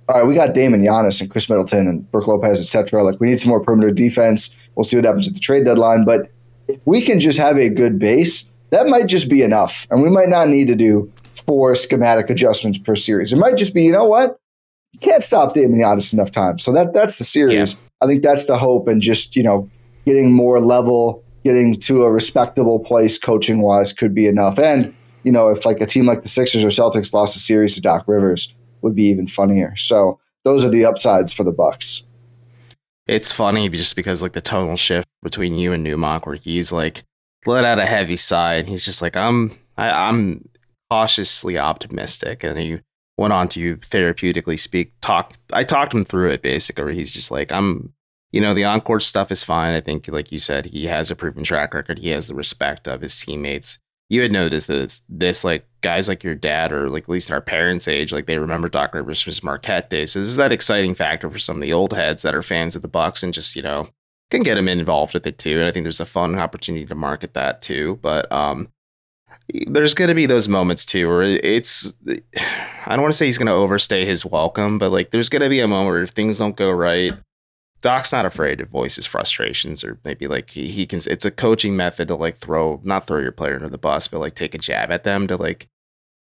all 0.10 0.16
right, 0.16 0.28
we 0.28 0.36
got 0.36 0.54
Dame 0.54 0.74
and 0.74 0.84
Giannis 0.84 1.22
and 1.22 1.30
Khris 1.30 1.50
Middleton 1.50 1.88
and 1.88 2.10
Brook 2.12 2.28
Lopez, 2.28 2.60
etc. 2.60 3.04
Like 3.04 3.20
we 3.20 3.28
need 3.28 3.40
some 3.40 3.50
more 3.50 3.60
perimeter 3.60 3.92
defense. 3.92 4.56
We'll 4.76 4.84
see 4.84 4.98
what 4.98 5.06
happens 5.06 5.28
at 5.28 5.34
the 5.34 5.40
trade 5.40 5.66
deadline. 5.66 6.04
But 6.04 6.30
if 6.68 6.86
we 6.86 7.02
can 7.02 7.20
just 7.20 7.38
have 7.38 7.58
a 7.58 7.70
good 7.70 8.00
base, 8.00 8.50
that 8.72 8.88
might 8.88 9.08
just 9.08 9.30
be 9.30 9.42
enough. 9.44 9.88
And 9.90 10.02
we 10.02 10.10
might 10.10 10.30
not 10.30 10.50
need 10.50 10.68
to 10.68 10.76
do 10.76 11.12
four 11.46 11.76
schematic 11.76 12.30
adjustments 12.30 12.80
per 12.80 12.96
series. 12.96 13.32
It 13.32 13.38
might 13.38 13.56
just 13.56 13.74
be, 13.74 13.84
you 13.84 13.92
know 13.92 14.06
what? 14.06 14.38
You 14.92 15.00
can't 15.00 15.24
stop 15.24 15.54
Dame 15.54 15.74
and 15.74 15.82
Giannis 15.82 16.14
enough 16.14 16.32
time. 16.32 16.60
So 16.60 16.72
that 16.74 16.94
that's 16.94 17.18
the 17.18 17.24
series. 17.24 17.74
Yeah. 17.74 17.80
I 18.02 18.08
think 18.08 18.24
that's 18.24 18.46
the 18.46 18.58
hope 18.58 18.88
and 18.88 19.02
just, 19.02 19.36
you 19.36 19.44
know, 19.44 19.70
getting 20.06 20.34
more 20.34 20.60
level, 20.60 21.24
getting 21.44 21.80
to 21.82 22.04
a 22.04 22.12
respectable 22.12 22.80
place 22.80 23.18
coaching 23.18 23.62
wise 23.62 23.94
could 23.94 24.14
be 24.14 24.28
enough. 24.28 24.60
And, 24.60 24.94
you 25.24 25.32
know, 25.32 25.48
if 25.50 25.66
like 25.66 25.80
a 25.80 25.86
team 25.86 26.06
like 26.06 26.24
the 26.24 26.30
Sixers 26.30 26.64
or 26.64 26.68
Celtics 26.68 27.14
lost 27.14 27.36
a 27.38 27.40
series 27.40 27.76
to 27.76 27.82
Doc 27.82 28.04
Rivers, 28.08 28.54
would 28.84 28.96
be 28.96 29.06
even 29.06 29.28
funnier. 29.28 29.76
So 29.76 30.20
those 30.44 30.64
are 30.64 30.70
the 30.70 30.86
upsides 30.86 31.34
for 31.34 31.44
the 31.44 31.52
Bucks. 31.52 32.06
It's 33.08 33.32
funny 33.32 33.68
just 33.70 33.96
because 33.96 34.22
like 34.22 34.34
the 34.34 34.42
tonal 34.42 34.78
shift 34.78 35.08
between 35.24 35.56
you 35.56 35.74
and 35.74 35.84
Newmark, 35.84 36.26
where 36.26 36.36
he's 36.36 36.72
like 36.72 37.04
let 37.46 37.66
out 37.66 37.80
a 37.80 37.86
heavy 37.86 38.16
sigh, 38.16 38.56
and 38.56 38.68
he's 38.68 38.86
just 38.86 39.02
like, 39.02 39.18
I'm 39.18 39.58
I, 39.78 40.10
I'm 40.10 40.48
cautiously 40.90 41.58
optimistic, 41.58 42.44
and 42.44 42.58
he 42.58 42.80
went 43.18 43.34
on 43.34 43.48
to 43.50 43.78
therapeutically 43.78 44.60
speak. 44.60 44.94
Talk 45.02 45.34
I 45.52 45.64
talked 45.64 45.94
him 45.94 46.06
through 46.06 46.32
it 46.32 46.42
basically. 46.42 46.84
Where 46.84 46.94
he's 46.94 47.12
just 47.12 47.32
like, 47.32 47.52
I'm 47.52 47.94
you 48.32 48.42
know, 48.42 48.54
the 48.54 48.66
encore 48.66 49.00
stuff 49.00 49.32
is 49.32 49.44
fine. 49.44 49.76
I 49.76 49.82
think, 49.82 50.08
like 50.08 50.32
you 50.32 50.40
said, 50.40 50.66
he 50.66 50.88
has 50.88 51.12
a 51.12 51.16
proven 51.16 51.44
track 51.44 51.74
record. 51.74 52.00
He 52.00 52.10
has 52.10 52.28
the 52.28 52.36
respect 52.36 52.88
of 52.88 53.02
his 53.02 53.18
teammates 53.20 53.80
you 54.14 54.22
had 54.22 54.32
noticed 54.32 54.68
that 54.68 54.80
it's 54.80 55.02
this 55.10 55.44
like 55.44 55.66
guys 55.82 56.08
like 56.08 56.24
your 56.24 56.36
dad 56.36 56.72
or 56.72 56.88
like 56.88 57.04
at 57.04 57.10
least 57.10 57.32
our 57.32 57.42
parents' 57.42 57.88
age, 57.88 58.14
like 58.14 58.28
they 58.28 58.38
remember 58.38 58.70
Doc 58.70 58.94
Rivers 58.94 59.20
from 59.20 59.32
his 59.32 59.44
Marquette 59.44 59.90
days. 59.90 60.12
So 60.12 60.20
this 60.20 60.28
is 60.28 60.36
that 60.36 60.52
exciting 60.52 60.94
factor 60.94 61.32
for 61.32 61.40
some 61.40 61.56
of 61.58 61.64
the 61.64 61.74
old 61.74 61.94
heads 61.94 62.22
that 62.22 62.36
are 62.36 62.44
fans 62.44 62.76
of 62.76 62.84
the 62.84 62.88
Bucks 62.88 63.24
and 63.24 63.34
just 63.34 63.56
you 63.56 63.64
know 63.64 63.90
can 64.30 64.44
get 64.44 64.54
them 64.54 64.68
involved 64.68 65.16
with 65.16 65.26
it 65.26 65.40
too. 65.40 65.58
And 65.58 65.68
I 65.68 65.72
think 65.72 65.84
there's 65.84 66.00
a 66.00 66.06
fun 66.06 66.38
opportunity 66.38 66.86
to 66.86 66.94
market 66.94 67.34
that 67.34 67.64
too. 67.64 67.98
But 68.04 68.32
um, 68.32 68.72
there's 69.66 69.96
going 69.96 70.10
to 70.10 70.16
be 70.16 70.28
those 70.28 70.48
moments 70.48 70.86
too 70.86 71.10
where 71.10 71.24
it's 71.24 71.92
I 72.86 72.90
don't 72.92 73.02
want 73.02 73.14
to 73.14 73.18
say 73.18 73.26
he's 73.26 73.40
going 73.40 73.48
to 73.48 73.54
overstay 73.54 74.06
his 74.06 74.24
welcome, 74.24 74.78
but 74.78 74.92
like 74.92 75.10
there's 75.10 75.30
going 75.30 75.42
to 75.42 75.50
be 75.50 75.60
a 75.60 75.68
moment 75.68 75.88
where 75.92 76.04
if 76.04 76.12
things 76.12 76.38
don't 76.38 76.56
go 76.56 76.70
right 76.70 77.14
Doc's 77.84 78.14
not 78.14 78.26
afraid 78.26 78.60
to 78.60 78.66
voice 78.66 78.96
his 78.96 79.06
frustrations 79.06 79.84
or 79.84 80.00
maybe 80.06 80.26
like 80.28 80.50
he, 80.50 80.70
he 80.70 80.86
can 80.86 81.02
it's 81.06 81.26
a 81.26 81.32
coaching 81.32 81.76
method 81.76 82.08
to 82.08 82.16
like 82.16 82.38
throw 82.38 82.80
not 82.84 83.06
throw 83.06 83.20
your 83.20 83.34
player 83.34 83.56
under 83.56 83.70
the 83.70 83.78
bus, 83.78 84.08
but 84.08 84.20
like 84.20 84.36
take 84.36 84.56
a 84.56 84.58
jab 84.58 84.90
at 84.90 85.04
them 85.04 85.28
to 85.28 85.36
like 85.36 85.68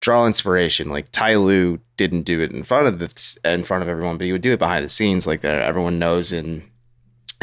draw 0.01 0.25
inspiration. 0.25 0.89
Like 0.89 1.11
Ty 1.11 1.35
Lue 1.35 1.79
didn't 1.97 2.23
do 2.23 2.41
it 2.41 2.51
in 2.51 2.63
front 2.63 2.87
of 2.87 2.97
the 2.97 3.39
in 3.45 3.63
front 3.63 3.83
of 3.83 3.89
everyone, 3.89 4.17
but 4.17 4.25
he 4.25 4.31
would 4.31 4.41
do 4.41 4.53
it 4.53 4.59
behind 4.59 4.83
the 4.83 4.89
scenes. 4.89 5.27
Like 5.27 5.45
uh, 5.45 5.49
everyone 5.49 5.99
knows 5.99 6.33
in 6.33 6.63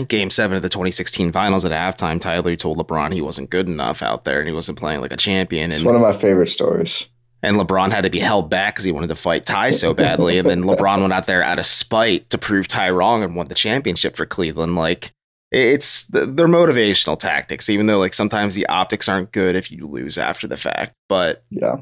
Game 0.09 0.31
Seven 0.31 0.57
of 0.57 0.65
the 0.65 0.69
2016 0.69 1.31
Finals 1.31 1.65
at 1.65 1.71
halftime, 1.71 2.21
Ty 2.21 2.41
Lue 2.41 2.57
told 2.57 2.79
LeBron 2.79 3.13
he 3.13 3.23
wasn't 3.23 3.51
good 3.51 3.69
enough 3.69 4.03
out 4.03 4.25
there 4.25 4.41
and 4.41 4.49
he 4.49 4.55
wasn't 4.55 4.79
playing 4.79 5.01
like 5.01 5.13
a 5.13 5.17
champion. 5.17 5.65
And 5.65 5.75
it's 5.75 5.85
one 5.85 5.95
of 5.95 6.01
my 6.01 6.13
favorite 6.13 6.49
stories 6.49 7.07
and 7.42 7.57
LeBron 7.57 7.90
had 7.90 8.05
to 8.05 8.11
be 8.11 8.18
held 8.18 8.51
back 8.51 8.74
because 8.74 8.85
he 8.85 8.92
wanted 8.92 9.09
to 9.09 9.14
fight 9.14 9.46
Ty 9.46 9.70
so 9.70 9.94
badly. 9.94 10.38
and 10.38 10.48
then 10.48 10.62
LeBron 10.62 11.01
went 11.01 11.12
out 11.12 11.27
there 11.27 11.42
out 11.42 11.59
of 11.59 11.66
spite 11.66 12.29
to 12.31 12.38
prove 12.38 12.68
Ty 12.68 12.90
wrong 12.90 13.22
and 13.22 13.37
won 13.37 13.48
the 13.48 13.55
championship 13.55 14.16
for 14.16 14.27
Cleveland. 14.27 14.77
Like 14.77 15.12
it's 15.51 16.05
they're 16.05 16.27
motivational 16.27 17.18
tactics, 17.18 17.70
even 17.70 17.87
though 17.87 17.98
like 17.98 18.14
sometimes 18.14 18.55
the 18.55 18.66
optics 18.66 19.09
aren't 19.09 19.33
good 19.33 19.57
if 19.57 19.70
you 19.70 19.87
lose 19.87 20.18
after 20.18 20.46
the 20.46 20.57
fact. 20.57 20.94
But 21.09 21.44
yeah, 21.51 21.77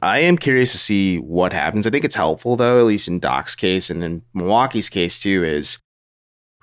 I 0.00 0.20
am 0.20 0.38
curious 0.38 0.72
to 0.72 0.78
see 0.78 1.18
what 1.18 1.52
happens. 1.52 1.86
I 1.86 1.90
think 1.90 2.04
it's 2.04 2.14
helpful 2.14 2.56
though, 2.56 2.78
at 2.78 2.86
least 2.86 3.08
in 3.08 3.18
Doc's 3.18 3.54
case 3.54 3.90
and 3.90 4.02
in 4.02 4.22
Milwaukee's 4.34 4.88
case 4.88 5.18
too, 5.18 5.44
is 5.44 5.78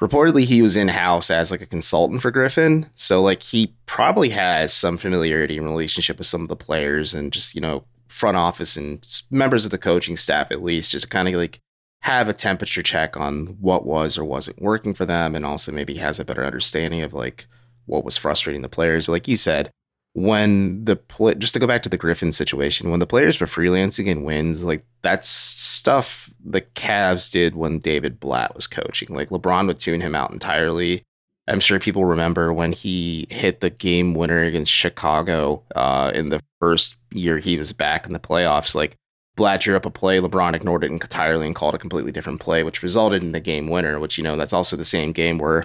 reportedly 0.02 0.45
he 0.45 0.62
was 0.62 0.78
in 0.78 0.88
house 0.88 1.30
as 1.30 1.52
like 1.52 1.62
a 1.62 1.65
consultant 1.67 2.21
for 2.21 2.32
Griffin. 2.32 2.89
So 2.95 3.21
like 3.21 3.43
he 3.43 3.75
probably 3.86 4.30
has 4.30 4.73
some 4.73 4.97
familiarity 4.97 5.58
and 5.58 5.67
relationship 5.67 6.17
with 6.17 6.28
some 6.28 6.41
of 6.41 6.47
the 6.47 6.56
players 6.56 7.13
and 7.13 7.32
just, 7.32 7.54
you 7.54 7.62
know, 7.62 7.84
front 8.10 8.38
office 8.38 8.76
and 8.76 9.22
members 9.32 9.65
of 9.65 9.72
the 9.72 9.78
coaching 9.78 10.17
staff 10.17 10.52
at 10.52 10.63
least 10.63 10.91
just 10.91 11.10
kind 11.10 11.28
of 11.28 11.36
like 11.36 11.60
have 12.02 12.28
a 12.28 12.34
temperature 12.34 12.82
check 12.82 13.17
on 13.17 13.48
what 13.60 13.86
was 13.86 14.17
or 14.17 14.24
wasn't 14.24 14.62
working 14.62 14.93
for 14.93 15.06
them 15.06 15.36
and 15.36 15.45
also 15.45 15.72
maybe 15.72 15.95
has 15.95 16.19
a 16.19 16.26
better 16.26 16.45
understanding 16.45 17.02
of 17.02 17.13
like 17.13 17.45
what 17.86 18.06
was 18.06 18.17
frustrating 18.17 18.62
the 18.62 18.69
players. 18.69 19.06
But 19.06 19.13
like 19.13 19.28
you 19.28 19.36
said 19.36 19.72
when 20.13 20.84
the 20.86 20.95
play 20.95 21.36
just 21.36 21.54
to 21.54 21.60
go 21.60 21.67
back 21.67 21.84
to 21.84 21.89
the 21.89 21.98
griffin 21.98 22.32
situation 22.32 22.89
when 22.89 23.00
the 23.00 23.06
players 23.06 23.39
were 23.39 23.48
freelancing 23.48 24.10
and 24.10 24.26
wins 24.26 24.63
like 24.63 24.84
that's 25.04 25.30
stuff 25.30 26.34
the 26.43 26.62
Cavs 26.62 27.32
did 27.32 27.56
when 27.56 27.80
david 27.80 28.19
blatt 28.19 28.56
was 28.56 28.67
coaching. 28.67 29.15
Like 29.15 29.30
lebron 29.30 29.67
would 29.67 29.80
tune 29.80 30.02
him 30.02 30.15
out 30.15 30.32
entirely 30.32 31.04
I'm 31.50 31.60
sure 31.60 31.80
people 31.80 32.06
remember 32.06 32.54
when 32.54 32.72
he 32.72 33.28
hit 33.30 33.60
the 33.60 33.70
game 33.70 34.14
winner 34.14 34.44
against 34.44 34.72
Chicago 34.72 35.64
uh, 35.76 36.12
in 36.14 36.30
the 36.30 36.42
first 36.60 36.96
year 37.12 37.40
he 37.40 37.58
was 37.58 37.74
back 37.74 38.06
in 38.06 38.14
the 38.14 38.20
playoffs. 38.20 38.76
Like 38.76 38.96
Blatt 39.36 39.62
drew 39.62 39.76
up 39.76 39.86
a 39.86 39.90
play, 39.90 40.20
LeBron 40.20 40.54
ignored 40.54 40.84
it 40.84 40.92
entirely 40.92 41.48
and 41.48 41.56
called 41.56 41.76
a 41.76 41.80
completely 41.80 42.12
different 42.12 42.40
play, 42.40 42.64
which 42.64 42.84
resulted 42.84 43.24
in 43.24 43.32
the 43.32 43.40
game 43.40 43.68
winner. 43.68 44.00
Which 44.00 44.18
you 44.18 44.24
know 44.24 44.38
that's 44.38 44.54
also 44.54 44.76
the 44.76 44.86
same 44.86 45.12
game 45.12 45.38
where 45.38 45.64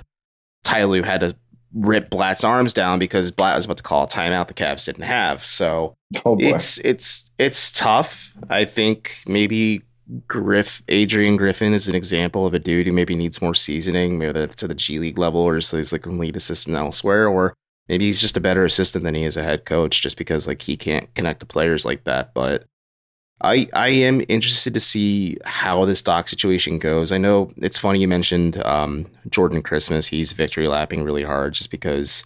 Ty 0.65 0.85
Lue 0.85 1.03
had 1.03 1.21
to 1.21 1.37
rip 1.75 2.09
Blatt's 2.09 2.45
arms 2.45 2.73
down 2.73 2.99
because 2.99 3.31
Blatt 3.31 3.57
was 3.57 3.65
about 3.65 3.77
to 3.79 3.83
call 3.83 4.05
a 4.05 4.09
timeout 4.09 4.49
the 4.49 4.55
Cavs 4.55 4.87
didn't 4.87 5.03
have. 5.03 5.45
So 5.45 5.95
oh 6.25 6.37
it's 6.41 6.79
it's 6.79 7.31
it's 7.39 7.73
tough. 7.73 8.33
I 8.49 8.65
think 8.65 9.19
maybe 9.27 9.83
Griff 10.29 10.83
Adrian 10.89 11.37
Griffin 11.37 11.73
is 11.73 11.89
an 11.89 11.95
example 11.95 12.47
of 12.47 12.55
a 12.55 12.59
dude 12.59 12.87
who 12.87 12.93
maybe 12.93 13.15
needs 13.15 13.41
more 13.41 13.55
seasoning, 13.55 14.19
maybe 14.19 14.47
to 14.47 14.69
the 14.69 14.75
G 14.75 14.99
League 14.99 15.19
level, 15.19 15.41
or 15.41 15.61
so 15.61 15.77
he's 15.77 15.93
like 15.93 16.07
a 16.07 16.11
lead 16.11 16.37
assistant 16.37 16.77
elsewhere, 16.77 17.29
or 17.29 17.55
maybe 17.89 18.05
he's 18.05 18.21
just 18.21 18.37
a 18.37 18.41
better 18.41 18.65
assistant 18.65 19.05
than 19.05 19.15
he 19.15 19.25
is 19.25 19.37
a 19.37 19.43
head 19.43 19.65
coach, 19.65 20.03
just 20.03 20.19
because 20.19 20.47
like 20.47 20.63
he 20.63 20.77
can't 20.77 21.13
connect 21.15 21.41
to 21.41 21.47
players 21.47 21.87
like 21.87 22.05
that. 22.05 22.35
But 22.35 22.65
I 23.41 23.69
I 23.73 23.89
am 23.89 24.23
interested 24.29 24.75
to 24.75 24.81
see 24.81 25.39
how 25.45 25.85
this 25.85 26.03
Doc 26.03 26.29
situation 26.29 26.79
goes. 26.79 27.11
I 27.11 27.19
know 27.19 27.51
it's 27.57 27.79
funny 27.79 28.01
you 28.01 28.09
mentioned 28.09 28.63
um, 28.65 29.07
Jordan 29.31 29.63
Christmas. 29.63 30.07
He's 30.07 30.33
victory 30.33 30.69
lapping 30.69 31.03
really 31.03 31.25
hard 31.25 31.55
just 31.55 31.71
because 31.71 32.25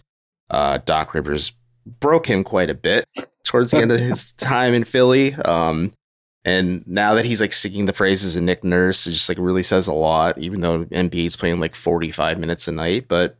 uh, 0.49 0.79
Doc 0.85 1.13
Rivers 1.13 1.53
broke 1.99 2.27
him 2.27 2.43
quite 2.43 2.69
a 2.69 2.75
bit 2.75 3.05
towards 3.43 3.71
the 3.71 3.77
end 3.77 3.91
of 3.91 3.99
his 3.99 4.33
time 4.37 4.73
in 4.73 4.83
Philly. 4.83 5.33
Um, 5.33 5.91
and 6.49 6.87
now 6.87 7.13
that 7.13 7.25
he's 7.25 7.41
like 7.41 7.53
singing 7.53 7.85
the 7.85 7.93
praises 7.93 8.35
of 8.35 8.43
Nick 8.43 8.63
Nurse, 8.63 9.05
it 9.05 9.11
just 9.11 9.29
like 9.29 9.37
really 9.37 9.63
says 9.63 9.87
a 9.87 9.93
lot, 9.93 10.37
even 10.39 10.61
though 10.61 10.85
Embiid's 10.85 11.35
playing 11.35 11.59
like 11.59 11.75
45 11.75 12.39
minutes 12.39 12.67
a 12.67 12.71
night, 12.71 13.07
but 13.07 13.37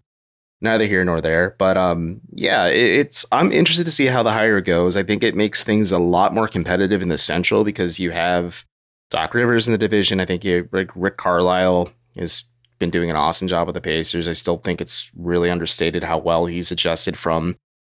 neither 0.61 0.85
here 0.85 1.03
nor 1.03 1.19
there. 1.19 1.55
But 1.57 1.75
um, 1.75 2.21
yeah, 2.31 2.67
it, 2.67 2.99
it's 2.99 3.25
I'm 3.31 3.51
interested 3.51 3.85
to 3.85 3.91
see 3.91 4.05
how 4.05 4.21
the 4.21 4.31
hire 4.31 4.61
goes. 4.61 4.95
I 4.95 5.03
think 5.03 5.23
it 5.23 5.35
makes 5.35 5.63
things 5.63 5.91
a 5.91 5.97
lot 5.97 6.33
more 6.33 6.47
competitive 6.47 7.01
in 7.01 7.09
the 7.09 7.17
Central 7.17 7.63
because 7.63 7.99
you 7.99 8.11
have 8.11 8.63
Doc 9.09 9.33
Rivers 9.33 9.67
in 9.67 9.71
the 9.71 9.77
division. 9.77 10.19
I 10.19 10.25
think 10.25 10.45
you 10.45 10.69
like 10.71 10.91
Rick 10.95 11.17
Carlisle 11.17 11.89
has 12.15 12.43
been 12.77 12.91
doing 12.91 13.09
an 13.09 13.15
awesome 13.15 13.47
job 13.47 13.67
with 13.67 13.73
the 13.73 13.81
Pacers. 13.81 14.27
I 14.27 14.33
still 14.33 14.57
think 14.57 14.81
it's 14.81 15.09
really 15.17 15.49
understated 15.49 16.03
how 16.03 16.19
well 16.19 16.45
he's 16.45 16.71
adjusted 16.71 17.17
from 17.17 17.57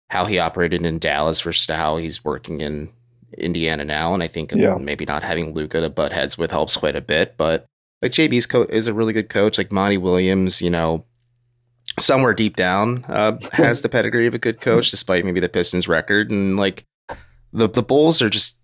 how 0.08 0.24
he 0.24 0.38
operated 0.38 0.84
in 0.84 0.98
Dallas 0.98 1.40
versus 1.40 1.66
how 1.74 1.96
he's 1.96 2.24
working 2.24 2.60
in 2.60 2.90
Indiana 3.38 3.84
now, 3.84 4.14
and 4.14 4.22
I 4.22 4.28
think 4.28 4.52
yeah. 4.52 4.76
maybe 4.76 5.04
not 5.04 5.22
having 5.22 5.54
Luka 5.54 5.80
to 5.80 5.90
butt 5.90 6.12
heads 6.12 6.36
with 6.36 6.50
helps 6.50 6.76
quite 6.76 6.96
a 6.96 7.00
bit. 7.00 7.36
But 7.36 7.66
like 8.02 8.12
JB's 8.12 8.46
coach 8.46 8.70
is 8.70 8.86
a 8.86 8.94
really 8.94 9.12
good 9.12 9.28
coach. 9.28 9.58
Like 9.58 9.72
Monty 9.72 9.98
Williams, 9.98 10.62
you 10.62 10.70
know, 10.70 11.04
somewhere 11.98 12.34
deep 12.34 12.56
down 12.56 13.04
uh, 13.08 13.38
has 13.52 13.82
the 13.82 13.88
pedigree 13.88 14.26
of 14.26 14.34
a 14.34 14.38
good 14.38 14.60
coach, 14.60 14.90
despite 14.90 15.24
maybe 15.24 15.40
the 15.40 15.48
Pistons' 15.48 15.88
record. 15.88 16.30
And 16.30 16.56
like 16.56 16.84
the 17.52 17.68
the 17.68 17.82
Bulls 17.82 18.22
are 18.22 18.30
just 18.30 18.58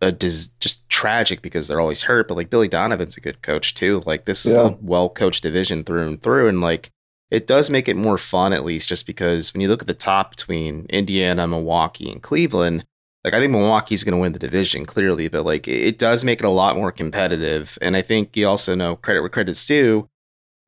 a 0.00 0.10
dis- 0.10 0.50
just 0.60 0.88
tragic 0.88 1.42
because 1.42 1.68
they're 1.68 1.80
always 1.80 2.02
hurt. 2.02 2.28
But 2.28 2.36
like 2.36 2.50
Billy 2.50 2.68
Donovan's 2.68 3.16
a 3.16 3.20
good 3.20 3.42
coach 3.42 3.74
too. 3.74 4.02
Like 4.06 4.24
this 4.24 4.44
yeah. 4.44 4.52
is 4.52 4.56
a 4.56 4.76
well 4.80 5.08
coached 5.08 5.42
division 5.42 5.84
through 5.84 6.06
and 6.06 6.22
through, 6.22 6.48
and 6.48 6.60
like 6.60 6.90
it 7.30 7.46
does 7.46 7.70
make 7.70 7.88
it 7.88 7.96
more 7.96 8.18
fun, 8.18 8.52
at 8.52 8.64
least, 8.64 8.90
just 8.90 9.06
because 9.06 9.54
when 9.54 9.62
you 9.62 9.68
look 9.68 9.80
at 9.80 9.86
the 9.86 9.94
top 9.94 10.30
between 10.30 10.84
Indiana, 10.90 11.48
Milwaukee, 11.48 12.12
and 12.12 12.22
Cleveland, 12.22 12.84
like 13.24 13.34
I 13.34 13.38
think 13.38 13.52
Milwaukee's 13.52 14.04
going 14.04 14.16
to 14.16 14.20
win 14.20 14.32
the 14.32 14.38
division 14.38 14.84
clearly, 14.84 15.28
but 15.28 15.44
like 15.44 15.68
it 15.68 15.98
does 15.98 16.24
make 16.24 16.40
it 16.40 16.46
a 16.46 16.50
lot 16.50 16.76
more 16.76 16.92
competitive. 16.92 17.78
And 17.80 17.96
I 17.96 18.02
think 18.02 18.36
you 18.36 18.48
also 18.48 18.74
know 18.74 18.96
credit 18.96 19.20
where 19.20 19.28
credit's 19.28 19.64
due. 19.64 20.08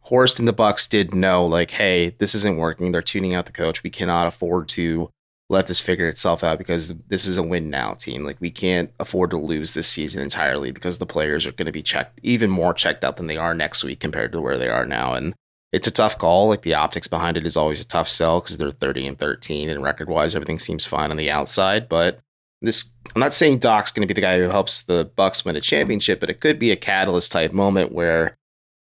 Horst 0.01 0.39
and 0.39 0.47
the 0.47 0.53
Bucks 0.53 0.87
did 0.87 1.15
know, 1.15 1.47
like, 1.47 1.71
hey, 1.71 2.15
this 2.19 2.35
isn't 2.35 2.59
working. 2.59 2.93
They're 2.93 3.01
tuning 3.01 3.35
out 3.35 3.47
the 3.47 3.53
coach. 3.53 3.83
We 3.83 3.89
cannot 3.89 4.27
afford 4.27 4.69
to 4.71 5.11
let 5.49 5.67
this 5.67 5.81
figure 5.81 6.09
itself 6.09 6.45
out 6.45 6.59
because 6.59 6.95
this 7.09 7.27
is 7.27 7.39
a 7.39 7.43
win 7.43 7.71
now 7.71 7.95
team. 7.95 8.23
Like, 8.23 8.37
we 8.39 8.51
can't 8.51 8.91
afford 9.01 9.31
to 9.31 9.39
lose 9.39 9.73
this 9.73 9.89
season 9.89 10.23
entirely 10.23 10.73
because 10.73 10.99
the 10.99 11.07
players 11.07 11.47
are 11.47 11.53
going 11.53 11.67
to 11.67 11.73
be 11.73 11.83
checked 11.83 12.21
even 12.23 12.51
more 12.51 12.75
checked 12.75 13.03
out 13.03 13.17
than 13.17 13.29
they 13.29 13.39
are 13.39 13.55
next 13.55 13.83
week 13.83 14.01
compared 14.01 14.33
to 14.33 14.43
where 14.43 14.59
they 14.59 14.69
are 14.69 14.85
now. 14.85 15.15
And 15.15 15.35
it's 15.73 15.87
a 15.87 15.91
tough 15.91 16.19
call. 16.19 16.49
Like, 16.49 16.63
the 16.63 16.75
optics 16.75 17.09
behind 17.09 17.39
it 17.39 17.47
is 17.47 17.57
always 17.57 17.81
a 17.81 17.89
tough 17.89 18.09
sell 18.09 18.41
because 18.41 18.59
they're 18.59 18.71
30 18.71 19.07
and 19.07 19.19
13, 19.19 19.71
and 19.71 19.83
record 19.83 20.11
wise, 20.11 20.35
everything 20.35 20.59
seems 20.59 20.85
fine 20.85 21.11
on 21.11 21.17
the 21.17 21.31
outside. 21.31 21.89
But 21.89 22.21
this, 22.65 22.91
I'm 23.15 23.21
not 23.21 23.35
saying 23.35 23.59
Doc's 23.59 23.93
going 23.93 24.07
to 24.07 24.13
be 24.13 24.19
the 24.19 24.21
guy 24.21 24.39
who 24.39 24.49
helps 24.49 24.83
the 24.83 25.11
Bucks 25.17 25.45
win 25.45 25.57
a 25.57 25.61
championship, 25.61 26.21
but 26.21 26.31
it 26.31 26.41
could 26.41 26.59
be 26.59 26.71
a 26.71 26.77
catalyst 26.77 27.33
type 27.33 27.53
moment 27.53 27.93
where 27.93 28.37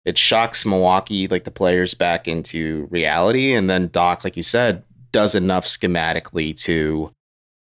it 0.05 0.17
shocks 0.17 0.65
Milwaukee, 0.65 1.29
like 1.29 1.45
the 1.45 1.51
players, 1.51 1.95
back 1.95 2.29
into 2.29 2.87
reality. 2.91 3.53
And 3.53 3.69
then 3.69 3.89
Doc, 3.89 4.25
like 4.25 4.37
you 4.37 4.43
said, 4.43 4.83
does 5.13 5.35
enough 5.35 5.67
schematically 5.67 6.59
to 6.63 7.11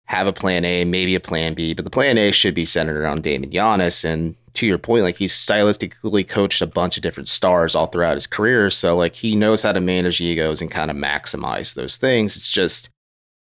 have 0.06 0.26
a 0.26 0.32
plan 0.32 0.64
A, 0.64 0.84
maybe 0.84 1.14
a 1.14 1.20
plan 1.20 1.54
B, 1.54 1.74
but 1.74 1.84
the 1.84 1.90
plan 1.90 2.16
A 2.16 2.32
should 2.32 2.54
be 2.54 2.64
centered 2.64 2.96
around 2.96 3.22
Dame 3.22 3.42
and 3.42 3.52
Giannis. 3.52 4.04
And 4.04 4.34
to 4.54 4.66
your 4.66 4.78
point, 4.78 5.04
like 5.04 5.16
he's 5.16 5.34
stylistically 5.34 6.26
coached 6.26 6.62
a 6.62 6.66
bunch 6.66 6.96
of 6.96 7.02
different 7.02 7.28
stars 7.28 7.74
all 7.74 7.86
throughout 7.86 8.16
his 8.16 8.26
career. 8.26 8.70
So 8.70 8.96
like 8.96 9.14
he 9.14 9.36
knows 9.36 9.62
how 9.62 9.72
to 9.72 9.80
manage 9.80 10.20
egos 10.20 10.62
and 10.62 10.70
kind 10.70 10.90
of 10.90 10.96
maximize 10.96 11.74
those 11.74 11.98
things. 11.98 12.36
It's 12.36 12.50
just, 12.50 12.88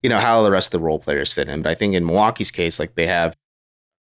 you 0.02 0.08
know, 0.08 0.18
how 0.18 0.42
the 0.42 0.50
rest 0.50 0.68
of 0.68 0.80
the 0.80 0.84
role 0.84 0.98
players 0.98 1.32
fit 1.32 1.48
in. 1.48 1.62
But 1.62 1.70
I 1.70 1.74
think 1.74 1.94
in 1.94 2.06
Milwaukee's 2.06 2.50
case, 2.50 2.78
like 2.78 2.94
they 2.94 3.06
have 3.06 3.36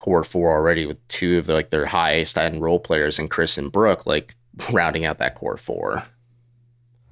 core 0.01 0.23
four 0.23 0.51
already 0.51 0.85
with 0.85 1.05
two 1.07 1.37
of 1.37 1.45
the, 1.45 1.53
like 1.53 1.69
their 1.69 1.85
highest 1.85 2.37
end 2.37 2.61
role 2.61 2.79
players 2.79 3.17
and 3.17 3.29
Khris 3.31 3.57
and 3.57 3.71
Brook. 3.71 4.05
Like 4.05 4.35
rounding 4.71 5.05
out 5.05 5.19
that 5.19 5.35
core 5.35 5.57
four. 5.57 6.03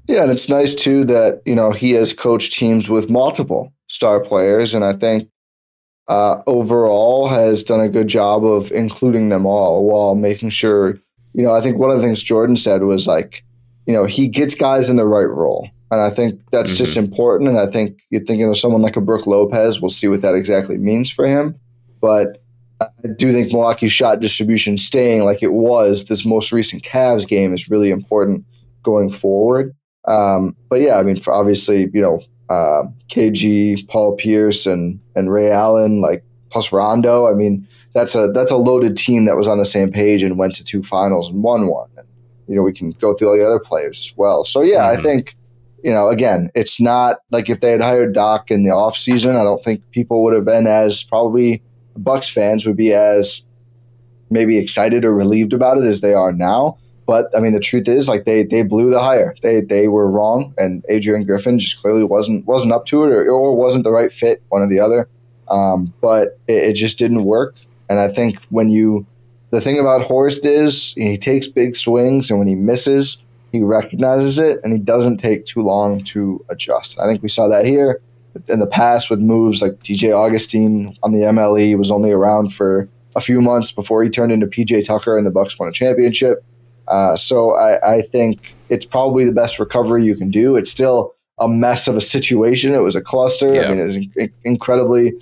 Yeah, 0.07 0.23
and 0.23 0.31
it's 0.31 0.49
nice 0.49 0.75
too 0.75 1.05
that 1.05 1.41
you 1.45 1.55
know 1.55 1.71
he 1.71 1.91
has 1.91 2.13
coached 2.13 2.53
teams 2.53 2.89
with 2.89 3.09
multiple 3.09 3.73
star 3.87 4.19
players, 4.19 4.73
and 4.73 4.83
I 4.83 4.93
think 4.93 5.29
uh, 6.09 6.41
overall 6.45 7.29
has 7.29 7.63
done 7.63 7.79
a 7.79 7.89
good 7.89 8.07
job 8.07 8.43
of 8.43 8.71
including 8.71 9.29
them 9.29 9.45
all 9.45 9.85
while 9.85 10.15
making 10.15 10.49
sure. 10.49 10.99
You 11.33 11.41
know, 11.41 11.53
I 11.53 11.61
think 11.61 11.77
one 11.77 11.89
of 11.89 11.97
the 11.97 12.03
things 12.03 12.21
Jordan 12.21 12.55
said 12.55 12.83
was 12.83 13.07
like, 13.07 13.43
you 13.87 13.93
know, 13.93 14.05
he 14.05 14.27
gets 14.27 14.53
guys 14.53 14.89
in 14.89 14.97
the 14.97 15.07
right 15.07 15.29
role, 15.29 15.67
and 15.93 16.01
I 16.01 16.09
think 16.09 16.41
that's 16.51 16.71
mm-hmm. 16.71 16.77
just 16.77 16.97
important. 16.97 17.49
And 17.49 17.59
I 17.59 17.67
think 17.67 17.99
you're 18.09 18.23
thinking 18.23 18.49
of 18.49 18.57
someone 18.57 18.81
like 18.81 18.97
a 18.97 19.01
Brook 19.01 19.27
Lopez. 19.27 19.81
We'll 19.81 19.89
see 19.89 20.07
what 20.07 20.21
that 20.21 20.35
exactly 20.35 20.77
means 20.77 21.09
for 21.11 21.25
him, 21.25 21.59
but 22.01 22.43
I 22.81 23.07
do 23.15 23.31
think 23.31 23.51
Milwaukee's 23.51 23.91
shot 23.91 24.19
distribution 24.19 24.77
staying 24.77 25.23
like 25.23 25.43
it 25.43 25.53
was 25.53 26.05
this 26.05 26.25
most 26.25 26.51
recent 26.51 26.83
Cavs 26.83 27.27
game 27.27 27.53
is 27.53 27.69
really 27.69 27.91
important 27.91 28.45
going 28.81 29.11
forward. 29.11 29.75
Um, 30.05 30.55
but 30.69 30.81
yeah, 30.81 30.97
I 30.97 31.03
mean, 31.03 31.17
for 31.17 31.33
obviously, 31.33 31.89
you 31.93 32.01
know, 32.01 32.21
uh, 32.49 32.83
KG, 33.09 33.87
Paul 33.87 34.15
Pierce, 34.15 34.65
and 34.65 34.99
and 35.15 35.31
Ray 35.31 35.51
Allen, 35.51 36.01
like 36.01 36.23
plus 36.49 36.71
Rondo. 36.71 37.27
I 37.27 37.33
mean, 37.33 37.67
that's 37.93 38.15
a 38.15 38.27
that's 38.33 38.51
a 38.51 38.57
loaded 38.57 38.97
team 38.97 39.25
that 39.25 39.37
was 39.37 39.47
on 39.47 39.59
the 39.59 39.65
same 39.65 39.91
page 39.91 40.23
and 40.23 40.37
went 40.37 40.55
to 40.55 40.63
two 40.63 40.83
finals 40.83 41.29
and 41.29 41.41
won 41.41 41.67
one. 41.67 41.89
And 41.97 42.07
you 42.47 42.55
know, 42.55 42.63
we 42.63 42.73
can 42.73 42.91
go 42.91 43.13
through 43.13 43.29
all 43.29 43.37
the 43.37 43.45
other 43.45 43.59
players 43.59 43.99
as 44.01 44.17
well. 44.17 44.43
So 44.43 44.61
yeah, 44.61 44.91
mm-hmm. 44.91 44.99
I 44.99 45.03
think 45.03 45.35
you 45.83 45.91
know, 45.91 46.09
again, 46.09 46.49
it's 46.55 46.79
not 46.79 47.17
like 47.29 47.49
if 47.49 47.59
they 47.59 47.71
had 47.71 47.81
hired 47.81 48.13
Doc 48.13 48.49
in 48.49 48.63
the 48.63 48.71
off 48.71 48.95
season, 48.97 49.35
I 49.35 49.43
don't 49.43 49.63
think 49.63 49.81
people 49.91 50.23
would 50.23 50.33
have 50.33 50.45
been 50.45 50.65
as 50.65 51.03
probably 51.03 51.61
Bucks 51.97 52.29
fans 52.29 52.65
would 52.65 52.77
be 52.77 52.93
as 52.93 53.45
maybe 54.29 54.57
excited 54.57 55.05
or 55.05 55.13
relieved 55.13 55.53
about 55.53 55.77
it 55.77 55.83
as 55.83 56.01
they 56.01 56.13
are 56.13 56.31
now. 56.31 56.77
But 57.05 57.27
I 57.35 57.41
mean, 57.41 57.53
the 57.53 57.59
truth 57.59 57.87
is, 57.87 58.07
like 58.07 58.23
they 58.23 58.43
they 58.43 58.63
blew 58.63 58.89
the 58.89 59.01
hire. 59.01 59.35
They 59.41 59.59
they 59.59 59.89
were 59.89 60.09
wrong, 60.09 60.53
and 60.57 60.85
Adrian 60.89 61.25
Griffin 61.25 61.59
just 61.59 61.81
clearly 61.81 62.05
wasn't 62.05 62.45
wasn't 62.45 62.73
up 62.73 62.85
to 62.87 63.03
it, 63.03 63.11
or, 63.11 63.29
or 63.29 63.55
wasn't 63.55 63.83
the 63.83 63.91
right 63.91 64.11
fit, 64.11 64.41
one 64.49 64.61
or 64.61 64.67
the 64.67 64.79
other. 64.79 65.09
Um, 65.49 65.93
but 65.99 66.39
it, 66.47 66.63
it 66.63 66.73
just 66.73 66.97
didn't 66.97 67.25
work. 67.25 67.57
And 67.89 67.99
I 67.99 68.07
think 68.07 68.41
when 68.45 68.69
you 68.69 69.05
the 69.51 69.59
thing 69.59 69.77
about 69.79 70.01
Horst 70.01 70.45
is 70.45 70.93
he 70.93 71.17
takes 71.17 71.47
big 71.47 71.75
swings, 71.75 72.29
and 72.29 72.39
when 72.39 72.47
he 72.47 72.55
misses, 72.55 73.22
he 73.53 73.61
recognizes 73.61 74.39
it, 74.39 74.59
and 74.63 74.73
he 74.73 74.79
doesn't 74.79 75.17
take 75.17 75.45
too 75.45 75.61
long 75.61 76.03
to 76.05 76.43
adjust. 76.49 76.99
I 76.99 77.05
think 77.05 77.21
we 77.21 77.29
saw 77.29 77.47
that 77.47 77.65
here 77.65 78.01
in 78.49 78.57
the 78.57 78.67
past 78.67 79.11
with 79.11 79.19
moves 79.19 79.61
like 79.61 79.73
DJ 79.73 80.11
Augustin 80.11 80.97
on 81.03 81.13
the 81.13 81.19
MLE 81.19 81.77
was 81.77 81.91
only 81.91 82.11
around 82.11 82.51
for 82.51 82.89
a 83.15 83.21
few 83.21 83.41
months 83.41 83.71
before 83.71 84.03
he 84.03 84.09
turned 84.09 84.31
into 84.31 84.47
PJ 84.47 84.87
Tucker 84.87 85.17
and 85.17 85.25
the 85.25 85.31
Bucks 85.31 85.57
won 85.59 85.69
a 85.69 85.71
championship. 85.71 86.43
Uh, 86.87 87.15
so 87.15 87.55
I, 87.55 87.97
I, 87.97 88.01
think 88.01 88.55
it's 88.69 88.85
probably 88.85 89.23
the 89.23 89.31
best 89.31 89.59
recovery 89.59 90.03
you 90.03 90.15
can 90.15 90.31
do. 90.31 90.57
It's 90.57 90.71
still 90.71 91.13
a 91.37 91.47
mess 91.47 91.87
of 91.87 91.95
a 91.95 92.01
situation. 92.01 92.73
It 92.73 92.81
was 92.81 92.95
a 92.95 93.01
cluster. 93.01 93.53
Yeah. 93.53 93.67
I 93.67 93.69
mean, 93.69 93.79
it 93.79 93.83
was 93.83 93.95
an 93.95 94.33
incredibly 94.43 95.13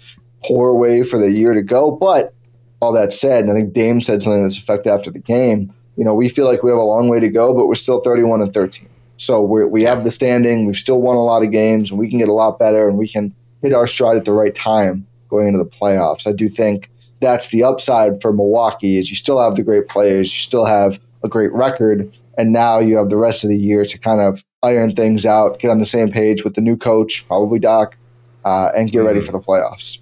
poor 0.43 0.73
way 0.73 1.03
for 1.03 1.19
the 1.19 1.31
year 1.31 1.53
to 1.53 1.61
go. 1.61 1.91
But 1.91 2.33
all 2.79 2.93
that 2.93 3.13
said, 3.13 3.43
and 3.43 3.51
I 3.51 3.55
think 3.55 3.73
Dame 3.73 4.01
said 4.01 4.21
something 4.21 4.41
that's 4.41 4.57
effective 4.57 4.91
after 4.91 5.11
the 5.11 5.19
game. 5.19 5.71
You 6.01 6.05
know, 6.05 6.15
we 6.15 6.29
feel 6.29 6.47
like 6.47 6.63
we 6.63 6.71
have 6.71 6.79
a 6.79 6.83
long 6.83 7.09
way 7.09 7.19
to 7.19 7.29
go, 7.29 7.53
but 7.53 7.67
we're 7.67 7.75
still 7.75 7.99
31 7.99 8.41
and 8.41 8.51
13. 8.51 8.89
So 9.17 9.39
we 9.39 9.65
we 9.65 9.83
have 9.83 10.03
the 10.03 10.09
standing. 10.09 10.65
We've 10.65 10.75
still 10.75 10.99
won 10.99 11.15
a 11.15 11.21
lot 11.23 11.43
of 11.43 11.51
games, 11.51 11.91
and 11.91 11.99
we 11.99 12.09
can 12.09 12.17
get 12.17 12.27
a 12.27 12.33
lot 12.33 12.57
better, 12.57 12.89
and 12.89 12.97
we 12.97 13.07
can 13.07 13.35
hit 13.61 13.71
our 13.71 13.85
stride 13.85 14.17
at 14.17 14.25
the 14.25 14.31
right 14.31 14.55
time 14.55 15.05
going 15.29 15.49
into 15.49 15.59
the 15.59 15.69
playoffs. 15.69 16.25
I 16.25 16.31
do 16.31 16.49
think 16.49 16.89
that's 17.19 17.49
the 17.49 17.63
upside 17.63 18.19
for 18.19 18.33
Milwaukee 18.33 18.97
is 18.97 19.11
you 19.11 19.15
still 19.15 19.39
have 19.39 19.53
the 19.53 19.61
great 19.61 19.89
players, 19.89 20.33
you 20.33 20.39
still 20.39 20.65
have 20.65 20.99
a 21.23 21.29
great 21.29 21.53
record, 21.53 22.11
and 22.35 22.51
now 22.51 22.79
you 22.79 22.97
have 22.97 23.11
the 23.11 23.17
rest 23.17 23.43
of 23.43 23.51
the 23.51 23.59
year 23.59 23.85
to 23.85 23.99
kind 23.99 24.21
of 24.21 24.43
iron 24.63 24.95
things 24.95 25.23
out, 25.23 25.59
get 25.59 25.69
on 25.69 25.77
the 25.77 25.85
same 25.85 26.09
page 26.09 26.43
with 26.43 26.55
the 26.55 26.61
new 26.61 26.75
coach, 26.75 27.27
probably 27.27 27.59
Doc, 27.59 27.95
uh, 28.43 28.71
and 28.75 28.91
get 28.91 28.97
mm-hmm. 28.97 29.07
ready 29.09 29.21
for 29.21 29.33
the 29.33 29.39
playoffs. 29.39 29.99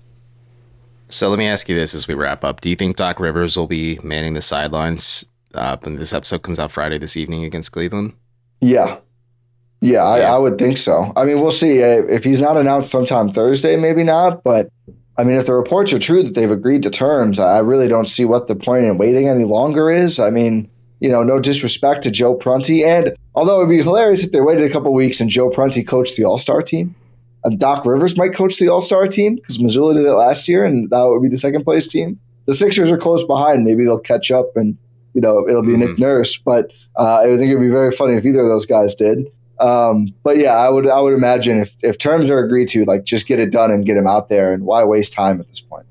So 1.10 1.28
let 1.28 1.40
me 1.40 1.46
ask 1.46 1.68
you 1.68 1.76
this 1.76 1.94
as 1.94 2.08
we 2.08 2.14
wrap 2.14 2.46
up: 2.46 2.62
Do 2.62 2.70
you 2.70 2.78
think 2.78 2.96
Doc 2.96 3.20
Rivers 3.20 3.58
will 3.58 3.68
be 3.68 4.00
manning 4.02 4.34
the 4.34 4.42
sidelines 4.42 5.26
uh, 5.54 5.78
when 5.82 5.96
this 5.96 6.14
episode 6.14 6.44
comes 6.44 6.60
out 6.60 6.72
Friday 6.72 6.98
this 6.98 7.18
evening 7.18 7.44
against 7.44 7.72
Cleveland? 7.72 8.14
Yeah, 8.62 8.98
yeah, 9.82 10.04
I, 10.04 10.20
I, 10.22 10.38
would 10.38 10.58
think 10.58 10.78
so. 10.78 11.14
I 11.16 11.24
mean, 11.24 11.40
we'll 11.40 11.52
see. 11.52 11.80
If 11.80 12.24
he's 12.24 12.42
not 12.42 12.58
announced 12.58 12.92
sometime 12.92 13.30
Thursday, 13.30 13.78
maybe 13.78 14.04
not. 14.04 14.44
But 14.44 14.70
I 15.18 15.24
mean, 15.24 15.38
if 15.38 15.46
the 15.46 15.54
reports 15.54 15.94
are 15.94 16.00
true 16.00 16.22
that 16.24 16.36
they've 16.36 16.52
agreed 16.52 16.84
to 16.84 16.90
terms, 16.90 17.40
I 17.40 17.60
really 17.60 17.88
don't 17.88 18.08
see 18.08 18.26
what 18.26 18.48
the 18.48 18.56
point 18.56 18.86
in 18.86 18.98
waiting 18.98 19.30
any 19.30 19.46
longer 19.46 19.90
is. 19.90 20.20
I 20.20 20.32
mean, 20.32 20.70
you 21.00 21.10
know, 21.10 21.24
no 21.24 21.40
disrespect 21.40 22.04
to 22.04 22.12
Joe 22.12 22.36
Prunty. 22.36 22.84
And 22.84 23.16
although 23.36 23.62
it 23.62 23.68
would 23.68 23.70
be 23.70 23.82
hilarious 23.82 24.24
if 24.24 24.34
they 24.34 24.42
waited 24.42 24.70
a 24.70 24.74
couple 24.74 24.94
weeks 24.94 25.22
and 25.22 25.30
Joe 25.30 25.50
Prunty 25.50 25.84
coached 25.84 26.18
the 26.18 26.26
All 26.26 26.38
Star 26.38 26.62
team, 26.62 26.94
and 27.46 27.58
Doc 27.58 27.86
Rivers 27.86 28.18
might 28.18 28.34
coach 28.34 28.58
the 28.58 28.68
All 28.68 28.82
Star 28.82 29.08
team 29.08 29.36
because 29.36 29.60
Mazzulla 29.60 29.94
did 29.94 30.06
it 30.06 30.12
last 30.12 30.50
year 30.50 30.66
and 30.66 30.90
that 30.90 31.04
would 31.06 31.22
be 31.22 31.30
the 31.30 31.38
second 31.38 31.64
place 31.64 31.88
team. 31.88 32.20
The 32.48 32.54
Sixers 32.54 32.92
are 32.92 32.98
close 32.98 33.24
behind. 33.24 33.64
Maybe 33.64 33.86
they'll 33.86 34.00
catch 34.00 34.30
up 34.30 34.58
and, 34.58 34.78
you 35.14 35.22
know, 35.22 35.48
it'll 35.48 35.62
be 35.62 35.70
mm-hmm. 35.70 35.82
Nick 35.82 36.00
Nurse. 36.00 36.38
But 36.38 36.72
uh, 36.98 37.20
I 37.20 37.38
think 37.38 37.52
it 37.52 37.56
would 37.56 37.64
be 37.64 37.70
very 37.70 37.92
funny 37.92 38.16
if 38.16 38.26
either 38.26 38.42
of 38.42 38.50
those 38.50 38.66
guys 38.66 38.96
did. 38.96 39.28
Um, 39.60 40.14
but 40.24 40.38
yeah, 40.38 40.56
I 40.56 40.70
would 40.70 40.88
I 40.88 41.00
would 41.02 41.14
imagine 41.14 41.58
if 41.60 41.76
if 41.84 41.98
terms 41.98 42.30
are 42.30 42.40
agreed 42.40 42.70
to, 42.70 42.86
like 42.86 43.04
just 43.04 43.28
get 43.28 43.40
it 43.40 43.52
done 43.52 43.72
and 43.72 43.86
get 43.86 43.98
him 43.98 44.08
out 44.08 44.30
there, 44.30 44.54
and 44.54 44.64
why 44.64 44.84
waste 44.84 45.14
time 45.14 45.40
at 45.40 45.48
this 45.48 45.60
point? 45.60 45.86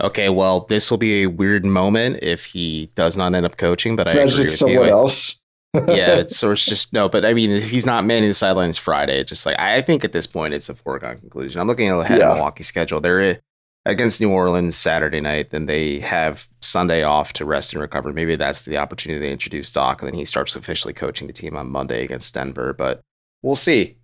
Okay, 0.00 0.28
well, 0.30 0.66
this 0.68 0.90
will 0.90 0.98
be 0.98 1.22
a 1.22 1.26
weird 1.26 1.64
moment 1.64 2.18
if 2.22 2.44
he 2.44 2.90
does 2.96 3.16
not 3.16 3.34
end 3.34 3.46
up 3.46 3.56
coaching, 3.56 3.94
but 3.94 4.08
I 4.08 4.12
agree 4.12 4.24
with 4.24 4.50
someone 4.50 4.86
you. 4.86 4.92
else. 4.92 5.40
yeah, 5.74 5.82
it's 6.16 6.42
or 6.42 6.54
it's 6.54 6.66
just 6.66 6.92
no, 6.92 7.08
but 7.08 7.24
I 7.24 7.34
mean, 7.34 7.52
if 7.52 7.70
he's 7.70 7.86
not 7.86 8.04
manning 8.04 8.28
the 8.28 8.34
sidelines 8.34 8.78
Friday, 8.78 9.20
it's 9.20 9.28
just 9.28 9.46
like 9.46 9.58
I 9.60 9.80
think 9.80 10.04
at 10.04 10.12
this 10.12 10.26
point 10.26 10.54
it's 10.54 10.68
a 10.68 10.74
foregone 10.74 11.18
conclusion. 11.18 11.60
I'm 11.60 11.68
looking 11.68 11.88
ahead 11.88 12.18
yeah. 12.18 12.30
at 12.30 12.34
Milwaukee's 12.34 12.66
schedule. 12.66 13.00
They're 13.00 13.40
against 13.84 14.20
New 14.20 14.30
Orleans 14.30 14.76
Saturday 14.76 15.20
night, 15.20 15.50
then 15.50 15.66
they 15.66 15.98
have 16.00 16.48
Sunday 16.60 17.02
off 17.02 17.32
to 17.34 17.44
rest 17.44 17.72
and 17.72 17.82
recover. 17.82 18.12
Maybe 18.12 18.36
that's 18.36 18.62
the 18.62 18.78
opportunity 18.78 19.18
they 19.20 19.32
introduce 19.32 19.72
Doc, 19.72 20.00
and 20.00 20.08
then 20.08 20.18
he 20.18 20.24
starts 20.24 20.54
officially 20.54 20.94
coaching 20.94 21.26
the 21.26 21.32
team 21.32 21.56
on 21.56 21.70
Monday 21.70 22.04
against 22.04 22.34
Denver. 22.34 22.72
But 22.72 23.00
we'll 23.42 23.56
see. 23.56 23.96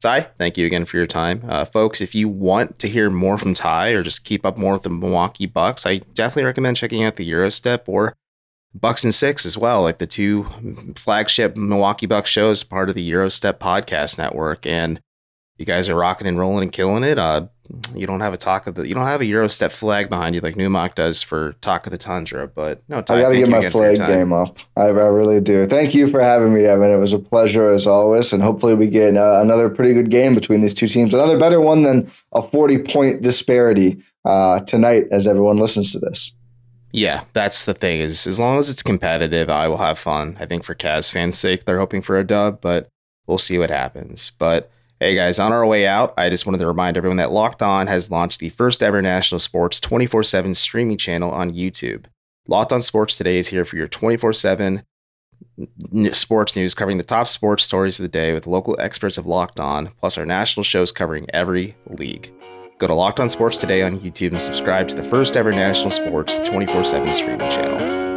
Ti, 0.00 0.26
thank 0.38 0.56
you 0.56 0.66
again 0.66 0.84
for 0.84 0.96
your 0.96 1.08
time. 1.08 1.42
Uh, 1.48 1.64
folks, 1.64 2.00
if 2.00 2.14
you 2.14 2.28
want 2.28 2.78
to 2.78 2.88
hear 2.88 3.10
more 3.10 3.36
from 3.36 3.54
Ti 3.54 3.94
or 3.94 4.02
just 4.02 4.24
keep 4.24 4.46
up 4.46 4.56
more 4.56 4.74
with 4.74 4.84
the 4.84 4.90
Milwaukee 4.90 5.46
Bucks, 5.46 5.86
I 5.86 5.98
definitely 6.14 6.44
recommend 6.44 6.76
checking 6.76 7.02
out 7.02 7.16
the 7.16 7.28
Gyro 7.28 7.48
Step 7.48 7.88
or 7.88 8.14
Bucks 8.74 9.02
and 9.02 9.12
Six 9.12 9.44
as 9.44 9.58
well, 9.58 9.82
like 9.82 9.98
the 9.98 10.06
two 10.06 10.46
flagship 10.94 11.56
Milwaukee 11.56 12.06
Bucks 12.06 12.30
shows, 12.30 12.62
part 12.62 12.88
of 12.88 12.94
the 12.94 13.10
Gyro 13.10 13.28
Step 13.28 13.58
podcast 13.58 14.18
network. 14.18 14.66
And 14.66 15.00
you 15.56 15.66
guys 15.66 15.88
are 15.88 15.96
rocking 15.96 16.28
and 16.28 16.38
rolling 16.38 16.62
and 16.64 16.72
killing 16.72 17.02
it. 17.02 17.18
Uh, 17.18 17.48
you 17.94 18.06
don't 18.06 18.20
have 18.20 18.32
a 18.32 18.36
talk 18.36 18.66
of 18.66 18.74
the 18.74 18.88
you 18.88 18.94
don't 18.94 19.06
have 19.06 19.20
a 19.20 19.24
Gyro 19.24 19.48
Step 19.48 19.72
flag 19.72 20.08
behind 20.08 20.34
you 20.34 20.40
like 20.40 20.56
Newmark 20.56 20.94
does 20.94 21.22
for 21.22 21.52
Talk 21.60 21.86
of 21.86 21.90
the 21.90 21.98
Tundra. 21.98 22.46
But 22.46 22.82
no, 22.88 23.02
Ti, 23.02 23.14
I 23.14 23.20
got 23.22 23.28
to 23.28 23.36
get 23.36 23.48
my 23.48 23.58
again 23.58 23.70
for 23.70 23.86
your 23.86 23.96
flag 23.96 24.08
game 24.08 24.32
up. 24.32 24.56
I, 24.76 24.84
I 24.84 24.88
really 24.88 25.40
do. 25.40 25.66
Thank 25.66 25.94
you 25.94 26.08
for 26.08 26.20
having 26.20 26.54
me, 26.54 26.64
Evan. 26.64 26.90
It 26.90 26.96
was 26.96 27.12
a 27.12 27.18
pleasure 27.18 27.68
as 27.70 27.86
always, 27.86 28.32
and 28.32 28.42
hopefully 28.42 28.74
we 28.74 28.88
get 28.88 29.16
uh, 29.16 29.40
another 29.42 29.68
pretty 29.68 29.94
good 29.94 30.10
game 30.10 30.34
between 30.34 30.60
these 30.60 30.74
two 30.74 30.88
teams. 30.88 31.12
Another 31.12 31.38
better 31.38 31.60
one 31.60 31.82
than 31.82 32.10
a 32.32 32.42
forty-point 32.42 33.22
disparity 33.22 34.02
uh, 34.24 34.60
tonight, 34.60 35.06
as 35.10 35.26
everyone 35.26 35.58
listens 35.58 35.92
to 35.92 35.98
this. 35.98 36.34
Yeah, 36.90 37.24
that's 37.34 37.66
the 37.66 37.74
thing. 37.74 38.00
Is 38.00 38.26
as 38.26 38.38
long 38.38 38.58
as 38.58 38.70
it's 38.70 38.82
competitive, 38.82 39.50
I 39.50 39.68
will 39.68 39.76
have 39.76 39.98
fun. 39.98 40.38
I 40.40 40.46
think 40.46 40.64
for 40.64 40.74
Cavs 40.74 41.12
fans' 41.12 41.38
sake, 41.38 41.66
they're 41.66 41.78
hoping 41.78 42.00
for 42.00 42.18
a 42.18 42.26
dub, 42.26 42.62
but 42.62 42.88
we'll 43.26 43.36
see 43.36 43.58
what 43.58 43.68
happens. 43.68 44.32
But 44.38 44.70
hey, 45.00 45.14
guys, 45.14 45.38
on 45.38 45.52
our 45.52 45.66
way 45.66 45.86
out, 45.86 46.14
I 46.16 46.28
just 46.28 46.46
wanted 46.46 46.58
to 46.58 46.66
remind 46.66 46.96
everyone 46.96 47.18
that 47.18 47.32
Locked 47.32 47.62
On 47.62 47.86
has 47.86 48.10
launched 48.10 48.40
the 48.40 48.50
first 48.50 48.82
ever 48.82 49.00
national 49.00 49.38
sports 49.38 49.80
24 49.80 50.22
7 50.22 50.54
streaming 50.54 50.96
channel 50.96 51.30
on 51.30 51.52
YouTube. 51.52 52.06
Locked 52.46 52.72
On 52.72 52.82
Sports 52.82 53.16
Today 53.16 53.38
is 53.38 53.48
here 53.48 53.64
for 53.64 53.76
your 53.76 53.88
24 53.88 54.32
7 54.32 54.82
sports 56.12 56.56
news 56.56 56.74
covering 56.74 56.98
the 56.98 57.04
top 57.04 57.28
sports 57.28 57.62
stories 57.62 57.98
of 57.98 58.02
the 58.02 58.08
day 58.08 58.32
with 58.32 58.46
local 58.46 58.76
experts 58.80 59.18
of 59.18 59.26
Locked 59.26 59.60
On, 59.60 59.88
plus 60.00 60.18
our 60.18 60.26
national 60.26 60.64
shows 60.64 60.90
covering 60.90 61.26
every 61.32 61.76
league. 61.86 62.32
Go 62.78 62.86
to 62.86 62.94
Locked 62.94 63.20
On 63.20 63.28
Sports 63.28 63.58
Today 63.58 63.82
on 63.82 64.00
YouTube 64.00 64.32
and 64.32 64.42
subscribe 64.42 64.88
to 64.88 64.94
the 64.94 65.04
first 65.04 65.36
ever 65.36 65.50
national 65.50 65.90
sports 65.90 66.38
24 66.40 66.84
7 66.84 67.12
streaming 67.12 67.50
channel. 67.50 68.07